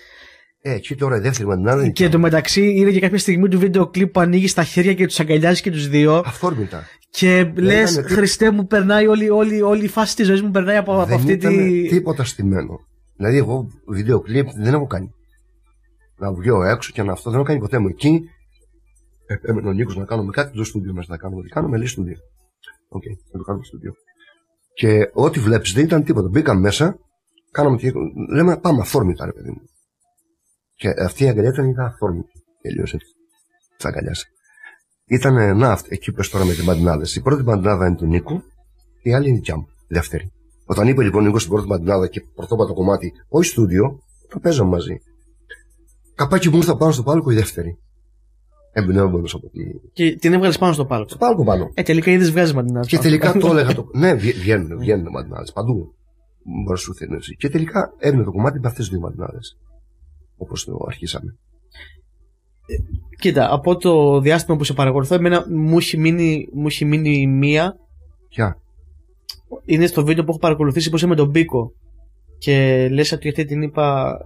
Ε, 0.61 0.73
εκεί 0.73 0.95
τώρα 0.95 1.15
η 1.17 1.19
δεύτερη 1.19 1.47
μαντινάδα 1.47 1.81
είναι 1.83 1.91
Και 1.91 2.05
εντωμεταξύ 2.05 2.73
είναι 2.75 2.91
και 2.91 2.99
κάποια 2.99 3.17
στιγμή 3.17 3.47
του 3.49 3.59
βίντεο 3.59 3.87
κλιπ 3.87 4.07
που 4.11 4.19
ανοίγει 4.19 4.47
στα 4.47 4.63
χέρια 4.63 4.93
και 4.93 5.05
τους 5.05 5.19
αγκαλιάζει 5.19 5.61
και 5.61 5.71
τους 5.71 5.87
δύο. 5.89 6.23
αυθόρμητα. 6.25 6.83
Και 7.09 7.51
λε, 7.55 7.81
ήταν 7.81 8.05
τι- 8.05 8.13
Χριστέ 8.13 8.51
μου, 8.51 8.67
περνάει 8.67 9.07
όλη, 9.07 9.29
όλη, 9.29 9.61
όλη 9.61 9.83
η 9.83 9.87
φάση 9.87 10.15
της 10.15 10.27
ζωής 10.27 10.41
μου, 10.41 10.51
περνάει 10.51 10.75
από, 10.77 10.93
από 10.93 11.05
δεν 11.05 11.15
αυτή 11.17 11.31
ήταν 11.31 11.55
τη. 11.57 11.87
τίποτα 11.87 12.23
στημένο. 12.23 12.79
Δηλαδή, 13.17 13.37
εγώ 13.37 13.67
βίντεο 13.87 14.19
κλιπ 14.19 14.47
δεν 14.55 14.73
έχω 14.73 14.87
κάνει. 14.87 15.11
Να 16.21 16.33
βγω 16.33 16.63
έξω 16.63 16.91
και 16.91 17.03
να 17.03 17.11
αυτό 17.11 17.29
δεν 17.29 17.39
έχω 17.39 17.47
κάνει 17.47 17.59
ποτέ 17.59 17.77
μου. 17.77 17.87
Εκεί 17.87 18.21
ε, 19.27 19.35
έμενε 19.41 19.67
ο 19.67 19.71
Νίκος 19.71 19.97
να 19.97 20.05
κάνουμε 20.05 20.31
κάτι 20.31 20.53
στο 20.53 20.63
στούντιο 20.63 20.93
μέσα. 20.93 21.07
Να 21.11 21.17
κάνουμε, 21.17 21.41
κάνουμε 21.49 21.77
λέει 21.77 21.87
στούντιο. 21.87 22.17
Οκ, 22.89 23.03
θα 23.31 23.37
το 23.37 23.43
κάνουμε 23.43 23.65
στούντιο. 23.65 23.93
Και 24.73 25.09
ό,τι 25.13 25.39
βλέπεις 25.39 25.73
δεν 25.73 25.83
ήταν 25.83 26.03
τίποτα. 26.03 26.27
Μπήκαμε 26.27 26.59
μέσα, 26.59 26.97
κάναμε 27.51 27.77
τι. 27.77 27.91
Λέμε 28.33 28.57
πάμε 28.57 28.81
αυθόρμητα, 28.81 29.25
ρε 29.25 29.31
παιδί 29.31 29.49
μου. 29.49 29.61
Και 30.75 30.89
αυτή 30.99 31.23
η 31.23 31.27
αγκαλιά 31.27 31.49
ήταν, 31.49 31.69
ήταν 31.69 31.85
αυθόρμητη. 31.85 32.31
Τελείωσε. 32.61 32.97
Την 33.77 33.87
αγκάλιασε. 33.87 34.25
Ήταν 35.05 35.37
ε, 35.37 35.53
να, 35.53 35.71
αυτή- 35.71 35.91
εκεί 35.91 36.11
πες 36.11 36.29
τώρα 36.29 36.45
με 36.45 36.53
την 36.53 36.65
πατινάδα. 36.65 37.05
Η 37.15 37.21
πρώτη 37.21 37.43
πατινάδα 37.43 37.87
είναι 37.87 37.95
του 37.95 38.05
Νίκου, 38.05 38.41
η 39.01 39.13
άλλη 39.13 39.27
είναι 39.27 39.35
η 39.35 39.39
δικιά 39.39 39.55
μου. 39.55 39.65
Η 39.87 39.93
δεύτερη. 39.93 40.31
Όταν 40.65 40.87
είπε 40.87 41.03
λοιπόν 41.03 41.23
ο 41.23 41.25
Νίκος 41.25 41.41
στην 41.41 41.53
πρώτη 41.53 41.67
παντινάδα 41.67 42.07
και 42.07 42.21
πρωτόπατο 42.35 42.73
κομμάτι, 42.73 43.11
όχι 43.29 43.49
στούντιο, 43.49 43.99
το 44.29 44.39
παίζαμε 44.39 44.69
μαζί. 44.69 45.01
Καπάκι 46.15 46.49
μου 46.49 46.57
ήρθα 46.57 46.77
πάνω 46.77 46.91
στο 46.91 47.03
πάλκο 47.03 47.31
η 47.31 47.35
δεύτερη. 47.35 47.77
Εμπνέομαι 48.73 49.17
από 49.33 49.49
τη. 49.49 49.59
Και 49.93 50.15
την 50.15 50.33
έβγαλες 50.33 50.57
πάνω 50.57 50.73
στο 50.73 50.85
πάλκο. 50.85 51.07
Στο 51.09 51.17
πάλκο 51.17 51.43
πάνω. 51.43 51.71
Ε, 51.73 51.81
τελικά 51.83 52.11
είδες 52.11 52.31
βγάζεις 52.31 52.53
μαντινά. 52.53 52.79
Και 52.79 52.97
τελικά 52.97 53.33
το 53.33 53.47
έλεγα. 53.47 53.73
Το... 53.73 53.87
ναι, 53.93 54.13
βγα- 54.13 54.33
βγαίνουν, 54.41 54.77
βγαίνουν 54.79 55.07
μαντινάδε 55.11 55.51
παντού. 55.53 55.95
Μπορεί 56.65 56.79
σου 56.79 56.93
θέλει 56.95 57.15
εσύ. 57.15 57.35
Και 57.35 57.49
τελικά 57.49 57.93
έμεινε 57.97 58.23
το 58.23 58.31
κομμάτι 58.31 58.59
με 58.59 58.67
αυτές 58.67 58.83
τις 58.87 58.93
δύο 58.97 58.99
μαντινάδε. 59.07 59.39
Όπως 60.37 60.63
το 60.65 60.77
αρχίσαμε. 60.87 61.35
Κοίτα, 63.19 63.53
από 63.53 63.75
το 63.77 64.19
διάστημα 64.19 64.57
που 64.57 64.63
σε 64.63 64.73
παρακολουθώ, 64.73 65.15
εμένα 65.15 65.45
μου 65.49 65.77
έχει 65.77 65.97
μείνει, 65.97 66.47
μου 66.53 66.67
έχει 66.67 66.85
μείνει 66.85 67.17
η 67.21 67.27
μία. 67.27 67.75
Ποια; 68.29 68.57
Είναι 69.65 69.85
στο 69.85 70.05
βίντεο 70.05 70.23
που 70.23 70.29
έχω 70.29 70.39
παρακολουθήσει 70.39 70.89
που 70.89 70.95
είσαι 70.95 71.07
με 71.07 71.15
τον 71.15 71.29
Μπίκο. 71.29 71.71
Και 72.37 72.87
λες 72.91 73.11
ότι 73.11 73.29
αυτή 73.29 73.45
την 73.45 73.61
είπα. 73.61 74.17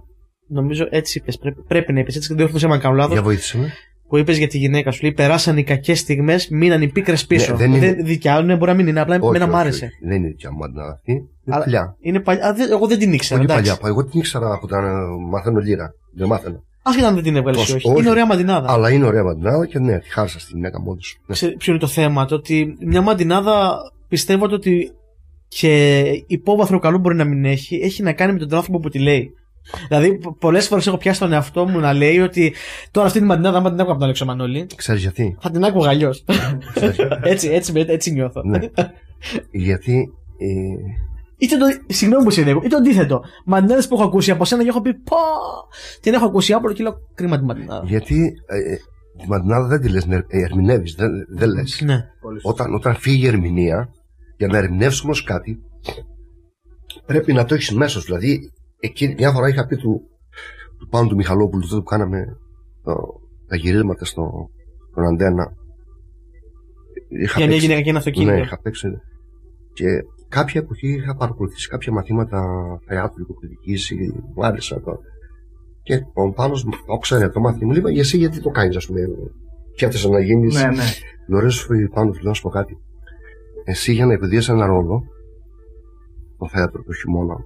Νομίζω 0.48 0.86
έτσι 0.90 1.18
είπες. 1.18 1.38
Πρέπει, 1.38 1.62
πρέπει 1.68 1.92
να 1.92 2.00
είπες 2.00 2.16
έτσι. 2.16 2.28
Δεν 2.28 2.36
διόρθωσε 2.36 2.66
αν 2.66 2.80
κάνω 2.80 2.94
λάθος. 2.94 3.12
Για 3.12 3.22
βοήθησε 3.22 3.58
με. 3.58 3.72
Που 4.08 4.16
είπες 4.16 4.38
για 4.38 4.48
τη 4.48 4.58
γυναίκα 4.58 4.90
σου. 4.90 5.02
Λέει 5.02 5.12
περάσαν 5.12 5.56
οι 5.56 5.62
κακές 5.64 5.98
στιγμές, 5.98 6.48
μείναν 6.48 6.82
οι 6.82 6.88
πίκρες 6.88 7.26
πίσω. 7.26 7.52
Ναι, 7.52 7.58
δεν 7.58 7.72
είναι- 7.72 7.92
δικιά 7.92 8.40
ναι, 8.42 8.56
μπορεί 8.56 8.70
να 8.70 8.76
μην 8.76 8.86
είναι. 8.86 9.00
Απλά 9.00 9.14
Όχι, 9.16 9.26
εμένα 9.26 9.44
όχι, 9.44 9.52
μ' 9.52 9.56
άρεσε. 9.56 9.84
όχι. 9.84 9.94
Δεν 10.08 10.16
είναι 10.16 10.28
δικιά 10.28 10.50
μου 10.52 10.58
μαντινάδα 10.58 10.92
αυτή. 10.92 11.12
Είναι 11.12 11.24
Αλλά- 11.46 11.64
παλιά. 11.64 11.96
Είναι 12.00 12.20
παλιά. 12.20 12.46
Α, 12.46 12.54
δεν- 12.54 12.70
εγώ 12.70 12.86
δεν 12.86 12.98
την 12.98 13.12
ήξερα. 13.12 13.40
Όχι 13.40 13.50
εντάξει. 13.52 13.76
παλιά. 13.78 13.90
Εγώ 13.92 14.04
την 14.04 14.20
ήξερα 14.20 14.46
από 14.52 14.60
όταν 14.62 14.84
ε, 14.84 14.90
μαθαίνω 15.30 15.58
λύρα. 15.60 15.90
Δεν 16.14 16.26
μάθαινα. 16.26 16.60
Άσχετα 16.82 17.08
αν 17.08 17.14
δεν 17.14 17.22
την 17.22 17.36
έβγαλες 17.36 17.60
ή 17.68 17.72
Πώς, 17.72 17.74
όχι. 17.74 17.88
όχι. 17.90 18.00
Είναι 18.00 18.10
ωραία 18.10 18.26
μαντινάδα. 18.26 18.72
Αλλά 18.72 18.90
είναι 18.90 19.04
ωραία 19.06 19.22
μαντινάδα 19.24 19.66
και 19.66 19.78
ναι, 19.78 19.98
τη 19.98 20.10
χάρισα 20.10 20.38
στη 20.40 20.52
γυναίκα 20.54 20.80
μόνη 20.80 21.02
σου. 21.02 21.18
Ναι. 21.26 21.34
Ξέρετε 21.34 21.56
ποιο 21.58 21.72
είναι 21.72 21.80
το 21.80 21.86
θέμα, 21.88 22.24
το 22.26 22.34
ότι 22.34 22.76
μια 22.80 23.00
μαντινάδα 23.00 23.76
πιστεύω 24.08 24.44
ότι 24.44 24.90
και 25.48 26.02
υπόβαθρο 26.26 26.78
καλό 26.78 26.98
μπορεί 26.98 27.16
να 27.16 27.24
μην 27.24 27.44
έχει, 27.44 27.76
έχει 27.82 28.02
να 28.02 28.12
κάνει 28.12 28.32
με 28.32 28.38
τον 28.38 28.54
άνθρωπο 28.54 28.78
που 28.78 28.88
τη 28.88 28.98
λέει. 28.98 29.30
Δηλαδή, 29.88 30.18
πολλές 30.38 30.66
φορές 30.68 30.86
έχω 30.86 30.96
πιάσει 30.96 31.20
τον 31.20 31.32
εαυτό 31.32 31.66
μου 31.68 31.78
να 31.78 31.92
λέει 31.92 32.18
ότι 32.18 32.54
τώρα 32.90 33.06
αυτή 33.06 33.18
τη 33.18 33.24
μαντινάδα, 33.24 33.58
άμα 33.58 33.68
την 33.70 33.74
άκουγα 33.80 33.90
από 33.90 33.98
τον 33.98 34.02
Αλέξο 34.02 34.24
Μανώλη, 34.24 34.66
Ξέρεις 34.76 35.02
γιατί; 35.02 35.36
θα 35.40 35.50
την 35.50 35.64
άκουγα 35.64 35.88
αλλιώς. 35.88 36.24
Ξέρεις. 36.74 36.96
έτσι, 37.32 37.48
έτσι, 37.48 37.72
με- 37.72 37.84
έτσι 37.88 38.10
νιώθω. 38.12 38.42
ναι. 38.44 38.58
γιατί 39.50 40.12
ε, 40.38 41.04
Είτε 41.38 41.56
το, 41.56 41.64
συγγνώμη 41.86 42.24
που 42.24 42.30
σε 42.30 42.42
διέκοπτω, 42.42 42.66
είτε 42.66 42.76
το 42.76 42.82
αντίθετο. 42.82 43.22
Μαντινάδες 43.44 43.88
που 43.88 43.94
έχω 43.94 44.04
ακούσει 44.04 44.30
από 44.30 44.44
σένα 44.44 44.62
και 44.62 44.68
έχω 44.68 44.80
πει 44.80 44.94
πω. 44.94 45.16
Την 46.00 46.14
έχω 46.14 46.24
ακούσει 46.26 46.52
άπλο 46.52 46.72
και 46.72 46.82
λέω 46.82 46.94
κρίμα 47.14 47.38
τη 47.38 47.44
μαντινάδα. 47.44 47.82
γιατί 47.86 48.32
ε, 48.46 48.72
ε, 48.72 48.76
τη 49.18 49.28
μαντινάδα 49.28 49.66
δεν 49.66 49.80
τη 49.80 49.88
λες, 49.88 50.06
ερμηνεύεις. 50.28 50.94
Δεν, 50.94 51.10
δεν 51.28 51.48
λες. 51.48 51.80
Ναι. 51.84 52.04
Όταν, 52.42 52.74
όταν 52.74 52.94
φύγει 52.94 53.24
η 53.24 53.26
ερμηνεία, 53.26 53.88
για 54.36 54.46
να 54.46 54.58
ερμηνεύσει 54.58 55.02
όμω 55.04 55.14
κάτι, 55.24 55.58
πρέπει 57.06 57.32
να 57.32 57.44
το 57.44 57.54
έχεις 57.54 57.70
μέσα 57.72 57.98
σου. 58.00 58.04
Δηλαδή, 58.04 58.52
εκεί, 58.86 59.14
μια 59.18 59.32
φορά 59.32 59.48
είχα 59.48 59.66
πει 59.66 59.76
του, 59.76 60.00
του 60.78 60.88
Πάνου 60.88 61.08
του 61.08 61.14
Μιχαλόπουλου, 61.14 61.62
τότε 61.68 61.76
που 61.76 61.82
κάναμε 61.82 62.36
το, 62.82 62.94
τα 63.48 63.56
γυρίσματα 63.56 64.04
στο, 64.04 64.48
στον 64.90 65.04
Αντένα. 65.06 65.52
Είχα 67.08 67.38
Για 67.38 67.46
μια 67.46 67.46
παίξει- 67.46 67.60
γυναίκα 67.60 67.80
και 67.80 67.88
ένα 67.88 67.98
αυτοκίνητο. 67.98 68.32
Ναι, 68.32 68.40
είχα 68.40 68.60
παίξει. 68.60 68.88
Και 69.72 69.86
κάποια 70.28 70.60
εποχή 70.60 70.88
είχα 70.88 71.16
παρακολουθήσει 71.16 71.68
κάποια 71.68 71.92
μαθήματα 71.92 72.40
θεάτρου, 72.86 73.22
υποκριτικής, 73.22 73.92
μου 74.34 74.44
άρεσε 74.46 74.74
αυτό. 74.74 74.98
Και 75.82 75.94
ο 76.14 76.32
Πάνος 76.32 76.64
μου 76.64 76.70
το 76.86 76.96
ξέρει 76.96 77.30
το 77.30 77.40
μάθημα 77.40 77.72
μου 77.74 77.80
λέει, 77.82 77.98
εσύ 77.98 78.16
γιατί 78.16 78.40
το 78.40 78.50
κάνεις, 78.50 78.76
ας 78.76 78.86
πούμε. 78.86 79.00
Σκέφτεσαι 79.74 80.08
να 80.08 80.20
γίνεις. 80.20 80.54
Ναι, 80.54 80.66
ναι. 80.68 80.84
Μου 81.28 81.36
αρέσει 81.36 81.56
σου 81.56 81.68
πάνω 81.94 82.10
του 82.10 82.16
λέω 82.20 82.28
να 82.28 82.32
σου 82.34 82.42
πω 82.42 82.48
κάτι. 82.48 82.78
Εσύ 83.64 83.92
για 83.92 84.06
να 84.06 84.12
επιδίεσαι 84.12 84.52
ένα 84.52 84.66
ρόλο, 84.66 85.02
το 86.38 86.48
θέατρο 86.48 86.82
το 86.82 86.92
χειμώνα, 86.92 87.36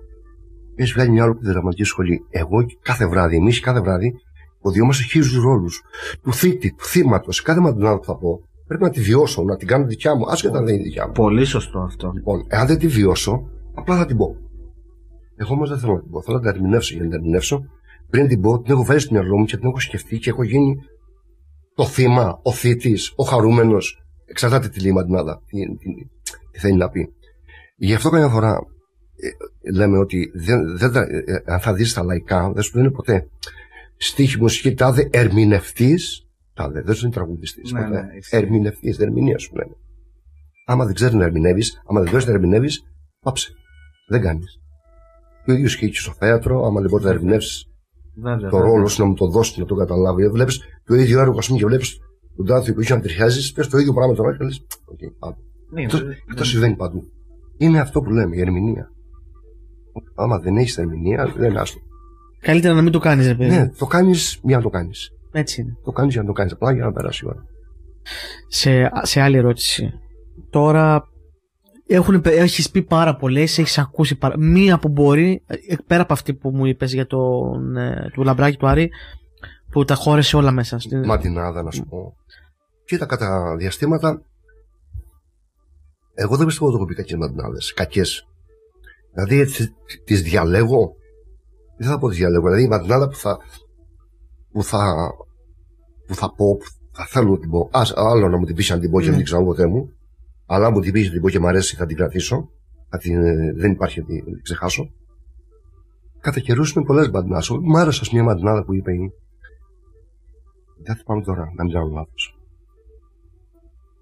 έχεις 0.83 0.93
βγάλει 0.93 1.11
μια 1.11 1.24
ολόκληρη 1.24 1.53
δραματική 1.53 1.85
σχολή. 1.85 2.26
Εγώ 2.31 2.64
κάθε 2.83 3.07
βράδυ, 3.07 3.37
εμείς 3.37 3.61
κάθε 3.61 3.81
βράδυ, 3.81 4.14
υποδιόμαστε 4.59 5.03
χίλιου 5.03 5.43
ρόλους. 5.43 5.83
Του 6.22 6.33
θήτη, 6.33 6.72
του 6.72 6.85
θύματος. 6.85 7.43
Κάθε 7.43 7.61
μαντινάδα 7.61 7.99
που 7.99 8.05
θα 8.05 8.16
πω, 8.16 8.41
πρέπει 8.66 8.83
να 8.83 8.91
τη 8.91 9.01
βιώσω, 9.01 9.43
να 9.43 9.57
την 9.57 9.68
κάνω 9.68 9.87
δικιά 9.87 10.14
μου, 10.14 10.31
άσχετα 10.31 10.59
αν 10.59 10.64
δεν 10.64 10.74
είναι 10.74 10.83
δικιά 10.83 11.07
μου. 11.07 11.12
Πολύ 11.12 11.45
σωστό 11.45 11.78
αυτό. 11.78 12.11
Λοιπόν, 12.14 12.45
εάν 12.49 12.66
δεν 12.66 12.78
τη 12.78 12.87
βιώσω, 12.87 13.51
απλά 13.74 13.97
θα 13.97 14.07
την 14.07 14.16
πω. 14.16 14.37
Εγώ 15.37 15.55
όμως 15.55 15.68
δεν 15.68 15.78
θέλω 15.78 15.93
να 15.93 16.01
την 16.01 16.11
πω. 16.11 16.22
Θέλω 16.22 16.37
να 16.37 16.43
την 16.43 16.51
ερμηνεύσω 16.51 16.95
για 16.95 17.03
να 17.03 17.09
την 17.09 17.18
ερμηνεύσω. 17.18 17.64
Πριν 18.11 18.28
την 18.28 18.41
πω, 18.41 18.61
την 18.61 18.72
έχω 18.72 18.85
βάλει 18.85 19.01
στο 19.01 19.14
μυαλό 19.14 19.39
μου 19.39 19.45
και 19.45 19.57
την 19.57 19.68
έχω 19.68 19.81
σκεφτεί 19.81 20.18
και 20.18 20.31
έχω 20.31 20.43
γίνει 20.43 20.76
το 21.74 21.85
θύμα, 21.87 22.41
ο 22.43 22.53
θήτης, 22.53 23.12
ο 23.16 23.24
χαρούμενος. 23.24 24.03
Εξαρτάται 24.24 24.68
τι 24.68 24.81
λέει 24.81 24.91
η 24.91 24.95
μαντινάδα, 24.95 25.43
τι, 25.47 25.76
τι, 25.76 26.09
τι 26.51 26.59
θέλει 26.59 26.76
να 26.76 26.89
πει. 26.89 27.12
Γι' 27.76 27.95
αυτό 27.95 28.11
καμιά 28.11 28.28
φορά 28.28 28.49
ε, 28.53 28.59
λέμε 29.74 29.98
ότι 29.98 30.30
δεν, 30.34 30.76
δεν, 30.78 30.92
τα- 30.92 31.06
ε, 31.10 31.24
ε, 31.26 31.42
αν 31.44 31.60
θα 31.60 31.72
δεις 31.74 31.92
τα 31.94 32.04
λαϊκά, 32.04 32.52
δεν 32.52 32.62
σου 32.62 32.76
λένε 32.76 32.90
ποτέ 32.90 33.28
στίχη 33.96 34.38
μουσική 34.40 34.74
τάδε 34.74 35.08
ερμηνευτής. 35.12 36.24
Τάδε, 36.54 36.80
δεν 36.82 36.94
σου 36.94 37.04
είναι 37.04 37.14
τραγουδιστής. 37.14 37.72
Ναι, 37.72 37.80
ναι, 37.80 38.00
ισχύει. 38.18 38.36
Ερμηνευτής, 38.36 38.98
ερμηνεία 38.98 39.38
σου 39.38 39.54
λένε. 39.56 39.72
Άμα 40.66 40.84
δεν 40.84 40.94
ξέρεις 40.94 41.14
να 41.14 41.24
ερμηνεύεις, 41.24 41.82
άμα 41.86 42.00
δεν 42.00 42.08
ξέρει 42.08 42.26
να 42.26 42.32
ερμηνεύεις, 42.32 42.82
πάψε. 43.20 43.52
Δεν 44.08 44.20
κάνεις. 44.20 44.58
Το 45.46 45.52
ίδιο 45.52 45.64
ισχύει 45.64 45.90
και 45.90 45.98
στο 45.98 46.12
θέατρο, 46.18 46.64
άμα 46.66 46.80
δεν 46.80 46.90
μπορεί 46.90 47.04
να 47.04 47.10
ερμηνεύσεις 47.10 47.64
Βέβαια, 48.14 48.50
το 48.50 48.56
βέβαια. 48.56 48.72
ρόλο 48.72 48.86
σου, 48.88 49.02
να 49.02 49.08
μου 49.08 49.14
το 49.14 49.26
δώσεις, 49.26 49.56
να 49.56 49.64
το 49.64 49.74
καταλάβει. 49.74 50.28
Βλέπεις 50.28 50.60
το 50.84 50.94
ίδιο 50.94 51.20
έργο, 51.20 51.38
ας 51.38 51.46
πούμε, 51.46 51.58
και 51.58 51.66
βλέπεις 51.66 51.98
τον 52.36 52.46
τάδε 52.46 52.72
που 52.72 52.80
ανατριχιάζεις, 52.80 53.53
πες 53.52 53.68
το 53.68 53.78
ίδιο 53.78 53.92
πράγμα 53.92 54.14
τώρα 54.14 54.36
και 54.36 54.44
λες. 54.44 54.66
Οκ, 54.84 54.98
πάμε. 55.18 55.36
Ναι, 55.70 55.84
Αυτό, 55.84 56.04
ναι. 56.04 56.14
αυτό 56.30 56.44
συμβαίνει 56.44 56.76
παντού. 56.76 57.02
Είναι 57.56 57.80
αυτό 57.80 58.00
που 58.00 58.10
λέμε, 58.10 58.36
η 58.36 58.40
ερμηνεία. 58.40 58.90
Άμα 60.14 60.38
δεν 60.38 60.57
έχεις 60.57 60.78
ερμηνεία, 60.78 61.32
δεν 61.36 61.51
είναι 61.51 61.61
άστο. 61.61 61.78
Καλύτερα 62.41 62.74
να 62.74 62.82
μην 62.82 62.93
το 62.93 62.99
κάνεις, 62.99 63.26
ρε 63.26 63.34
παιδί. 63.34 63.51
Ναι, 63.51 63.68
το 63.68 63.86
κάνεις 63.86 64.41
για 64.43 64.57
να 64.57 64.62
το 64.62 64.68
κάνεις. 64.68 65.11
Έτσι 65.32 65.61
είναι. 65.61 65.76
Το 65.84 65.93
κάνεις 65.93 66.12
για 66.12 66.22
να 66.22 66.28
το 66.28 66.34
κάνεις. 66.34 66.53
Απλά 66.53 66.72
για 66.72 66.84
να 66.84 66.93
περάσει 66.93 67.24
η 67.24 67.28
ώρα. 67.28 67.45
σε, 68.49 68.91
σε 69.03 69.20
άλλη 69.20 69.36
ερώτηση. 69.36 69.93
Τώρα 70.51 71.09
έχουν, 71.86 72.22
έχεις 72.24 72.70
πει 72.70 72.82
πάρα 72.82 73.16
πολλές, 73.16 73.59
έχεις 73.59 73.78
ακούσει 73.78 74.18
πάρα... 74.18 74.38
Μία 74.38 74.78
που 74.78 74.88
μπορεί, 74.88 75.43
ε, 75.47 75.74
πέρα 75.86 76.03
από 76.03 76.12
αυτή 76.12 76.34
που 76.34 76.51
μου 76.51 76.66
είπες 76.66 76.93
για 76.93 77.07
τον, 77.07 77.76
ε, 77.76 78.11
του 78.12 78.22
λαμπράκι 78.22 78.57
του 78.57 78.66
Άρη, 78.66 78.91
που 79.70 79.84
τα 79.84 79.95
χώρεσε 79.95 80.36
όλα 80.36 80.51
μέσα. 80.51 80.78
Στην... 80.78 81.05
Ματινάδα, 81.05 81.62
να 81.62 81.70
σου 81.70 81.84
πω. 81.84 82.16
Κοίτα, 82.84 83.07
κατά 83.07 83.57
διαστήματα, 83.59 84.22
εγώ 86.14 86.36
δεν 86.36 86.47
πιστεύω 86.47 86.66
ότι 86.66 86.76
έχω 86.76 86.86
πει 86.86 86.95
κακές 86.95 87.16
ματινάδε. 87.16 87.59
Κακές. 87.74 88.28
Δηλαδή, 89.24 89.74
τις 90.04 90.22
διαλέγω. 90.22 90.94
Δεν 91.78 91.88
θα 91.88 91.98
πω 91.98 92.08
τις 92.08 92.18
διαλέγω. 92.18 92.42
Δηλαδή, 92.44 92.62
η 92.62 92.68
ματινάδα 92.68 93.08
που 93.08 93.14
θα, 93.14 93.38
που 94.52 94.62
θα, 94.62 95.10
που 96.06 96.14
θα 96.14 96.34
πω, 96.34 96.56
που 96.56 96.64
θα 96.92 97.04
θέλω 97.06 97.30
να 97.30 97.38
την 97.38 97.50
πω. 97.50 97.68
Ας, 97.72 97.92
άλλο 97.96 98.28
να 98.28 98.38
μου 98.38 98.44
την 98.44 98.54
πεις 98.54 98.70
αν 98.70 98.80
την 98.80 98.90
πω 98.90 98.98
και 98.98 99.04
δεν 99.04 99.10
Ναι. 99.10 99.16
την 99.16 99.26
ξανά 99.26 99.44
ποτέ 99.44 99.66
μου. 99.66 99.92
Αλλά 100.46 100.66
αν 100.66 100.72
μου 100.72 100.80
την 100.80 100.92
πεις 100.92 101.06
να 101.06 101.12
την 101.12 101.20
πω 101.20 101.28
και 101.30 101.38
μου 101.38 101.46
αρέσει, 101.46 101.76
θα 101.76 101.86
την 101.86 101.96
κρατήσω. 101.96 102.50
Θα 102.88 102.98
την, 102.98 103.22
ε, 103.24 103.52
δεν 103.52 103.70
υπάρχει 103.72 104.00
να 104.00 104.06
την, 104.06 104.16
να 104.16 104.24
την 104.32 104.42
ξεχάσω. 104.42 104.90
Κατά 106.20 106.40
καιρούς 106.40 106.72
είναι 106.72 106.84
πολλές 106.84 107.08
ματινάδε. 107.10 107.58
Μου 107.60 107.78
άρεσε 107.78 108.00
ας, 108.02 108.10
μια 108.10 108.22
ματινάδα 108.22 108.64
που 108.64 108.74
είπε 108.74 108.92
η, 108.92 109.12
δεν 110.82 110.96
θυμάμαι 110.96 111.22
τώρα, 111.22 111.52
να 111.56 111.64
μην 111.64 111.72
κάνω 111.72 111.88
λάθος. 111.88 112.38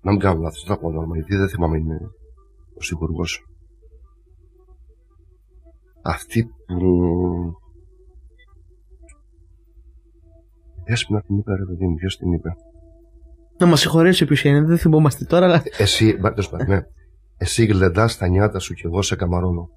Να 0.01 0.11
μην 0.11 0.21
κάνω 0.21 0.41
λάθος, 0.41 0.65
δεν 0.67 0.75
θα 0.77 0.81
πω 0.81 0.91
το 0.91 0.99
όνομα, 0.99 1.15
γιατί 1.17 1.37
δεν 1.37 1.49
θυμάμαι 1.49 1.79
είναι 1.79 2.11
ο 2.79 2.83
σίγουρο. 2.83 3.25
Αυτή 6.09 6.45
που. 6.67 7.55
Έσπινα 10.85 11.21
την 11.23 11.37
είπε, 11.37 11.55
ρε 11.57 11.65
παιδί 11.65 11.87
μου, 11.87 11.95
ποιος 11.95 12.17
την 12.17 12.33
είπε; 12.33 12.49
Να 13.59 13.67
μας 13.67 13.81
συγχωρέσει 13.81 14.25
ποιο 14.25 14.51
είναι, 14.51 14.63
δεν 14.67 14.79
θυμόμαστε 14.79 15.25
τώρα, 15.25 15.47
αλλά. 15.47 15.63
Εσύ, 15.79 16.17
μα, 16.21 16.29
τέλος 16.31 16.49
πάντων, 16.49 16.67
ναι. 16.69 16.81
Εσύ 17.37 17.65
γλεντά 17.65 18.09
τα 18.19 18.29
νιάτα 18.29 18.59
σου 18.59 18.75
κι 18.75 18.87
εγώ 18.87 19.03
σε 19.03 19.17
καμαρώνω. 19.17 19.69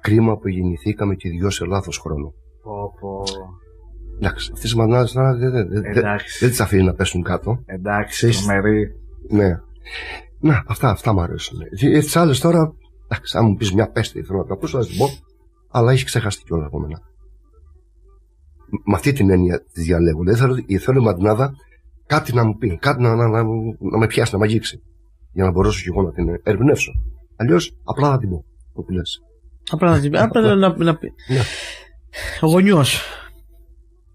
Κρίμα 0.00 0.36
που 0.36 0.48
γεννηθήκαμε 0.48 1.14
και 1.14 1.28
οι 1.28 1.30
δυο 1.30 1.50
σε 1.50 1.64
λάθος 1.64 1.98
χρόνο. 1.98 2.32
Πω, 2.62 2.92
πω. 3.00 3.22
Εντάξει, 4.16 4.50
αυτές 4.54 4.72
οι 4.72 4.76
μανάδες 4.76 5.12
τώρα 5.12 5.34
δεν 5.36 5.50
δεν- 5.50 5.68
δεν- 5.68 5.82
δεν- 5.82 5.96
Εντάξει. 5.96 6.38
δεν 6.40 6.48
τις 6.48 6.60
αφήνει 6.60 6.82
να 6.82 6.92
πέσουν 6.94 7.22
κάτω. 7.22 7.62
Εντάξει, 7.66 8.14
Ξέρεις- 8.14 8.44
τρομερή. 8.46 8.90
Ναι. 9.30 9.58
Να, 10.40 10.64
αυτά, 10.66 10.88
αυτά 10.90 11.12
μου 11.12 11.20
αρέσουν. 11.20 11.60
Ε, 11.60 11.98
Τις 11.98 12.16
άλλες 12.16 12.40
τώρα, 12.40 12.72
εντάξει, 13.14 13.38
αν 13.38 13.44
μου 13.46 13.54
πεις 13.54 13.72
μια 13.72 13.90
πέστη, 13.90 14.22
θέλω 14.22 14.38
να 14.38 14.44
την 14.44 14.52
ακούσω, 14.52 14.82
θα 14.82 14.86
την 14.88 14.98
πω, 14.98 15.06
αλλά 15.70 15.92
έχεις 15.92 16.04
ξεχαστεί 16.04 16.44
κιόλας 16.44 16.66
από 16.66 16.78
μένα. 16.80 17.00
Μ- 18.70 18.88
Με 18.88 18.94
αυτή 18.94 19.12
την 19.12 19.30
έννοια 19.30 19.62
της 19.72 19.84
διαλέγω. 19.84 20.22
Δεν 20.24 20.36
θέλω, 20.36 20.54
θέλω 20.80 21.00
η 21.00 21.04
μαντινάδα 21.04 21.52
κάτι 22.06 22.34
να 22.34 22.44
μου 22.44 22.56
πει, 22.56 22.76
κάτι 22.76 23.02
να, 23.02 23.14
να, 23.14 23.28
να, 23.28 23.42
να 23.78 23.98
με 23.98 24.06
πιάσει, 24.06 24.32
να 24.32 24.38
με 24.38 24.44
αγγίξει. 24.44 24.82
Για 25.32 25.44
να 25.44 25.50
μπορέσω 25.50 25.80
κι 25.82 25.88
εγώ 25.88 26.02
να 26.02 26.12
την 26.12 26.40
ερμηνεύσω. 26.42 26.92
Αλλιώς 27.36 27.76
απλά 27.84 28.10
θα 28.10 28.18
την 28.18 28.28
πω. 28.28 28.44
Το 28.74 28.82
που 28.82 28.90
λες. 28.92 29.18
Απλά 29.70 29.90
να 29.90 30.00
την- 30.00 30.16
απλά 30.16 30.40
να, 30.40 30.54
να, 30.54 30.76
να 30.84 30.96
πει. 30.96 31.12
Ναι. 31.28 31.40
Γονιός. 32.48 33.00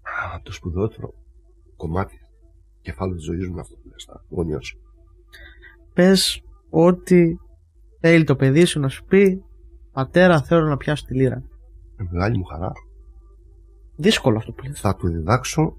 Α, 0.02 0.40
το 0.42 0.52
σπουδαιότερο 0.52 1.12
κομμάτι 1.76 2.18
κεφάλαιο 2.80 3.16
της 3.16 3.24
ζωής 3.24 3.44
μου 3.46 3.50
είναι 3.52 3.60
αυτό 3.60 3.74
που 3.74 3.88
λες, 3.92 4.04
τα 4.04 4.24
γονιός. 4.28 4.76
Πες 5.94 6.42
ότι 6.70 7.38
θέλει 8.00 8.24
το 8.24 8.36
παιδί 8.36 8.64
σου 8.64 8.80
να 8.80 8.88
σου 8.88 9.04
πει 9.04 9.44
Πατέρα, 9.92 10.42
θέλω 10.42 10.66
να 10.68 10.76
πιάσω 10.76 11.04
τη 11.04 11.14
λύρα. 11.14 11.42
Με 11.96 12.08
μεγάλη 12.10 12.38
μου 12.38 12.44
χαρά 12.44 12.72
Δύσκολο 13.96 14.36
αυτό 14.36 14.52
που 14.52 14.64
λες. 14.66 14.80
θα 14.80 14.94
του 14.96 15.08
διδάξω 15.08 15.76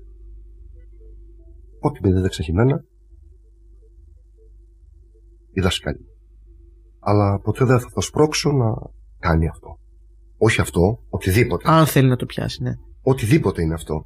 ό,τι 1.80 2.00
με 2.02 2.14
δίδαξε 2.14 2.42
έχει 2.42 2.52
εμένα 2.52 2.84
η 5.54 5.62
δασκάλη. 5.62 6.06
Αλλά 7.00 7.40
ποτέ 7.40 7.66
δεν 7.66 7.80
θα 7.80 7.90
το 7.94 8.02
σπρώξω 8.02 8.52
να 8.52 8.74
κάνει 9.20 9.48
αυτό. 9.48 9.78
Όχι 10.38 10.62
αυτό, 10.62 11.00
οτιδήποτε. 11.10 11.70
Αν 11.70 11.86
θέλει 11.86 12.08
να 12.08 12.16
το 12.16 12.26
πιάσει, 12.26 12.64
ναι. 12.64 12.72
Οτιδήποτε 13.02 13.62
είναι 13.62 13.74
αυτό. 13.74 14.06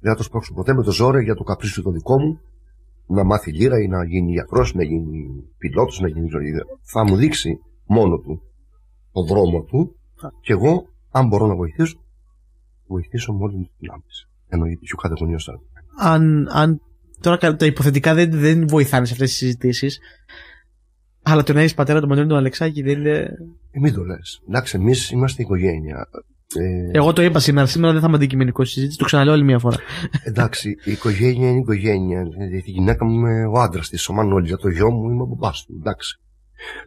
Δεν 0.00 0.10
θα 0.12 0.16
το 0.16 0.22
σπρώξω 0.22 0.54
ποτέ 0.54 0.74
με 0.74 0.82
το 0.82 0.90
ζόρι 0.90 1.24
για 1.24 1.34
το 1.34 1.42
καπρίσιο 1.42 1.82
το 1.82 1.90
δικό 1.90 2.20
μου 2.20 2.40
να 3.12 3.24
μάθει 3.24 3.52
λύρα 3.52 3.80
ή 3.80 3.86
να 3.86 4.04
γίνει 4.04 4.32
γιατρός, 4.32 4.74
να 4.74 4.82
γίνει 4.84 5.26
πιλότος, 5.58 6.00
να 6.00 6.08
γίνει 6.08 6.28
ζωή. 6.28 6.52
Θα 6.82 7.04
μου 7.04 7.16
δείξει 7.16 7.58
μόνο 7.86 8.18
του 8.18 8.42
το 9.12 9.22
δρόμο 9.22 9.62
του 9.62 9.96
και 10.40 10.52
εγώ, 10.52 10.86
αν 11.10 11.26
μπορώ 11.26 11.46
να 11.46 11.54
βοηθήσω, 11.54 11.96
βοηθήσω 12.86 13.32
με 13.32 13.44
όλη 13.44 13.56
μου 13.56 13.62
την 13.62 13.72
δυνάμει. 13.78 14.02
Εννοείται, 14.48 14.84
και 14.84 14.92
ο 14.92 14.96
κάθε 14.96 15.14
γονιός 15.18 15.44
θα 15.44 15.52
Αν, 15.98 16.48
αν 16.50 16.80
τώρα 17.20 17.36
κα- 17.36 17.56
τα 17.56 17.66
υποθετικά 17.66 18.14
δεν, 18.14 18.30
δεν 18.30 18.68
βοηθάνε 18.68 19.06
σε 19.06 19.12
αυτές 19.12 19.28
τις 19.28 19.38
συζητήσεις. 19.38 19.98
Αλλά 21.22 21.42
το 21.42 21.52
να 21.52 21.60
έχεις 21.60 21.74
πατέρα 21.74 22.00
τον 22.00 22.08
Μαντώνη 22.08 22.28
τον 22.28 22.36
Αλεξάκη 22.36 22.82
δεν 22.82 22.98
είναι. 22.98 23.18
Ε, 23.70 23.78
μην 23.80 23.94
το 23.94 24.04
λες. 24.04 24.42
Εντάξει, 24.48 24.76
εμείς 24.76 25.10
είμαστε 25.10 25.42
οικογένεια. 25.42 26.08
Ε, 26.56 26.90
Εγώ 26.98 27.12
το 27.12 27.22
είπα 27.22 27.38
σήμερα. 27.38 27.66
Σήμερα 27.66 27.92
δεν 27.92 28.00
θα 28.00 28.06
είμαι 28.06 28.16
αντικειμενικός 28.16 28.66
στη 28.66 28.74
συζήτηση. 28.74 28.98
Το 28.98 29.04
ξαναλέω 29.04 29.32
άλλη 29.34 29.44
μια 29.44 29.58
φορά. 29.58 29.76
εντάξει, 30.24 30.76
η 30.84 30.92
οικογένεια 30.92 31.48
είναι 31.48 31.58
οικογένεια. 31.58 32.22
Δηλαδή, 32.22 32.56
η 32.56 32.70
γυναίκα 32.70 33.04
μου 33.04 33.12
είναι 33.12 33.46
ο 33.46 33.60
άντρας 33.60 33.88
της, 33.88 34.08
ο 34.08 34.12
Μανώλης, 34.12 34.56
το 34.56 34.68
γιο 34.68 34.90
μου 34.90 35.10
είμαι 35.10 35.22
ο 35.22 35.26
μπαμπά 35.26 35.50
του. 35.50 35.76
Εντάξει. 35.78 36.16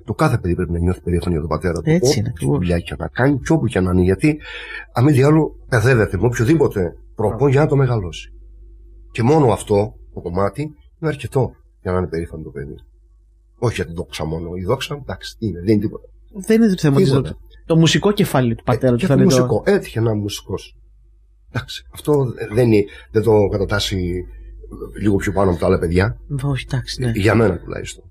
Το 0.05 0.13
κάθε 0.13 0.37
παιδί 0.37 0.55
πρέπει 0.55 0.71
να 0.71 0.79
νιώθει 0.79 1.01
περήφανο 1.01 1.31
για 1.31 1.39
τον 1.39 1.49
πατέρα 1.49 1.73
του. 1.81 1.89
Έτσι 1.89 2.09
Ό,τι 2.09 2.19
είναι, 2.19 2.29
ακριβώς. 2.29 2.57
δουλειά 2.57 2.79
και 2.79 2.95
να 2.97 3.07
κάνει 3.07 3.39
και 3.39 3.51
όπου 3.53 3.65
και 3.65 3.79
να 3.79 3.91
είναι. 3.91 4.01
Γιατί, 4.01 4.39
αν 4.93 5.03
μη 5.03 5.11
τι 5.11 5.23
άλλο, 5.23 5.55
παιδεύεται 5.69 6.17
με 6.17 6.25
οποιοδήποτε 6.25 6.95
τρόπο 7.15 7.47
για 7.47 7.59
να 7.59 7.67
το 7.67 7.75
μεγαλώσει. 7.75 8.33
Και 9.11 9.23
μόνο 9.23 9.51
αυτό 9.51 9.93
το 10.13 10.19
κομμάτι 10.21 10.61
είναι 10.61 11.09
αρκετό 11.09 11.51
για 11.81 11.91
να 11.91 11.97
είναι 11.97 12.07
περήφανο 12.07 12.43
το 12.43 12.49
παιδί. 12.49 12.75
Όχι 13.57 13.75
για 13.75 13.85
την 13.85 13.93
δόξα 13.95 14.25
μόνο. 14.25 14.55
Η 14.55 14.63
δόξα, 14.63 14.95
εντάξει, 15.01 15.35
τι 15.37 15.45
είναι, 15.47 15.59
δεν 15.59 15.73
είναι 15.73 15.81
τίποτα. 15.81 16.07
δεν 16.47 16.61
είναι 16.61 16.71
το 16.71 16.77
θέμα 16.77 16.97
της 16.97 17.09
Τίποτα. 17.09 17.37
Δόξας. 17.65 17.75
Το 17.75 17.75
μουσικό 17.75 18.11
κεφάλι 18.11 18.55
του 18.55 18.63
πατέρα 18.63 18.91
του 18.91 18.97
και 18.97 19.05
θα 19.05 19.15
το 19.15 19.21
είναι 19.21 19.31
το. 19.31 19.35
μουσικό. 19.35 19.63
Έτυχε 19.65 19.99
να 19.99 20.11
είμαι 20.11 20.21
μουσικός. 20.21 20.75
Εντάξει. 21.49 21.85
Αυτό 21.93 22.33
δεν, 22.53 22.71
είναι, 22.71 22.83
δεν 23.11 23.23
το 23.23 23.47
κατατάσσει 23.51 24.25
λίγο 25.01 25.15
πιο 25.15 25.31
πάνω 25.31 25.51
από 25.51 25.59
τα 25.59 25.65
άλλα 25.65 25.79
παιδιά. 25.79 26.17
Όχι, 26.43 26.65
εντάξει, 26.67 27.01
ναι. 27.01 27.11
Για 27.15 27.35
μένα 27.35 27.59
τουλάχιστον. 27.59 28.03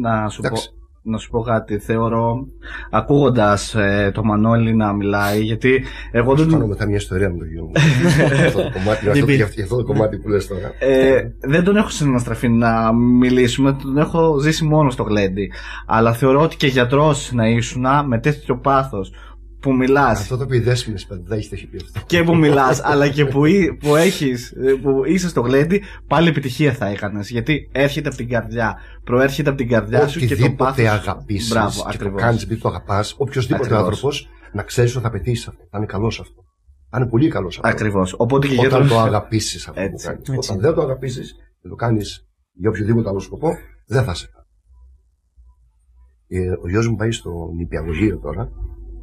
Να 0.00 0.28
σου, 0.28 0.40
πω, 0.40 0.46
Εντάξει. 0.46 0.70
Να 1.02 1.18
σου 1.18 1.30
πω 1.30 1.40
κάτι. 1.40 1.78
Θεωρώ, 1.78 2.46
ακούγοντας 2.90 3.76
το 4.12 4.24
Μανώλη 4.24 4.74
να 4.74 4.92
μιλάει, 4.92 5.40
γιατί 5.42 5.82
εγώ 6.10 6.36
Θα 6.36 6.42
δεν. 6.42 6.52
κάνω 6.52 6.66
μετά 6.66 6.86
μια 6.86 6.96
ιστορία 6.96 7.30
με 7.30 7.38
το 7.38 7.44
γιο 7.44 7.62
μου. 7.64 7.72
αυτό 8.46 8.62
το 8.62 8.70
κομμάτι, 8.72 9.04
Δεν 9.04 9.12
αυτό, 9.12 9.24
πειράζει. 9.26 9.34
για 9.34 9.44
αυτό- 9.44 9.54
για 9.54 9.64
αυτό 9.64 9.76
το 9.76 9.82
κομμάτι 9.84 10.16
που 10.18 10.28
λες 10.28 10.46
τώρα. 10.46 10.72
Ε, 10.78 11.22
δεν 11.40 11.64
τον 11.64 11.76
έχω 11.76 11.88
συναστραφεί 11.88 12.48
να 12.48 12.92
μιλήσουμε, 12.92 13.72
τον 13.82 13.98
έχω 13.98 14.38
ζήσει 14.38 14.64
μόνος 14.64 14.92
στο 14.92 15.02
γλέντι. 15.02 15.50
Αλλά 15.86 16.12
θεωρώ 16.12 16.40
ότι 16.40 16.56
και 16.56 16.66
γιατρός 16.66 17.30
να 17.32 17.48
ήσουν 17.48 17.84
με 18.06 18.18
τέτοιο 18.18 18.56
πάθος 18.58 19.12
που 19.60 19.72
μιλάς 19.72 20.20
Αυτό 20.20 20.36
το 20.36 20.46
πει 20.46 20.58
δέσμηνες 20.58 21.06
παιδί, 21.06 21.22
δεν 21.26 21.38
έχεις 21.38 21.68
πει 21.68 21.76
αυτό. 21.84 22.00
και 22.06 22.22
που 22.22 22.36
μιλάς, 22.36 22.80
αλλά 22.84 23.08
και 23.08 23.24
που, 23.24 23.44
εί- 23.44 23.76
που, 23.80 23.96
έχεις, 23.96 24.50
ε, 24.50 24.72
που 24.82 25.04
είσαι 25.04 25.28
στο 25.28 25.40
γλέντι, 25.40 25.82
πάλι 26.06 26.28
επιτυχία 26.28 26.72
θα 26.72 26.86
έκανες. 26.86 27.30
Γιατί 27.30 27.68
έρχεται 27.72 28.08
από 28.08 28.16
την 28.16 28.28
καρδιά, 28.28 28.76
προέρχεται 29.04 29.48
από 29.48 29.58
την 29.58 29.68
καρδιά 29.68 30.08
σου 30.08 30.18
και 30.18 30.26
το 30.26 30.32
Οτιδήποτε 30.34 30.82
πάθος. 30.82 30.86
αγαπήσεις 31.08 31.50
Μπράβο, 31.50 31.70
και 31.70 31.76
το 31.82 31.88
ακριβώς. 31.88 32.20
κάνεις 32.22 32.42
επειδή 32.42 32.60
το 32.60 32.68
αγαπάς, 32.68 33.14
οποιοδήποτε 33.18 33.54
Ακριβώς. 33.60 33.78
άνθρωπος 33.82 34.28
να 34.52 34.62
ξέρεις 34.62 34.94
ότι 34.96 35.04
θα 35.04 35.10
πετύχεις 35.10 35.48
αυτό. 35.48 35.62
Θα 35.70 35.78
είναι 35.78 35.86
καλός 35.86 36.14
σε 36.14 36.20
αυτό. 36.22 36.44
Θα 36.90 36.98
είναι 36.98 37.08
πολύ 37.08 37.28
καλός 37.28 37.54
σε 37.54 37.60
αυτό. 37.64 37.72
Ακριβώς. 37.76 38.14
Οπότε 38.18 38.46
και 38.46 38.52
Όταν 38.54 38.66
γιατρός- 38.68 38.88
το 38.88 38.98
αγαπήσεις 39.00 39.68
αυτό 39.68 39.80
που 39.80 39.86
Έτσι, 39.92 40.06
κάνεις. 40.06 40.20
έτσι. 40.28 40.36
Όταν 40.50 40.60
δεν 40.60 40.74
το 40.74 40.80
αγαπήσεις 40.82 41.34
και 41.62 41.68
το 41.68 41.74
κάνεις 41.74 42.26
για 42.52 42.68
οποιοδήποτε 42.70 43.08
άλλο 43.08 43.18
σκοπό, 43.20 43.56
δεν 43.86 44.04
θα 44.04 44.14
σε 44.14 44.26
κάνει. 44.32 44.46
Ε, 46.46 46.50
ο 46.62 46.68
γιος 46.68 46.88
μου 46.88 46.96
πάει 46.96 47.10
στο 47.10 47.50
νηπιαγωγείο 47.56 48.18
τώρα. 48.18 48.48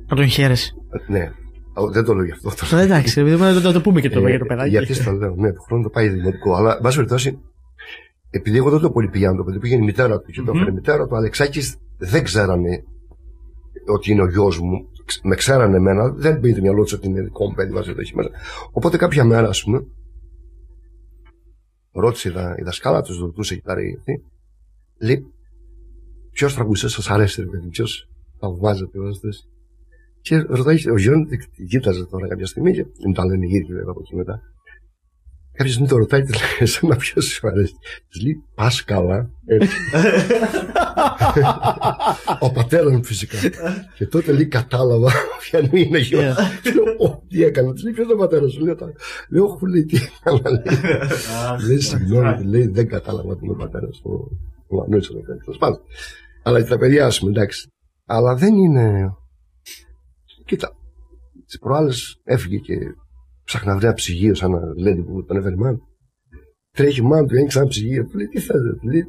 Να 0.08 0.16
τον 0.16 0.28
χαίρεσαι. 0.28 0.74
Ε, 1.08 1.12
Ναι, 1.12 1.32
Ο, 1.74 1.90
δεν 1.92 2.04
το 2.04 2.14
λέω 2.14 2.26
γι' 2.26 2.32
αυτό. 2.32 2.50
Το 2.70 2.76
Ε, 2.78 2.82
Εντάξει, 2.82 3.20
ρε 3.20 3.26
παιδί 3.26 3.36
μου, 3.36 3.44
να 3.54 3.62
το, 3.62 3.72
το 3.72 3.82
πούμε 3.82 4.02
και 4.02 4.10
το, 4.10 4.26
Ε, 4.26 4.30
για 4.30 4.40
το 4.40 4.46
παιδάκι. 4.46 4.70
Γιατί 4.70 4.94
στο 4.94 5.12
λέω, 5.12 5.36
ναι, 5.36 5.54
του 5.54 5.62
χρόνου 5.62 5.84
το 5.84 5.90
πάει 5.90 6.10
δημοτικό. 6.10 6.56
Αλλά, 6.56 6.76
εν 6.76 6.82
πάση 6.82 6.96
περιπτώσει, 6.96 7.40
επειδή 8.30 8.58
εγώ 8.58 8.70
δεν 8.70 8.80
το 8.80 8.92
πολύ 8.92 9.10
πηγαίνω, 9.10 9.36
το 9.36 9.44
παιδί 9.44 9.60
πήγαινε 9.60 9.82
η 9.82 9.86
μητέρα 9.86 10.20
του 10.20 10.32
και 10.32 10.42
το 10.42 10.52
Μμμ. 10.52 10.56
έφερε 10.56 10.72
η 10.72 10.74
μητέρα 10.74 11.04
του, 11.04 11.10
ο 11.12 11.16
Αλεξάκης 11.16 11.76
δεν 11.98 12.24
ξέρανε 12.24 12.84
ότι 13.88 14.12
είναι 14.12 14.22
ο 14.22 14.28
γιος 14.30 14.60
μου. 14.60 14.90
Ξ- 15.06 15.26
Με 15.26 15.36
ξέρανε 15.36 15.78
εμένα, 15.78 16.10
δεν 16.10 16.40
πήγε 16.40 16.56
το 16.56 16.62
μυαλό 16.62 16.84
του 16.84 16.94
ότι 16.98 17.08
είναι 17.08 17.22
δικό 17.22 17.46
μου 17.48 17.54
παιδί, 17.54 17.72
βάζει 17.74 17.94
το 17.94 18.02
έχει 18.02 18.16
μέσα. 18.16 18.30
Οπότε 18.72 18.98
κάποια 18.98 19.24
μέρα, 19.24 19.48
ας 19.48 19.64
πούμε, 19.64 19.86
ρώτησε 21.92 22.30
η, 22.30 22.32
δα, 22.32 22.56
η 22.60 22.64
δασκάλα 22.64 23.02
τους, 23.02 23.20
ρωτούσε 23.20 23.54
η 23.54 23.58
κυτάρη 23.58 23.96
αυτή, 23.98 24.24
λέει, 25.02 25.26
Ποιος 26.32 26.54
τραγουδιστής 26.54 26.92
σας 26.92 27.10
αρέσει, 27.10 27.42
ρε 27.42 27.48
παιδί, 27.48 27.68
ποιος 27.68 28.10
θαυμάζεται, 28.40 29.00
βάζετε. 29.00 29.28
Και 30.28 30.36
ρωτάει, 30.50 30.90
ο 30.90 30.98
Γιώργο 30.98 31.24
κοίταζε 31.70 32.06
τώρα 32.06 32.28
κάποια 32.28 32.46
στιγμή 32.46 32.72
και 32.74 32.86
δεν 33.04 33.14
τα 33.14 33.26
λένε 33.26 33.46
γύρω 33.46 33.68
βέβαια 33.68 33.90
από 33.90 34.00
εκεί 34.04 34.16
μετά. 34.16 34.40
Κάποια 35.58 35.72
στιγμή 35.72 35.88
το 35.90 35.98
ρωτάει, 35.98 36.22
τη 36.22 36.32
λέει, 36.32 36.42
εσένα 36.60 36.96
ποιος 36.96 37.26
σου 37.26 37.48
αρέσει; 37.48 37.74
Της 38.10 38.22
λέει, 38.24 38.36
πα 38.56 38.72
καλά. 38.86 39.30
Έτσι. 39.46 39.76
ο 42.40 42.52
πατέρας 42.52 42.92
μου 42.92 43.04
φυσικά. 43.04 43.38
και 43.98 44.06
τότε 44.06 44.32
λέει, 44.32 44.46
κατάλαβα 44.48 45.12
ποια 45.40 45.60
είναι 45.60 45.98
η 45.98 46.02
γιο. 46.02 46.20
Yeah. 46.20 46.74
Λέω, 46.76 47.10
«Ω, 47.12 47.24
τι 47.28 47.44
έκανε, 47.44 47.74
της 47.74 47.84
λέει, 47.84 47.94
ποιος 47.94 48.06
είναι 48.06 48.14
ο 48.14 48.18
πατέρας 48.18 48.52
σου; 48.52 48.64
Λέω, 48.66 48.76
«Τα- 48.76 48.94
λέω, 49.30 49.44
«Οχ», 49.46 49.62
λέει, 49.62 49.86
τι 49.86 49.98
έκανα. 49.98 50.50
λέει. 50.50 50.80
Λέει, 51.68 51.80
συγγνώμη, 51.80 52.36
τη 52.36 52.44
λέει, 52.44 52.68
δεν 52.68 52.88
κατάλαβα 52.88 53.34
τι 53.36 53.40
είναι 53.46 53.54
ο 53.54 53.56
πατέρας 53.58 53.96
σου. 53.96 54.38
Ο 54.68 54.76
Μανώλης 54.76 55.10
ο 55.10 55.14
πατέρας, 55.14 55.44
τέλος 55.44 55.58
πάντων. 55.58 55.80
Αλλά 56.44 56.62
και 56.62 56.70
τα 56.70 56.78
παιδιά, 56.78 57.06
ας 57.06 57.20
πούμε, 57.20 57.32
εντάξει. 57.32 57.68
Αλλά 58.06 58.36
δεν 58.36 58.56
είναι. 58.56 59.14
Κοίτα, 60.46 60.72
τις 61.46 61.60
προάλλες 61.60 62.22
έφυγε 62.24 62.58
και 62.58 62.74
ψάχνει 63.44 63.68
να 63.70 63.76
βρει 63.76 63.86
ένα 63.86 63.94
ψυγείο 63.96 64.34
σαν 64.36 64.52
να 64.52 64.60
λέει 64.78 64.96
που 64.96 65.26
τον 65.26 65.38
έφερε 65.38 65.54
η 65.54 65.58
μάνα. 65.58 65.78
Τρέχει 66.72 67.00
η 67.00 67.04
μάνα 67.04 67.28
του, 67.28 67.36
ένοιξε 67.36 67.60
ένα 67.60 67.68
ψυγείο. 67.68 68.06
Του 68.06 68.18
λέει, 68.18 68.28
τι 68.28 68.40
θέλετε, 68.40 68.76
του 68.80 68.88
λέει. 68.88 69.06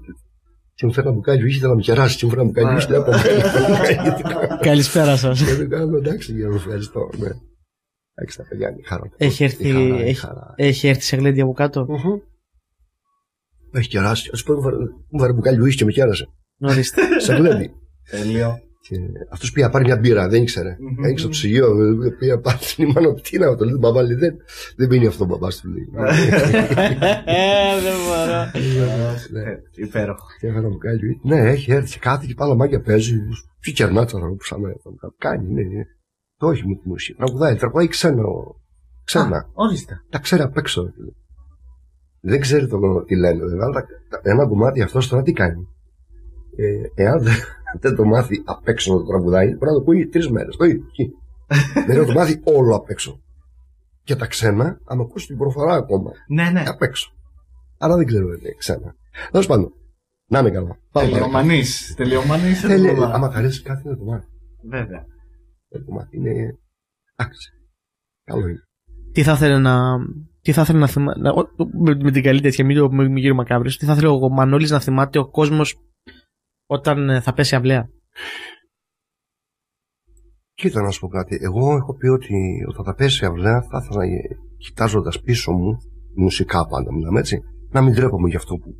Και 0.74 0.86
μου 0.86 0.92
φέρνει 0.92 1.08
ένα 1.08 1.18
μπουκάλι, 1.18 1.48
είχε 1.48 1.66
να 1.66 1.74
με 1.74 1.80
κεράσει. 1.80 2.16
Και 2.16 2.26
μου 2.26 2.32
φέρνει 2.32 2.52
ένα 2.54 2.74
μπουκάλι, 2.74 2.78
είχε 2.78 2.90
να 2.90 2.98
από 2.98 4.58
Καλησπέρα 4.60 5.16
σας. 5.16 5.44
Και 5.44 5.54
δεν 5.54 5.68
κάνω, 5.68 5.96
εντάξει, 5.96 6.32
για 6.32 6.48
να 6.48 6.54
ευχαριστώ. 6.54 7.08
Ναι. 7.18 7.28
Εντάξει, 8.14 8.36
τα 8.36 8.44
παιδιά 8.48 8.68
είναι 8.68 8.78
η 8.80 8.82
χαρά. 8.86 9.02
Έχει 9.16 9.42
Η 9.42 9.46
έρθει, 9.46 9.70
χαρά, 9.70 9.80
η 9.80 10.08
έχει, 10.08 10.14
χαρά. 10.20 10.54
έχει 10.56 10.88
έρθει 10.88 11.02
σε 11.02 11.16
γλέντια 11.16 11.42
από 11.42 11.52
κάτω; 11.52 11.86
Μμμ. 11.88 12.18
Έχει 13.72 13.88
κεράσει. 13.88 14.30
Α 14.32 14.44
πούμε, 14.44 14.56
μου 14.58 14.62
φέρε- 14.62 14.78
μου 15.10 15.20
φέρε 15.20 15.32
μπουκάλι 15.32 15.60
ουίσκι 15.60 15.78
και 15.78 15.84
με 15.84 15.92
κέρασε. 15.92 16.26
Ορίστε. 16.60 17.20
Σε 17.20 17.34
γλέντι. 17.34 17.70
Τέλειο. 18.10 18.58
Και 18.88 18.96
αυτός 19.30 19.52
πήγε 19.52 19.66
να 19.66 19.72
πάρει 19.72 19.84
μια 19.84 19.96
μπύρα, 19.96 20.28
δεν 20.28 20.42
ήξερε. 20.42 20.76
Μμμ. 20.80 21.04
Έριξε 21.04 21.24
το 21.24 21.30
ψυγείο, 21.30 21.66
ε, 22.04 22.10
πήγε 22.18 22.32
να 22.32 22.38
πάρει 22.40 22.58
την 22.76 22.90
μάνα 22.90 23.14
του. 23.14 23.20
Τι 23.22 23.38
να 23.38 23.56
το 23.56 23.64
λέει, 23.64 23.70
τον 23.72 23.80
μπαμπά 23.80 24.02
λέει, 24.02 24.16
δεν, 24.16 24.36
δεν 24.76 24.88
πίνει 24.88 25.06
αυτό 25.06 25.24
ο 25.24 25.26
μπαμπά 25.26 25.48
του 25.48 25.68
λέει. 25.68 25.88
Ε, 27.24 27.80
Δεν 27.84 27.96
μπορώ. 28.06 28.40
Ναι, 29.30 29.50
Ε, 29.50 29.56
Υπέροχο. 29.74 30.26
και 30.40 30.46
έφερα 30.46 30.68
μου 30.68 30.76
κάνει. 30.78 30.98
Ναι, 31.22 31.50
έχει 31.50 31.72
έρθει 31.72 31.92
και 31.92 31.98
κάθε 31.98 32.24
και 32.26 32.34
πάλι 32.34 32.56
μάγια 32.56 32.80
παίζει. 32.80 33.14
Τι 33.60 33.72
κερνά 33.72 34.04
τώρα 34.06 34.26
που 34.28 34.44
σαν 34.44 34.60
κάνει, 35.18 35.52
ναι, 35.52 35.62
ναι. 35.62 35.82
Το 36.38 36.46
όχι 36.46 36.66
μου 36.66 36.76
την 36.82 36.92
ουσία. 36.92 37.14
Τραγουδάει, 37.16 37.54
τραγουδάει 37.56 37.88
ξένα. 37.88 38.22
Ξένα. 39.04 39.50
Ορίστε. 39.52 40.00
Τα 40.10 40.18
ξέρει 40.18 40.42
απ' 40.42 40.56
έξω. 40.56 40.82
ρε 40.82 40.90
φίλε. 40.94 41.10
δεν 42.20 42.40
ξέρει 42.40 42.66
το, 42.68 42.78
τι 43.06 43.16
λένε, 43.16 43.44
βέβαια, 43.44 43.64
αλλά 43.66 43.84
τα- 44.08 44.20
ένα 44.22 44.46
κομμάτι 44.46 44.82
αυτός 44.82 45.08
τώρα 45.08 45.22
τι 45.22 45.32
κάνει. 45.32 45.68
Ε, 46.56 47.02
εάν 47.02 47.22
δεν, 47.22 47.34
δεν 47.80 47.94
το 47.94 48.04
μάθει 48.04 48.42
απ' 48.44 48.68
έξω 48.68 48.92
να 48.92 48.98
το 48.98 49.06
τραγουδάει, 49.06 49.46
πρέπει 49.46 49.64
να 49.64 49.72
το 49.72 49.80
πει 49.80 50.06
τρεις 50.06 50.30
μέρες. 50.30 50.56
Το 50.56 50.64
ίδιο. 50.64 50.84
εκεί. 50.88 51.10
δεν 51.86 51.98
να 51.98 52.04
το 52.04 52.12
μάθει 52.12 52.40
όλο 52.44 52.76
απ' 52.76 52.90
έξω. 52.90 53.20
Και 54.02 54.16
τα 54.16 54.26
ξένα, 54.26 54.80
άμα 54.84 55.02
ακούσει 55.02 55.26
την 55.26 55.36
προφορά 55.36 55.74
ακόμα, 55.74 56.10
Ναι, 56.28 56.50
ναι. 56.50 56.62
απ' 56.66 56.82
έξω. 56.82 57.10
Άρα 57.78 57.96
δεν 57.96 58.06
ξέρω, 58.06 58.26
είναι 58.26 58.54
ξένα. 58.58 58.94
Τέλος 59.30 59.46
πάντων, 59.46 59.72
να 60.28 60.38
είναι 60.38 60.50
καλά. 60.50 60.78
Πάμε 60.92 61.08
παρακάτω. 61.08 61.32
Τελειομανή. 61.32 61.62
Τελειομανή 61.96 62.52
Θέλει, 62.52 62.88
άμα 62.88 63.30
θα 63.30 63.38
αρέσει 63.38 63.62
κάτι 63.62 63.88
να 63.88 63.96
το 63.96 64.04
μάθεις. 64.04 64.28
Βέβαια. 64.62 65.06
Να 65.68 65.84
το 65.84 65.92
μάθεις. 65.92 66.12
Είναι. 66.12 66.58
Εντάξει. 67.16 67.50
Καλό 68.24 68.48
είναι. 68.48 68.62
Τι 69.12 69.22
θα 69.22 69.32
ήθελε 69.32 69.58
να. 69.58 69.96
Τι 70.40 70.52
θα 70.52 70.62
ήθελε 70.62 70.78
να 70.78 70.86
θυμάται. 70.86 71.20
Με, 71.84 71.94
με 72.02 72.10
την 72.10 72.22
καλή 72.22 72.40
τέτοια, 72.40 72.64
μην 72.64 72.76
το 72.76 72.90
μην 72.90 73.06
μην 73.06 73.16
γύρω 73.16 73.34
μακάβρι. 73.34 73.70
Τι 73.74 73.84
θα 73.84 73.92
ήθελε 73.92 74.08
ο 74.08 74.28
Μανώλης 74.28 74.70
να 74.70 74.80
θυμάται 74.80 75.18
ο 75.18 75.28
κόσμος 75.28 75.80
όταν 76.66 77.08
ε, 77.10 77.20
θα 77.20 77.32
πέσει 77.32 77.54
αυλαία. 77.56 77.88
Κοίτα 80.54 80.82
να 80.82 80.90
σου 80.90 81.00
πω 81.00 81.08
κάτι. 81.08 81.38
Εγώ 81.40 81.76
έχω 81.76 81.94
πει 81.94 82.06
ότι 82.06 82.64
όταν 82.68 82.84
θα 82.84 82.94
πέσει 82.94 83.24
αυλαία 83.24 83.62
θα 83.62 83.80
ήθελα 83.84 84.04
κοιτάζοντας 84.58 85.20
πίσω 85.20 85.52
μου, 85.52 85.76
μουσικά 86.16 86.66
πάντα 86.66 86.92
μιλάμε 86.92 87.18
έτσι, 87.18 87.40
να 87.70 87.82
μην 87.82 87.92
ντρέπομαι 87.94 88.28
για 88.28 88.38
αυτό 88.38 88.56
που 88.56 88.74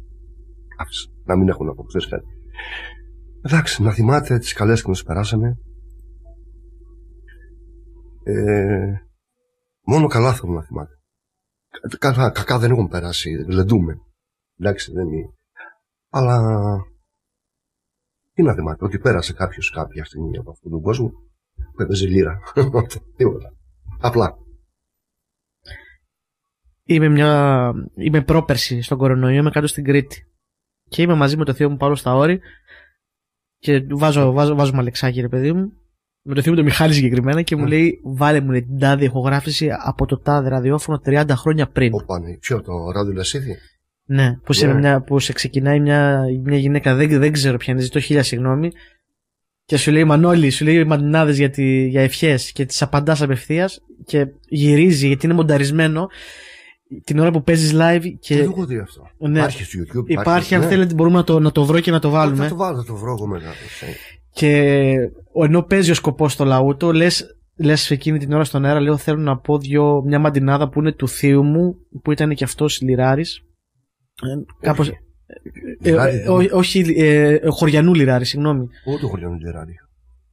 άφησα. 0.78 1.09
Να 1.24 1.37
μην 1.37 1.49
έχω 1.49 1.64
να 1.64 1.74
πω, 1.74 1.82
ξέρεις 1.82 2.09
κάτι. 2.09 2.26
Εντάξει, 3.43 3.82
να 3.82 3.93
θυμάται 3.93 4.39
τις 4.39 4.53
καλές 4.53 4.82
που 4.82 4.89
μας 4.89 5.03
περάσαμε. 5.03 5.57
Ε, 8.22 8.93
μόνο 9.87 10.07
καλά 10.07 10.32
θέλω 10.32 10.53
να 10.53 10.62
θυμάται. 10.62 10.93
Κα- 11.99 12.12
Καλά, 12.12 12.30
κακά 12.30 12.59
δεν 12.59 12.70
έχουν 12.70 12.89
περάσει, 12.89 13.30
γλεντούμε. 13.30 13.97
Εντάξει, 14.59 14.93
δεν 14.93 15.09
είναι. 15.09 15.34
Αλλά 16.11 16.39
τι 18.37 18.43
να 18.43 18.55
θυμάται, 18.55 18.84
ότι 18.84 18.99
πέρασε 18.99 19.32
κάποιος 19.32 19.70
κάποια 19.70 20.05
στιγμή 20.05 20.37
από 20.39 20.51
αυτόν 20.51 20.70
τον 20.70 20.80
κόσμο 20.80 21.09
που 21.74 21.82
έπαιζε 21.82 22.07
λίρα. 22.07 22.39
Τίποτα. 23.16 23.53
Απλά. 24.01 24.37
Είμαι, 26.84 27.09
μια... 27.09 27.72
είμαι 27.95 28.22
πρόπερση 28.22 28.82
στον 28.82 28.99
κορονοϊό, 28.99 29.39
είμαι 29.41 29.51
κάτω 29.51 29.66
στην 29.66 29.84
Κρήτη. 29.84 30.26
Και 30.89 31.03
είμαι 31.03 31.14
μαζί 31.14 31.37
με 31.37 31.45
το 31.45 31.55
θείο 31.55 31.70
μου 31.70 31.76
Παύλο 31.76 31.95
στα 31.97 32.14
όρη. 32.14 32.41
Και 33.59 33.87
βάζω, 33.91 34.32
βάζω, 34.32 34.55
βάζω 34.55 34.72
μαλεξάκι, 34.72 35.20
ρε 35.20 35.28
παιδί 35.28 35.53
μου. 35.53 35.72
Με 36.22 36.34
το 36.34 36.43
θείο 36.43 36.53
μου 36.53 36.59
το 36.59 36.64
Μιχάλη 36.64 36.93
συγκεκριμένα 36.93 37.43
και 37.43 37.57
μου 37.57 37.62
Ναι. 37.62 37.68
λέει: 37.68 38.01
Βάλε 38.05 38.41
μου 38.41 38.51
λέει, 38.51 38.62
την 38.64 38.78
τάδε 38.78 39.05
ηχογράφηση 39.05 39.68
από 39.84 40.07
το 40.07 40.18
τάδε 40.18 40.49
ραδιόφωνο 40.49 41.01
30 41.05 41.24
χρόνια 41.30 41.68
πριν. 41.68 41.95
Ο 41.95 42.05
πάνε. 42.07 42.39
Ποιο 42.41 42.61
το 42.62 42.91
ράδιο 42.91 43.12
Λασίδη. 43.12 43.57
Ναι, 44.09 44.38
που, 44.44 44.52
σε, 44.52 44.66
Ναι. 44.66 44.74
μια, 44.74 45.00
που 45.02 45.18
σε 45.18 45.32
ξεκινάει 45.32 45.80
μια, 45.80 46.22
μια 46.42 46.59
γυναίκα, 46.59 46.94
δεν, 46.94 47.09
δεν 47.18 47.32
ξέρω 47.32 47.57
ποια 47.57 47.72
είναι, 47.72 47.82
ζητώ 47.82 48.00
χίλια 48.00 48.22
συγγνώμη. 48.22 48.70
Και 49.64 49.76
σου 49.76 49.90
λέει 49.90 50.04
Μανώλη, 50.04 50.50
σου 50.50 50.64
λέει 50.64 50.84
μαντινάδες 50.84 51.36
για, 51.38 51.50
τη- 51.50 51.86
για 51.86 52.00
ευχές 52.02 52.52
και 52.52 52.64
τις 52.64 52.82
απαντάς 52.82 53.22
απευθείας 53.22 53.80
και 54.04 54.26
γυρίζει 54.48 55.07
γιατί 55.07 55.26
είναι 55.26 55.34
μονταρισμένο 55.34 56.07
την 57.04 57.18
ώρα 57.18 57.30
που 57.30 57.42
παίζεις 57.42 57.72
live 57.74 58.00
Και 58.02 58.11
και 58.20 58.34
δεν 58.36 58.44
το 58.44 58.50
έχω 58.50 58.64
δει 58.66 58.78
αυτό. 58.78 59.09
Ναι. 59.18 59.38
Υπάρχει 59.38 59.64
στο 59.64 59.78
YouTube. 59.82 60.04
υπάρχει, 60.07 60.54
αν 60.54 60.61
ναι. 60.61 60.66
θέλετε, 60.66 60.94
μπορούμε 60.94 61.16
να 61.16 61.24
το, 61.24 61.40
να 61.40 61.52
το 61.52 61.64
βρω 61.64 61.80
και 61.80 61.90
να 61.90 61.98
το 61.98 62.09
Θα 62.11 62.14
βάλουμε. 62.18 62.48
το 62.48 62.57
βάλω, 62.57 62.76
θα 62.76 62.84
το 62.84 62.94
βρω 62.96 63.11
εγώ 63.12 63.26
μετά. 63.26 63.52
Και 64.32 64.92
ο- 65.32 65.44
ενώ 65.44 65.62
παίζει 65.62 65.90
ο 65.90 65.94
σκοπός 65.94 66.32
στο 66.32 66.44
λαούτο, 66.44 66.92
λες 66.92 67.36
λες 67.59 67.90
εκείνη 67.90 68.18
την 68.18 68.32
ώρα 68.32 68.44
στον 68.44 68.64
αέρα, 68.64 68.80
λέω 68.80 68.96
θέλω 68.96 69.18
να 69.20 69.36
πω 69.38 69.59
δυο, 69.59 70.02
μια 70.07 70.18
μαντινάδα 70.18 70.68
που 70.68 70.80
είναι 70.80 70.92
του 70.92 71.09
θείου 71.09 71.42
μου, 71.42 71.76
που 72.02 72.12
ήταν 72.12 72.34
και 72.34 72.44
αυτός 72.44 72.80
λιράρης. 72.80 73.40
Κάπω. 74.60 74.82
Όχι. 74.82 74.90
Ε, 75.82 75.88
Λιράρη, 75.90 76.16
ε, 76.16 76.18
δεν 76.22 76.28
ό- 76.30 76.56
όχι, 76.58 76.94
ε, 76.96 77.38
χωριανού 77.48 77.94
λιράρη, 77.94 78.24
συγγνώμη. 78.24 78.68
Εγώ 78.86 78.98
το 78.98 79.08
χωριανό 79.08 79.36
Τζεράρι. 79.38 79.74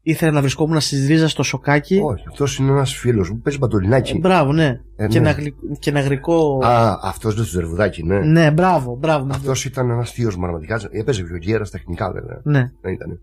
Ήθελα 0.06 0.32
να 0.32 0.42
βρισκόμουν 0.42 0.80
στη 0.80 1.06
ρίζα 1.06 1.28
στο 1.28 1.44
σοκάκι. 1.44 2.00
Όχι, 2.04 2.24
αυτός 2.30 2.58
είναι 2.58 2.72
ένας 2.72 2.96
φίλος 2.96 3.30
μου 3.30 3.36
που 3.36 3.42
παίζει 3.42 3.60
μπατολινάκι. 3.60 4.12
Ε, 4.16 4.20
μπράβο, 4.20 4.52
ναι. 4.54 4.80
Ε, 4.96 5.08
και, 5.08 5.20
ναι. 5.20 5.30
ένα 5.30 5.38
γλυ- 5.40 5.56
και 5.80 5.90
ένα 5.90 6.00
γρικό. 6.00 6.60
Α, 6.66 7.00
αυτός 7.04 7.36
δεν 7.36 7.44
του 7.44 7.50
ζερβουδάκι, 7.50 8.04
ναι. 8.04 8.20
Ναι, 8.20 8.52
μπράβο, 8.52 8.96
μπράβο. 8.96 9.28
Αυτός 9.32 9.66
ήταν 9.66 9.90
ένας 9.90 10.12
θείος 10.12 10.36
μου 10.36 10.42
πραγματικά. 10.42 10.82
Έπαιζε 10.92 11.24
βιολιέρα 11.24 11.66
τεχνικά, 11.66 12.12
βέβαια. 12.12 12.42
Ναι. 12.44 12.72
Δεν 12.82 12.94
ήταν. 12.94 13.20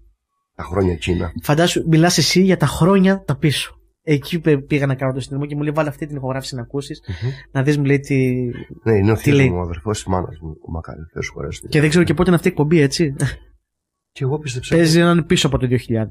Τα 0.54 0.62
χρόνια 0.62 0.92
εκείνα. 0.92 1.32
Φαντάσου, 1.42 1.84
μιλάς 1.88 2.18
εσύ 2.18 2.42
για 2.42 2.56
τα 2.56 2.66
χρόνια 2.66 3.22
τα 3.24 3.36
πίσω. 3.36 3.79
Εκεί 4.12 4.40
πε- 4.40 4.62
πήγα 4.62 4.86
να 4.86 4.94
κάνω 4.94 5.12
το 5.12 5.20
συνδυασμό 5.20 5.46
και 5.46 5.54
μου 5.56 5.62
λέει: 5.62 5.72
Βάλε 5.72 5.88
αυτή 5.88 6.06
την 6.06 6.16
ηχογράφηση 6.16 6.54
να 6.54 6.62
ακούσεις. 6.62 7.02
Να 7.52 7.62
δεις, 7.62 7.76
μου 7.78 7.84
λέει 7.84 7.98
τι. 8.00 8.16
Ναι, 8.82 8.96
είναι 8.96 9.10
ο 9.10 9.14
Τι 9.14 9.20
θείο 9.20 9.34
λέει; 9.34 9.50
μου, 9.50 9.56
ο 9.58 9.60
αδερφός 9.60 9.96
της 9.96 10.06
μάνας 10.06 10.38
μου. 10.40 10.56
Ο 10.68 10.70
Μακάρι, 10.70 11.00
Θεό 11.12 11.22
σου 11.22 11.32
χωρέσει. 11.32 11.68
Και 11.68 11.80
δεν 11.80 11.88
ξέρω 11.88 12.04
και 12.04 12.14
πότε 12.14 12.26
είναι 12.28 12.36
αυτή 12.36 12.48
η 12.48 12.50
εκπομπή, 12.50 12.80
έτσι. 12.80 13.14
Και 14.12 14.24
εγώ 14.24 14.38
πίστεψα. 14.38 14.76
Παίζει 14.76 15.00
να 15.00 15.10
είναι 15.10 15.22
πίσω 15.22 15.46
από 15.46 15.58
το 15.58 15.66
2000. 15.66 16.06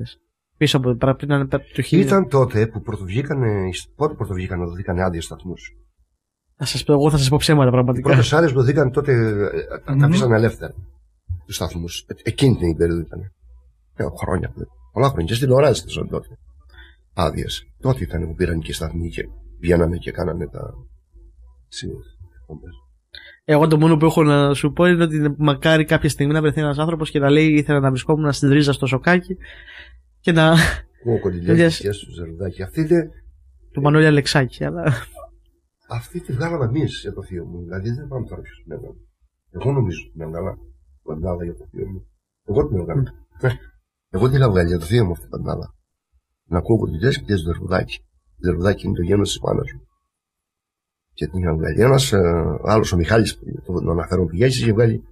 Πίσω 0.57 0.77
από 0.77 0.95
πρέπει 0.95 1.25
να 1.25 1.35
είναι 1.35 1.43
από 1.43 1.57
το 1.57 1.83
1000. 1.91 1.91
Ήταν 1.91 2.27
τότε 2.27 2.67
που 2.67 2.81
πρωτοβγήκανε. 2.81 3.69
Πότε 3.95 4.13
πρωτοβγήκανε 4.13 4.61
να 4.63 4.69
δοθήκανε 4.69 5.03
άδειε 5.03 5.21
σταθμούς. 5.21 5.71
Θα 6.55 6.65
σας 6.65 6.83
πω, 6.83 6.93
εγώ 6.93 7.09
θα 7.09 7.17
σας 7.17 7.29
πω 7.29 7.37
ψέματα 7.37 7.67
Οι 7.67 7.71
πραγματικά. 7.71 8.09
πρώτες 8.09 8.33
άδειες 8.33 8.51
που 8.51 8.59
δοθήκαν 8.59 8.91
τότε 8.91 9.11
ε, 9.13 9.79
τα- 9.85 9.91
Μμμ. 9.93 9.99
τα 9.99 10.05
αφήσανε 10.05 10.35
ελεύθερα. 10.35 10.73
Του 11.45 11.53
σταθμούς. 11.53 12.05
Εκείνη 12.23 12.55
την 12.55 12.75
περίοδο 12.77 13.01
ήταν. 13.01 13.19
Ε, 13.95 14.03
χρόνια. 14.21 14.53
Πολλά 14.93 15.07
χρόνια. 15.07 15.25
Και 15.27 15.33
στην 15.33 15.47
τηλεόραση 15.47 15.85
ήταν 15.91 16.09
τότε. 16.09 16.27
Άδειες. 17.13 17.63
Τότε 17.81 18.03
ήταν 18.03 18.27
που 18.27 18.33
πήραν 18.33 18.59
και 18.59 18.71
οι 18.71 18.73
σταθμοί 18.73 19.09
και 19.09 19.23
βγαίνανε 19.59 19.97
και 19.97 20.11
κάνανε 20.11 20.47
τα. 20.47 20.73
συνήθειες 21.67 22.17
εκπομπές. 22.41 22.73
Εγώ 23.43 23.67
το 23.67 23.77
μόνο 23.77 23.97
που 23.97 24.05
έχω 24.05 24.23
να 24.23 24.53
σου 24.53 24.71
πω 24.71 24.85
είναι 24.85 25.03
ότι 25.03 25.35
μακάρι 25.37 25.85
κάποια 25.85 26.09
στιγμή 26.09 26.33
να 26.33 26.41
βρεθεί 26.41 26.59
ένας 26.59 26.77
άνθρωπος 26.77 27.09
και 27.11 27.19
να 27.19 27.29
λέει: 27.29 27.47
Ήθελα 27.53 27.79
να 27.79 27.89
βρισκόμουν 27.89 28.31
στη 28.31 28.47
ρίζα 28.47 28.73
στο 28.73 28.85
σοκάκι 28.85 29.37
και 30.19 30.31
να. 30.31 30.53
Ο 31.05 31.19
κοντιλιάς 31.19 31.81
Yes. 31.81 31.87
yes. 31.87 31.95
του 32.05 32.13
Ζερδάκη. 32.13 32.61
Αυτή, 32.61 32.83
δε, 32.83 33.01
του 33.71 33.81
Μανώλη 33.81 34.05
Αλεξάκη. 34.05 34.63
Αλλά... 34.65 34.83
αυτή 35.89 36.21
τη 36.21 36.33
βγάλαμε 36.33 36.65
εμείς 36.65 36.99
για 37.01 37.13
το 37.13 37.23
θείο 37.23 37.45
μου. 37.45 37.63
Δηλαδή 37.63 37.89
δεν 37.89 38.07
πάμε 38.07 38.25
τώρα 38.27 38.41
ποιος 38.41 38.61
την 38.63 38.71
έβγαλε. 38.71 38.95
Εγώ 39.51 39.71
νομίζω 39.71 39.99
ότι 40.03 40.11
την 40.11 40.21
έβγαλα. 40.21 40.57
Παντάδα 41.03 41.43
για 41.43 41.55
το 41.55 41.65
θείο 41.71 41.87
μου. 41.87 42.07
Εγώ 42.45 42.67
την 42.67 42.77
έβγαλα. 42.77 43.01
Ναι. 43.41 43.51
Εγώ 44.09 44.27
την 44.27 44.37
είχα 44.37 44.49
βγάλει 44.49 44.67
για 44.67 44.79
το 44.79 44.85
θείο 44.85 45.05
μου 45.05 45.11
αυτή 45.11 45.27
την 45.27 45.29
παντάδα. 45.29 45.75
Να 46.49 46.57
ακούω 46.57 46.77
κοντιλιάς 46.77 47.17
και 47.17 47.33
το 47.33 47.37
Ζερδάκη. 47.37 47.99
Το 48.39 48.51
Ζερδάκη 48.51 48.85
είναι 48.85 48.95
το 48.95 49.01
γένος 49.01 49.29
της 49.29 49.39
μάνα 49.39 49.63
μου. 49.75 49.87
Και 51.13 51.27
την 51.27 51.39
είχα 51.39 51.53
βγάλει. 51.55 51.81
Ένα 51.81 51.99
άλλος, 52.63 52.91
ο 52.91 52.95
Μιχάλης, 52.95 53.37
που 53.37 53.73
τον 53.73 53.89
αναφέρω 53.89 54.25
πηγαίνει, 54.25 54.51
είχε 54.51 54.73
βγάλει. 54.73 55.03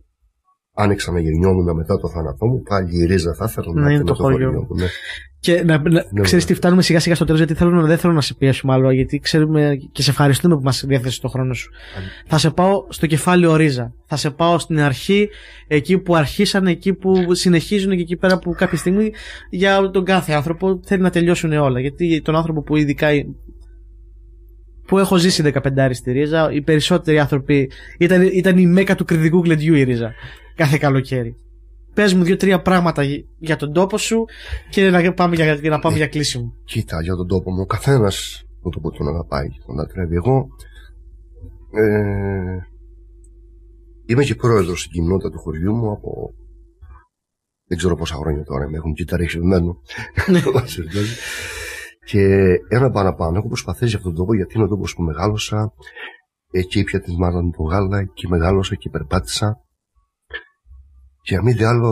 Άνοιξα 0.80 1.12
να 1.12 1.20
γυρνιόμουν 1.20 1.76
μετά 1.76 1.98
το 2.00 2.10
θάνατό 2.10 2.46
μου. 2.46 2.62
Πάλι 2.70 2.98
η 3.02 3.06
ρίζα 3.06 3.34
θα 3.34 3.46
ήθελα 3.50 3.72
Ναι, 3.74 3.82
να 3.82 3.86
είναι 3.92 3.94
έρθει 3.94 4.06
το 4.06 4.24
με 4.24 4.32
χωριό. 4.32 4.52
μου. 4.52 4.68
Ναι. 4.76 4.86
Και 5.40 5.64
να, 5.64 5.78
να, 5.78 5.90
Ναι, 5.90 6.22
ξέρεις 6.22 6.44
ναι. 6.46 6.50
τι 6.52 6.54
φτάνουμε 6.54 6.82
σιγά 6.82 7.00
σιγά 7.00 7.16
στο 7.16 7.26
τέλος 7.26 7.40
γιατί 7.40 7.54
θέλω, 7.54 7.70
να- 7.72 7.84
δεν 7.88 7.98
θέλω 7.98 8.14
να 8.14 8.22
σε 8.22 8.34
πιέσουμε 8.34 8.74
άλλο 8.74 8.92
γιατί 8.92 9.20
ξέρουμε 9.20 9.78
και 9.92 10.02
σε 10.02 10.10
ευχαριστούμε 10.10 10.56
που 10.56 10.62
μας 10.64 10.84
διέθεσες 10.88 11.20
το 11.20 11.28
χρόνο 11.28 11.54
σου. 11.54 11.70
Θα 12.28 12.38
σε 12.38 12.50
πάω 12.50 12.86
στο 12.90 13.08
κεφάλαιο 13.08 13.56
Ρίζα. 13.56 13.94
Θα 14.06 14.16
σε 14.16 14.30
πάω 14.30 14.60
στην 14.60 14.80
αρχή, 14.80 15.30
εκεί 15.68 15.98
που 15.98 16.16
αρχίσανε, 16.16 16.72
εκεί 16.72 16.94
που 16.94 17.34
συνεχίζουν 17.34 17.96
και 17.96 18.02
εκεί 18.02 18.16
πέρα 18.16 18.40
που 18.40 18.52
κάποια 18.58 18.78
στιγμή 18.78 19.12
για 19.50 19.90
τον 19.92 20.04
κάθε 20.06 20.34
άνθρωπο 20.34 20.80
θέλει 20.84 21.02
να 21.02 21.10
τελειώσουν 21.10 21.52
όλα. 21.52 21.80
Γιατί 21.80 22.22
τον 22.22 22.36
άνθρωπο 22.36 22.62
που 22.62 22.76
ειδικά 22.76 23.08
που 24.88 24.98
έχω 24.98 25.18
ζήσει 25.18 25.52
15 25.54 25.90
στη 25.94 26.12
Ρίζα, 26.12 26.52
οι 26.52 26.62
περισσότεροι 26.62 27.20
άνθρωποι 27.20 27.72
ήταν, 27.98 28.22
ήταν 28.22 28.58
η 28.58 28.66
μέκα 28.66 28.96
του 28.96 29.06
κριτικού 29.06 29.42
γλεντιού 29.44 29.74
η 29.76 29.84
Ρίζα. 29.84 30.14
Κάθε 30.58 30.78
καλοκαίρι. 30.78 31.36
Πες 31.94 32.14
μου 32.14 32.24
δύο-τρία 32.24 32.62
πράγματα 32.62 33.04
για- 33.04 33.24
για 33.38 33.56
τον 33.56 33.74
τόπο 33.74 33.98
σου 33.98 34.26
και 34.70 34.90
να 34.90 35.14
πάμε 35.14 35.36
για, 35.36 35.54
για 35.54 35.70
να 35.70 35.80
πάμε 35.80 35.98
για 35.98 36.08
κλείσιμο. 36.08 36.54
Κοίτα, 36.66 37.02
για 37.02 37.16
τον 37.16 37.28
τόπο 37.28 37.52
μου, 37.52 37.62
ο 37.62 37.66
καθένας 37.66 38.42
τον 38.62 38.72
τόπο 38.72 38.92
τον 38.92 39.08
αγαπάει 39.08 39.48
και 39.50 39.60
τον 39.66 39.76
λατρεύει. 39.76 40.16
Εγώ 40.16 40.48
ε, 41.72 42.58
είμαι 44.06 44.24
και 44.24 44.36
πρόεδρος 44.36 44.80
στην 44.80 44.92
κοινότητα 44.92 45.30
του 45.30 45.40
χωριού 45.40 45.76
μου 45.76 45.92
από 45.92 46.34
δεν 47.68 47.78
ξέρω 47.78 47.96
πόσα 47.96 48.16
χρόνια 48.16 48.44
τώρα 48.44 48.70
με 48.70 48.78
έχουν 48.78 48.94
κυταρεξιμένο. 48.94 49.82
και 52.10 52.22
ένα 52.70 52.90
παραπάνω 52.90 53.38
έχω 53.38 53.48
προσπαθήσει 53.48 53.88
για 53.90 53.98
αυτόν 53.98 54.12
τον 54.14 54.22
τόπο 54.22 54.36
γιατί 54.36 54.54
είναι 54.56 54.64
ο 54.64 54.68
τόπος 54.68 54.94
που 54.96 55.02
μεγάλωσα. 55.04 55.74
Εκεί 56.52 56.84
πια 56.84 57.00
τη 57.02 57.16
μάνα 57.18 57.42
μου 57.42 57.52
το 57.58 57.64
γάλα, 57.64 57.98
εκεί 58.00 58.28
μεγάλωσα 58.28 58.76
και 58.76 58.90
περπάτησα. 58.90 59.62
Και 61.28 61.36
αν 61.36 61.44
μη 61.44 61.54
τι 61.54 61.64
άλλο, 61.64 61.92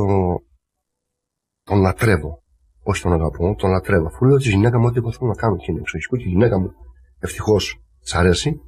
τον 1.63 1.79
λατρεύω. 1.79 2.43
Όχι 2.83 3.01
τον 3.01 3.13
αγαπώ, 3.13 3.55
τον 3.55 3.69
λατρεύω. 3.69 4.07
Αφού 4.07 4.25
λέω 4.25 4.37
τη 4.37 4.49
γυναίκα 4.49 4.79
μου 4.79 4.85
ότι 4.85 4.97
εγώ 4.97 5.11
θέλω 5.11 5.29
να 5.29 5.35
κάνω 5.35 5.55
και 5.55 5.71
είναι 5.71 5.79
εξοχικό 5.79 6.17
και 6.17 6.23
η 6.23 6.27
γυναίκα 6.27 6.59
μου 6.59 6.71
ευτυχώς 7.19 7.81
της 8.01 8.13
αρέσει. 8.15 8.61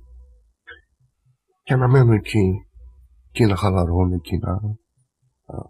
Και 1.63 1.73
αναμένω 1.73 2.13
εκεί, 2.13 2.67
εκεί 3.27 3.45
να 3.45 3.55
χαλαρώνω, 3.55 4.15
εκεί 4.15 4.37
να. 4.37 4.51
α, 4.51 5.61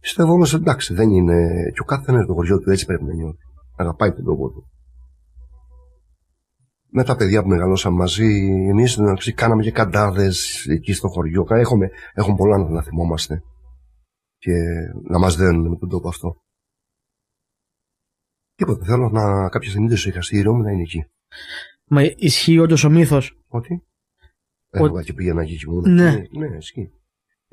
Πιστεύω 0.00 0.32
όμω 0.32 0.44
εντάξει, 0.54 0.94
δεν 0.94 1.10
είναι. 1.10 1.36
Και 1.74 1.80
ο 1.80 1.84
κάθε 1.84 2.12
ένας 2.12 2.26
το 2.26 2.32
χωριό 2.32 2.58
του 2.58 2.70
έτσι 2.70 2.86
πρέπει 2.86 3.04
να 3.04 3.14
νιώθει. 3.14 3.44
Να 3.76 3.84
αγαπάει 3.84 4.12
τον 4.12 4.24
τόπο 4.24 4.50
του. 4.50 4.66
με 6.90 7.04
τα 7.04 7.16
παιδιά 7.16 7.42
που 7.42 7.48
μεγαλώσαμε 7.48 7.96
μαζί, 7.96 8.26
εμείς 8.70 9.00
κάναμε 9.34 9.62
και 9.62 9.70
καντάδες 9.70 10.66
εκεί 10.66 10.92
στο 10.92 11.08
χωριό. 11.08 11.46
Έχουμε, 11.48 11.90
έχουμε 12.14 12.36
πολλά 12.36 12.58
να, 12.58 12.68
να 12.68 12.82
θυμόμαστε 12.82 13.42
και 14.46 14.92
να 15.02 15.18
μας 15.18 15.36
δένουν 15.36 15.68
με 15.68 15.76
τον 15.76 15.88
τόπο 15.88 16.08
αυτό. 16.08 16.42
Τίποτα. 18.54 18.84
Θέλω 18.84 19.08
να 19.08 19.48
κάποια 19.48 19.70
στιγμή 19.70 19.88
δεν 19.88 19.96
σου 19.96 20.08
είχα 20.08 20.22
στη 20.22 20.42
να 20.42 20.70
είναι 20.70 20.82
εκεί. 20.82 21.06
Μα 21.84 22.02
ισχύει 22.02 22.58
όντως 22.58 22.84
ο 22.84 22.90
μύθος. 22.90 23.38
Ότι; 23.48 23.82
Έλεγα 24.70 25.02
και 25.02 25.12
πήγαινα 25.12 25.42
εκεί 25.42 25.56
και 25.56 25.64
μου. 25.68 25.80
Ναι. 25.80 26.10
ναι, 26.10 26.56
ισχύει. 26.58 26.90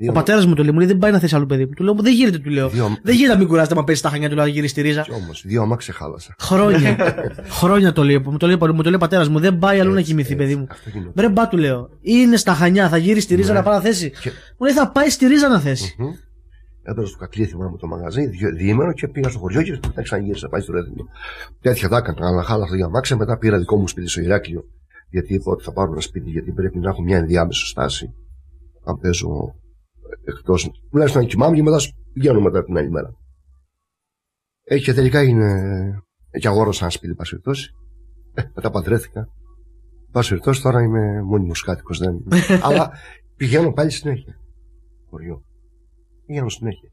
Ο 0.08 0.12
πατέρας 0.12 0.46
μου 0.46 0.54
το 0.54 0.62
λέει, 0.62 0.72
μου 0.72 0.78
λέει 0.78 0.86
δεν 0.88 0.98
πάει 0.98 1.12
να 1.12 1.18
θέσει 1.18 1.34
άλλο 1.34 1.46
παιδί. 1.46 1.68
Του 1.68 1.82
λέω, 1.82 1.94
δεν 1.94 2.12
γίνεται, 2.12 2.38
του 2.38 2.50
λέω. 2.50 2.68
Δύο... 2.68 2.98
Δεν 3.02 3.14
γίνεται 3.14 3.32
να 3.32 3.38
μην 3.38 3.48
κουράζεται 3.48 3.74
να 3.74 3.84
παίζεις 3.84 4.02
τα 4.02 4.08
χανιά 4.08 4.28
του 4.28 4.34
να 4.34 4.46
γυρίσεις 4.46 4.72
τη 4.76 4.82
ρίζα. 4.82 5.06
Όμως, 5.10 5.42
δύο 5.46 5.62
αμάξι 5.62 5.92
χάλασα. 5.92 6.34
Χρόνια. 6.38 6.96
Χρόνια 7.60 7.92
το 7.92 8.04
λέει. 8.04 8.18
Μου 8.18 8.36
το 8.36 8.46
λέει, 8.46 8.56
μου 8.56 8.82
το 8.82 8.88
λέει 8.88 8.94
ο 8.94 8.98
πατέρας 8.98 9.28
μου, 9.28 9.38
δεν 9.38 9.58
πάει 9.58 9.80
αλλού 9.80 9.92
να 9.92 10.00
κοιμηθεί, 10.00 10.36
παιδί 10.36 10.56
μου. 10.56 10.66
Δεν 11.14 11.32
μπα, 11.32 11.48
του 11.48 11.56
λέω. 11.56 11.90
Είναι 12.00 12.36
στα 12.36 12.54
χανιά, 12.54 12.88
θα 12.88 12.96
γυρίσεις 12.96 13.26
τη 13.26 13.34
ρίζα 13.34 13.52
ναι. 13.52 13.58
να 13.58 13.64
πάει 13.64 13.74
να 13.74 13.80
θέσεις. 13.80 14.18
Και... 14.20 14.30
Μου 14.58 14.66
λέει, 14.66 14.74
θα 14.74 14.90
πάει 14.90 15.10
στη 15.10 15.26
ρίζα 15.26 15.48
να 15.48 15.60
θέσεις. 15.60 15.96
Mm-hmm. 16.84 16.90
Έδωσα 16.90 17.08
στο 17.08 17.18
κακλή 17.18 17.46
θυμάμαι 17.46 17.76
το 17.76 17.86
μαγαζί, 17.86 18.26
διήμερο 18.56 18.92
και 18.92 19.08
πήγα 19.08 19.28
στο 19.28 19.38
χωριό 19.38 19.62
και 19.62 19.78
μετά 19.86 20.02
ξαναγύρισα 20.02 20.48
πάει 20.48 20.60
στο 20.60 20.72
ρέθιμο. 20.72 21.04
Τέτοια 21.60 21.88
τα 21.88 21.96
έκανα, 21.96 22.28
αλλά 22.28 22.42
χάλασα 22.42 22.76
για 22.76 22.84
αμάξι. 22.84 23.16
Μετά 23.16 23.38
πήρα 23.38 23.58
δικό 23.58 23.76
μου 23.76 23.88
σπίτι 23.88 24.08
στο 24.08 24.20
Ηράκλειο. 24.20 24.64
Γιατί 25.08 25.34
είπα 25.34 25.52
ότι 25.52 25.64
θα 25.64 25.72
πάρω 25.72 25.92
ένα 25.92 26.00
σπίτι, 26.00 26.30
γιατί 26.30 26.52
πρέπει 26.52 26.78
να 26.78 26.88
έχω 26.90 27.02
μια 27.02 27.16
ενδιάμεσο 27.16 27.66
στάση. 27.66 28.14
Αν 28.84 28.98
παίζω 28.98 29.54
εκτός. 30.24 30.70
Τουλάχιστον 30.90 31.22
να 31.22 31.28
κοιμάμαι 31.28 31.56
και 31.56 31.62
μετά 31.62 31.78
πηγαίνω 32.12 32.40
μετά 32.40 32.64
την 32.64 32.76
άλλη 32.76 32.90
μέρα. 32.90 33.14
Ε, 34.64 34.78
και 34.78 34.94
τελικά 34.94 35.22
είναι. 35.22 35.48
Και 36.40 36.48
αγόρασα 36.48 36.84
ένα 36.84 36.90
σπίτι, 36.90 37.14
πάση 37.14 37.30
περιπτώσει. 37.30 37.70
Ε, 38.34 38.42
μετά 38.54 38.70
παντρέθηκα. 38.70 39.28
Πάση 40.10 40.28
περιπτώσει 40.28 40.62
τώρα 40.62 40.82
είμαι 40.82 41.22
μόνιμος 41.22 41.62
κάτοικος. 41.62 41.98
Δεν... 41.98 42.24
Αλλά 42.66 42.90
πηγαίνω 43.36 43.72
πάλι 43.72 43.90
συνέχεια. 43.90 44.36
Χωριό. 45.10 45.42
Πηγαίνω 46.26 46.48
συνέχεια. 46.48 46.90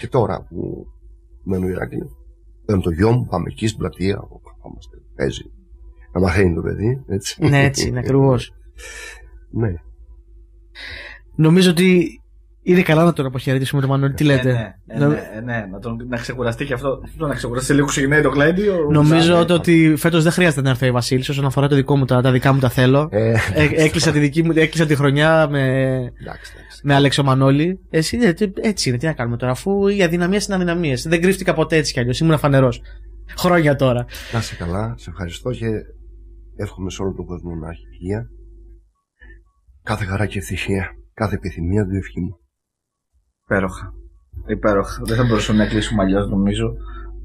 Και 0.00 0.08
τώρα 0.08 0.46
που 0.48 0.86
μένω 1.44 1.68
Ηράκλειο, 1.68 2.10
παίρνω 2.64 2.82
το 2.82 2.90
γιο 2.90 3.12
μου, 3.12 3.26
πάμε 3.26 3.48
εκεί 3.50 3.66
στην 3.66 3.78
πλατεία. 3.78 4.16
Πάμε, 4.16 4.76
παίζει. 5.14 5.42
Να 6.12 6.20
μαθαίνει 6.20 6.54
το 6.54 6.60
παιδί. 6.60 7.04
Έτσι. 7.06 7.44
Ναι, 7.44 7.64
έτσι 7.64 7.88
είναι 7.88 7.98
ακριβώς. 7.98 8.52
ναι. 9.50 9.74
Νομίζω 11.34 11.70
ότι 11.70 12.20
είναι 12.62 12.82
καλά 12.82 13.04
να 13.04 13.12
τον 13.12 13.26
αποχαιρετήσουμε 13.26 13.80
τον 13.80 13.90
Μανώλη. 13.90 14.12
Τι 14.12 14.24
λέτε; 14.24 14.76
Ε, 14.86 14.98
ναι, 14.98 15.04
ε, 15.04 15.08
ναι, 15.08 15.22
ε, 15.36 15.40
ναι, 15.40 15.66
να, 15.70 15.78
τον, 15.78 16.06
να 16.08 16.16
ξεκουραστεί 16.16 16.64
και 16.64 16.74
αυτό. 16.74 17.00
Το 17.16 17.26
να 17.26 17.34
ξεκουραστεί 17.34 17.74
λίγο 17.74 17.86
ξεκινάει 17.86 18.22
το 18.22 18.30
κλέντιο. 18.30 18.88
Νομίζω 18.90 19.38
ότι, 19.38 19.52
ότι 19.52 19.94
φέτος 19.96 20.22
δεν 20.22 20.32
χρειάζεται 20.32 20.60
να 20.62 20.70
έρθει 20.70 20.88
ο 20.88 20.92
Βασίλη 20.92 21.20
όσον 21.20 21.44
αφορά 21.44 21.68
το 21.68 21.74
δικό 21.74 21.96
μου, 21.96 22.04
τα, 22.04 22.20
τα 22.20 22.32
δικά 22.32 22.52
μου 22.52 22.60
τα 22.60 22.68
θέλω. 22.68 23.08
Ε, 23.10 23.34
έκλεισα, 23.76 24.12
τη 24.12 24.18
δική 24.18 24.42
μου, 24.42 24.52
έκλεισα 24.54 24.86
τη 24.86 24.94
χρονιά 24.94 25.48
με, 25.50 25.60
εντάξει, 26.20 26.52
με 26.82 26.94
Αλέξο 26.94 27.22
Μανώλη. 27.22 27.80
Εσύ, 27.90 28.18
έτσι 28.60 28.88
είναι, 28.88 28.98
τι 28.98 29.06
να 29.06 29.12
κάνουμε 29.12 29.36
τώρα, 29.36 29.52
αφού 29.52 29.88
οι 29.88 30.02
αδυναμίε 30.02 30.40
είναι 30.46 30.54
αδυναμίες. 30.54 31.02
Δεν 31.02 31.20
κρύφτηκα 31.20 31.54
ποτέ 31.54 31.76
έτσι 31.76 31.92
κι 31.92 32.00
αλλιώς. 32.00 32.20
Ήμουν 32.20 32.38
φανερός. 32.38 32.82
Χρόνια 33.36 33.76
τώρα. 33.76 34.06
Να 34.32 34.38
είσαι 34.38 34.54
καλά, 34.54 34.94
σε 34.98 35.10
ευχαριστώ 35.10 35.50
και 35.50 35.66
εύχομαι 36.56 36.90
σε 36.90 37.02
όλο 37.02 37.12
τον 37.12 37.24
κόσμο 37.24 37.54
να 37.54 37.68
έχει 37.70 37.84
υγεία. 38.00 38.26
Κάθε 39.82 40.04
χαρά 40.04 40.26
και 40.26 40.38
ευτυχία 40.38 40.90
κάθε 41.14 41.34
επιθυμία 41.34 41.84
του 41.84 41.96
ευχή 41.96 42.20
μου. 42.20 42.40
Υπέροχα. 43.52 43.92
Υπέροχα. 44.46 45.00
Δεν 45.04 45.16
θα 45.16 45.24
μπορούσαμε 45.24 45.64
να 45.64 45.68
κλείσουμε 45.70 46.02
αλλιώς 46.02 46.28
νομίζω. 46.28 46.74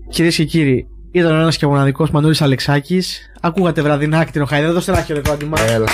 Κυρίες 0.10 0.36
και 0.36 0.46
κύριοι, 0.46 0.88
ήταν 1.12 1.36
ο 1.36 1.40
ένας 1.40 1.58
και 1.58 1.68
μοναδικός 1.68 2.12
Μανώλης 2.12 2.42
Αλεξάκης. 2.42 3.32
Ακούγατε 3.42 3.82
βραδινά 3.82 4.20
ακτινο 4.20 4.46
χαϊδέ. 4.46 4.72
Δώστε 4.72 4.92
ένα 4.92 5.02
χειροκρότημα. 5.02 5.62
Έλα, 5.62 5.88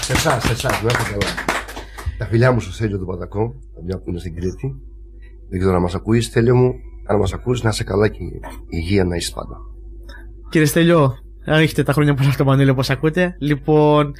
σε 0.00 0.12
εσάς, 0.12 0.42
σε 0.42 0.52
εσάς, 0.52 0.82
να 0.82 0.90
έχω 0.90 1.02
καλά. 1.10 1.30
Τα 2.18 2.26
φιλιά 2.26 2.52
μου 2.52 2.60
στο 2.60 2.72
Στέλιο 2.72 2.98
του 2.98 3.06
Πατακό, 3.06 3.54
μια 3.84 3.98
που 3.98 4.10
είναι 4.10 4.18
στην 4.18 4.34
Κρήτη. 4.34 4.76
Δεν 5.50 5.58
ξέρω 5.58 5.74
να 5.74 5.80
μας 5.80 5.94
ακούεις, 5.94 6.26
Στέλιο 6.26 6.56
μου, 6.56 6.74
αν 7.06 7.18
μας 7.18 7.32
ακούει, 7.32 7.58
να 7.62 7.68
είσαι 7.68 7.84
καλά 7.84 8.08
και 8.08 8.18
υγεία 8.68 9.04
να 9.04 9.16
είσαι 9.16 9.32
πάντα. 9.34 9.56
Κύριε 10.50 10.66
Στέλιο, 10.66 11.14
έχετε 11.44 11.82
τα 11.82 11.92
χρόνια 11.92 12.14
πολλά 12.14 12.30
στο 12.30 12.44
Μανώλη 12.44 12.70
όπως 12.70 12.90
ακούτε. 12.90 13.36
Λοιπόν, 13.38 14.12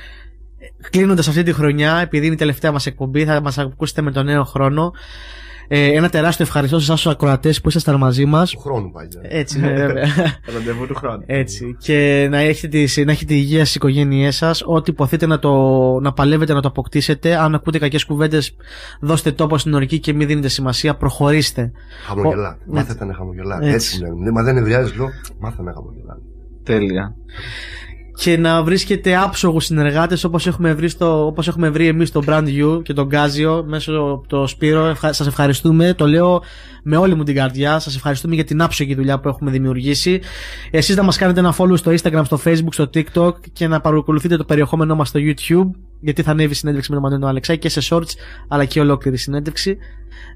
κλείνοντας 0.90 1.28
αυτή 1.28 1.42
τη 1.42 1.52
χρονιά, 1.52 1.96
επειδή 1.96 2.26
είναι 2.26 2.34
η 2.34 2.38
τελευταία 2.38 2.72
μας 2.72 2.86
εκπομπή, 2.86 3.24
θα 3.24 3.40
μας 3.40 3.58
ακούσετε 3.58 4.02
με 4.02 4.10
τον 4.10 4.24
νέο 4.24 4.44
χρόνο. 4.44 4.92
Ε, 5.68 5.92
ένα 5.92 6.08
τεράστιο 6.08 6.44
ευχαριστώ 6.44 6.78
σε 6.78 6.84
εσάς 6.84 7.02
τους 7.02 7.12
ακροατές 7.12 7.60
που 7.60 7.68
ήσασταν 7.68 7.96
μαζί 7.96 8.24
μας. 8.24 8.50
Του 8.50 8.60
χρόνου 8.60 8.90
πάλι. 8.90 9.08
Έτσι, 9.22 9.60
ναι, 9.60 9.72
βέβαια. 9.86 10.06
Ραντεβού 10.54 10.86
του 10.86 10.94
χρόνου. 10.94 11.22
Έτσι. 11.26 11.76
Και 11.78 12.26
να 12.30 12.38
έχετε, 12.38 12.84
τη, 12.84 13.04
να 13.04 13.12
έχετε 13.12 13.34
υγεία 13.34 13.60
στις 13.60 13.74
οικογένειές 13.74 14.36
σας. 14.36 14.62
Ό,τι 14.66 14.90
υποθείτε 14.90 15.26
να, 15.26 15.38
το, 15.38 15.52
να 16.00 16.12
παλεύετε 16.12 16.52
να 16.52 16.60
το 16.60 16.68
αποκτήσετε. 16.68 17.36
Αν 17.36 17.54
ακούτε 17.54 17.78
κακές 17.78 18.04
κουβέντες, 18.04 18.56
δώστε 19.00 19.32
τόπο 19.32 19.58
στην 19.58 19.74
ορική 19.74 19.98
και 19.98 20.12
μην 20.12 20.26
δίνετε 20.26 20.48
σημασία. 20.48 20.96
Προχωρήστε. 20.96 21.72
Χαμογελάτε. 22.06 22.64
Μάθετε 22.66 23.04
να 23.04 23.14
χαμογελάτε. 23.14 23.66
Έτσι. 23.66 24.00
Έτσι 24.02 24.30
Μα 24.32 24.42
δεν 24.42 24.56
ευρεάζεις, 24.56 24.96
λέω. 24.96 25.08
Μάθετε 25.38 25.62
να 25.62 25.72
χαμογελάτε. 25.72 26.20
Τέλεια 26.62 27.16
και 28.16 28.36
να 28.36 28.62
βρίσκετε 28.62 29.16
άψογους 29.16 29.64
συνεργάτες 29.64 30.24
όπως 30.24 30.46
έχουμε 30.46 30.74
βρει, 30.74 30.88
στο, 30.88 31.26
όπως 31.26 31.48
έχουμε 31.48 31.70
βρει 31.70 31.86
εμείς 31.86 32.10
τον 32.10 32.24
Brand 32.26 32.46
You 32.46 32.82
και 32.82 32.92
τον 32.92 33.06
Γκάζιο 33.06 33.64
μέσω 33.66 33.92
από 33.92 34.24
το 34.26 34.46
Σπύρο. 34.46 34.94
Σας 34.94 35.26
ευχαριστούμε, 35.26 35.94
το 35.94 36.06
λέω 36.06 36.42
με 36.82 36.96
όλη 36.96 37.14
μου 37.14 37.22
την 37.22 37.34
καρδιά. 37.34 37.78
Σας 37.78 37.96
ευχαριστούμε 37.96 38.34
για 38.34 38.44
την 38.44 38.62
άψογη 38.62 38.94
δουλειά 38.94 39.20
που 39.20 39.28
έχουμε 39.28 39.50
δημιουργήσει. 39.50 40.20
Εσείς 40.70 40.96
να 40.96 41.02
μας 41.02 41.16
κάνετε 41.16 41.40
ένα 41.40 41.54
follow 41.58 41.78
στο 41.78 41.92
Instagram, 41.92 42.22
στο 42.24 42.40
Facebook, 42.44 42.72
στο 42.72 42.90
TikTok 42.94 43.32
και 43.52 43.68
να 43.68 43.80
παρακολουθείτε 43.80 44.36
το 44.36 44.44
περιεχόμενό 44.44 44.94
μας 44.94 45.08
στο 45.08 45.20
YouTube 45.22 45.70
γιατί 46.00 46.22
θα 46.22 46.30
ανέβει 46.30 46.54
συνέντευξη 46.54 46.92
με 46.92 47.00
τον 47.00 47.10
Μανώλη 47.10 47.30
Αλεξάκη 47.30 47.58
και 47.58 47.68
σε 47.68 47.80
shorts 47.90 48.12
αλλά 48.48 48.64
και 48.64 48.80
ολόκληρη 48.80 49.16
συνέντευξη. 49.16 49.78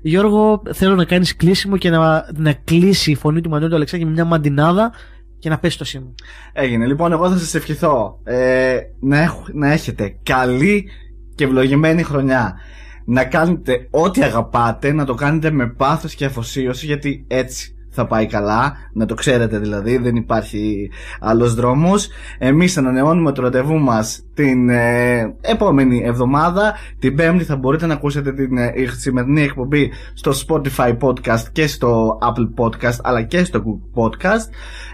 Γιώργο, 0.03 0.63
θέλω 0.73 0.95
να 0.95 1.05
κάνεις 1.05 1.37
κλείσιμο 1.37 1.77
και 1.77 1.91
να, 1.91 2.31
να 2.37 2.53
κλείσει 2.53 3.11
η 3.11 3.15
φωνή 3.15 3.41
του 3.41 3.49
Μανώλη 3.49 3.75
Αλεξάκη 3.75 4.05
με 4.05 4.11
μια 4.11 4.25
μαντινάδα 4.25 4.93
και 5.41 5.49
να 5.49 5.59
πέσει 5.59 5.79
το 5.79 5.85
σήμα. 5.85 6.15
Έγινε. 6.53 6.87
Λοιπόν, 6.87 7.13
εγώ 7.13 7.31
θα 7.31 7.39
σας 7.39 7.55
ευχηθώ 7.55 8.21
ε, 8.25 8.79
να, 9.01 9.35
να 9.53 9.73
έχετε 9.73 10.17
καλή 10.23 10.89
και 11.35 11.45
ευλογημένη 11.45 12.03
χρονιά. 12.03 12.59
Να 13.05 13.25
κάνετε 13.25 13.89
ό,τι 13.91 14.23
αγαπάτε, 14.23 14.93
να 14.93 15.05
το 15.05 15.15
κάνετε 15.15 15.51
με 15.51 15.67
πάθος 15.67 16.15
και 16.15 16.25
αφοσίωση, 16.25 16.87
γιατί 16.87 17.25
έτσι 17.29 17.75
θα 18.01 18.07
πάει 18.07 18.27
καλά, 18.27 18.77
να 18.93 19.07
το 19.07 19.15
ξέρετε 19.15 19.59
δηλαδή, 19.59 19.97
δεν 19.97 20.17
υπάρχει 20.17 20.91
άλλος 21.21 21.55
δρόμος. 21.55 22.09
Εμείς 22.39 22.77
ανανεώνουμε 22.77 23.33
το 23.33 23.43
ραντεβού 23.43 23.79
μας 23.79 24.23
την 24.35 24.69
ε, 24.69 25.35
επόμενη 25.41 26.03
εβδομάδα. 26.05 26.75
Την 26.99 27.17
Πέμπτη 27.17 27.45
θα 27.45 27.57
μπορείτε 27.57 27.87
να 27.87 27.95
ακούσετε 27.95 28.33
την 28.33 28.57
ε, 28.57 28.73
σημερινή 28.99 29.43
εκπομπή 29.43 29.93
στο 30.15 30.33
Spotify 30.47 30.99
Podcast 30.99 31.45
και 31.53 31.67
στο 31.67 32.19
Apple 32.23 32.65
Podcast 32.65 32.97
αλλά 33.03 33.23
και 33.23 33.45
στο 33.45 33.63
Google 33.67 34.03
Podcast. 34.03 34.47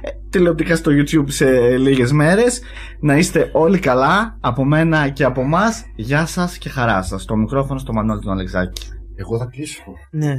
Ε, 0.02 0.11
τηλεοπτικά 0.30 0.76
στο 0.76 0.90
YouTube 0.94 1.26
σε 1.26 1.76
λίγες 1.76 2.12
μέρες. 2.12 2.62
Να 3.00 3.16
είστε 3.16 3.50
όλοι 3.52 3.78
καλά 3.78 4.38
από 4.40 4.64
μένα 4.64 5.09
και 5.09 5.24
από 5.24 5.40
εμάς. 5.40 5.84
Γεια 5.96 6.26
σας 6.26 6.59
και 6.59 6.68
χαρά 6.68 7.02
σας. 7.02 7.24
Το 7.24 7.36
μικρόφωνο 7.36 7.78
στο 7.78 7.92
Μανώλη 7.92 8.20
του 8.20 8.30
Αλεξάκη. 8.30 8.88
Εγώ 9.14 9.38
θα 9.38 9.46
κλείσω. 9.46 9.82
Ναι. 10.11 10.34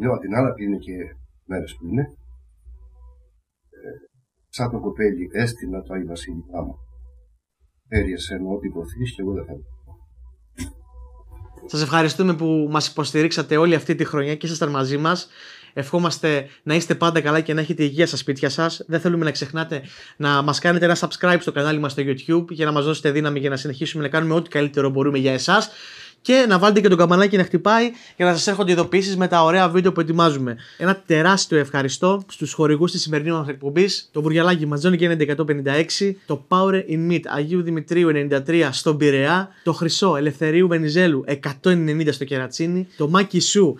Λέω 0.00 0.18
την 0.18 0.34
άλλα 0.34 0.52
που 0.52 0.62
είναι 0.62 0.76
και 0.76 0.92
μέρες 1.46 1.76
που 1.76 1.86
είναι. 1.86 2.02
Ε, 2.02 3.90
σαν 4.48 4.70
το 4.70 4.80
κοπέλι 4.80 5.28
έστεινα 5.32 5.82
το 5.82 5.94
Άγιο 5.94 6.06
Βασίλη 6.06 6.34
μου. 6.36 6.76
Φέρει 7.88 8.12
εσένα 8.12 8.48
ό,τι 8.48 8.66
υποθείς 8.66 9.14
και 9.14 9.22
εγώ 9.22 9.32
δεν 9.32 9.44
θέλω. 9.44 9.64
Σας 11.66 11.82
ευχαριστούμε 11.82 12.34
που 12.34 12.68
μας 12.70 12.88
υποστηρίξατε 12.88 13.56
όλη 13.56 13.74
αυτή 13.74 13.94
τη 13.94 14.04
χρονιά 14.04 14.36
και 14.36 14.46
ήσασταν 14.46 14.70
μαζί 14.70 14.96
μας. 14.96 15.28
Ευχόμαστε 15.72 16.48
να 16.62 16.74
είστε 16.74 16.94
πάντα 16.94 17.20
καλά 17.20 17.40
και 17.40 17.54
να 17.54 17.60
έχετε 17.60 17.82
υγεία 17.82 18.06
στα 18.06 18.16
σπίτια 18.16 18.48
σας. 18.48 18.84
Δεν 18.86 19.00
θέλουμε 19.00 19.24
να 19.24 19.30
ξεχνάτε 19.30 19.82
να 20.16 20.42
μας 20.42 20.58
κάνετε 20.58 20.84
ένα 20.84 20.96
subscribe 21.00 21.38
στο 21.40 21.52
κανάλι 21.52 21.78
μας 21.78 21.92
στο 21.92 22.02
YouTube 22.06 22.46
για 22.48 22.66
να 22.66 22.72
μας 22.72 22.84
δώσετε 22.84 23.10
δύναμη 23.10 23.38
για 23.38 23.50
να 23.50 23.56
συνεχίσουμε 23.56 24.02
να 24.02 24.08
κάνουμε 24.08 24.34
ό,τι 24.34 24.48
καλύτερο 24.48 24.88
μπορούμε 24.90 25.18
για 25.18 25.32
εσάς 25.32 25.70
και 26.22 26.44
να 26.48 26.58
βάλετε 26.58 26.80
και 26.80 26.88
τον 26.88 26.98
καμπανάκι 26.98 27.36
να 27.36 27.44
χτυπάει 27.44 27.90
για 28.16 28.26
να 28.26 28.32
σας 28.32 28.46
έρχονται 28.46 28.72
ειδοποιήσεις 28.72 29.16
με 29.16 29.28
τα 29.28 29.44
ωραία 29.44 29.68
βίντεο 29.68 29.92
που 29.92 30.00
ετοιμάζουμε. 30.00 30.56
Ένα 30.76 31.02
τεράστιο 31.06 31.58
ευχαριστώ 31.58 32.22
στους 32.28 32.52
χορηγούς 32.52 32.90
της 32.92 33.02
σημερινής 33.02 33.32
μας 33.32 33.48
εκπομπής, 33.48 34.08
το 34.12 34.22
Βουργιαλάκι 34.22 34.66
Ματζόνι 34.66 34.96
και 34.96 35.08
156, 35.08 36.16
το 36.26 36.44
Power 36.48 36.82
in 36.90 37.10
Meat 37.10 37.20
Αγίου 37.36 37.62
Δημητρίου 37.62 38.10
93 38.46 38.68
στον 38.72 38.96
Πειραιά, 38.96 39.48
το 39.64 39.72
Χρυσό 39.72 40.16
Ελευθερίου 40.16 40.68
Βενιζέλου 40.68 41.24
190 41.62 42.08
στο 42.10 42.24
Κερατσίνι, 42.24 42.88
το 42.96 43.08
Μάκι 43.08 43.40
Σου 43.40 43.78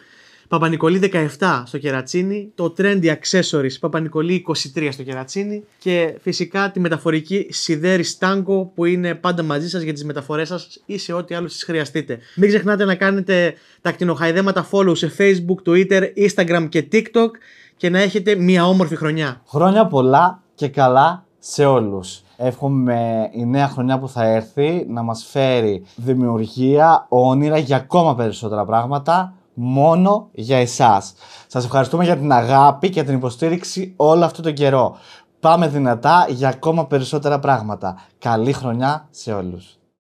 Παπανικολή 0.52 1.10
17 1.38 1.62
στο 1.64 1.78
Κερατσίνι, 1.78 2.52
το 2.54 2.74
Trendy 2.78 3.04
Accessories 3.04 3.78
Παπανικολή 3.80 4.44
23 4.74 4.88
στο 4.90 5.02
Κερατσίνι 5.02 5.64
και 5.78 6.18
φυσικά 6.20 6.70
τη 6.70 6.80
μεταφορική 6.80 7.46
Σιδέρη 7.50 8.04
Stango 8.18 8.66
που 8.74 8.84
είναι 8.84 9.14
πάντα 9.14 9.42
μαζί 9.42 9.68
σας 9.68 9.82
για 9.82 9.92
τις 9.92 10.04
μεταφορές 10.04 10.48
σας 10.48 10.82
ή 10.86 10.98
σε 10.98 11.12
ό,τι 11.12 11.34
άλλο 11.34 11.48
σας 11.48 11.62
χρειαστείτε. 11.62 12.18
Μην 12.36 12.48
ξεχνάτε 12.48 12.84
να 12.84 12.94
κάνετε 12.94 13.54
τα 13.80 13.92
κτηνοχαϊδέματα 13.92 14.68
follow 14.70 14.96
σε 14.96 15.12
Facebook, 15.18 15.70
Twitter, 15.70 16.02
Instagram 16.16 16.66
και 16.68 16.88
TikTok 16.92 17.30
και 17.76 17.90
να 17.90 18.00
έχετε 18.00 18.34
μια 18.34 18.66
όμορφη 18.66 18.96
χρονιά. 18.96 19.42
Χρόνια 19.46 19.86
πολλά 19.86 20.42
και 20.54 20.68
καλά 20.68 21.24
σε 21.38 21.64
όλους. 21.64 22.22
Εύχομαι 22.36 23.30
η 23.32 23.46
νέα 23.46 23.68
χρονιά 23.68 23.98
που 23.98 24.08
θα 24.08 24.24
έρθει 24.24 24.86
να 24.88 25.02
μας 25.02 25.26
φέρει 25.30 25.84
δημιουργία, 25.96 27.06
όνειρα 27.08 27.58
για 27.58 27.76
ακόμα 27.76 28.14
περισσότερα 28.14 28.64
πράγματα 28.64 29.34
μόνο 29.54 30.28
για 30.32 30.58
εσάς. 30.58 31.14
Σας 31.46 31.64
ευχαριστούμε 31.64 32.04
για 32.04 32.16
την 32.16 32.32
αγάπη 32.32 32.90
και 32.90 33.02
την 33.02 33.14
υποστήριξη 33.14 33.94
όλο 33.96 34.24
αυτό 34.24 34.42
τον 34.42 34.54
καιρό. 34.54 34.96
Πάμε 35.40 35.68
δυνατά 35.68 36.26
για 36.28 36.48
ακόμα 36.48 36.86
περισσότερα 36.86 37.38
πράγματα. 37.38 37.96
Καλή 38.18 38.52
χρονιά 38.52 39.06
σε 39.10 39.32
όλους. 39.32 39.76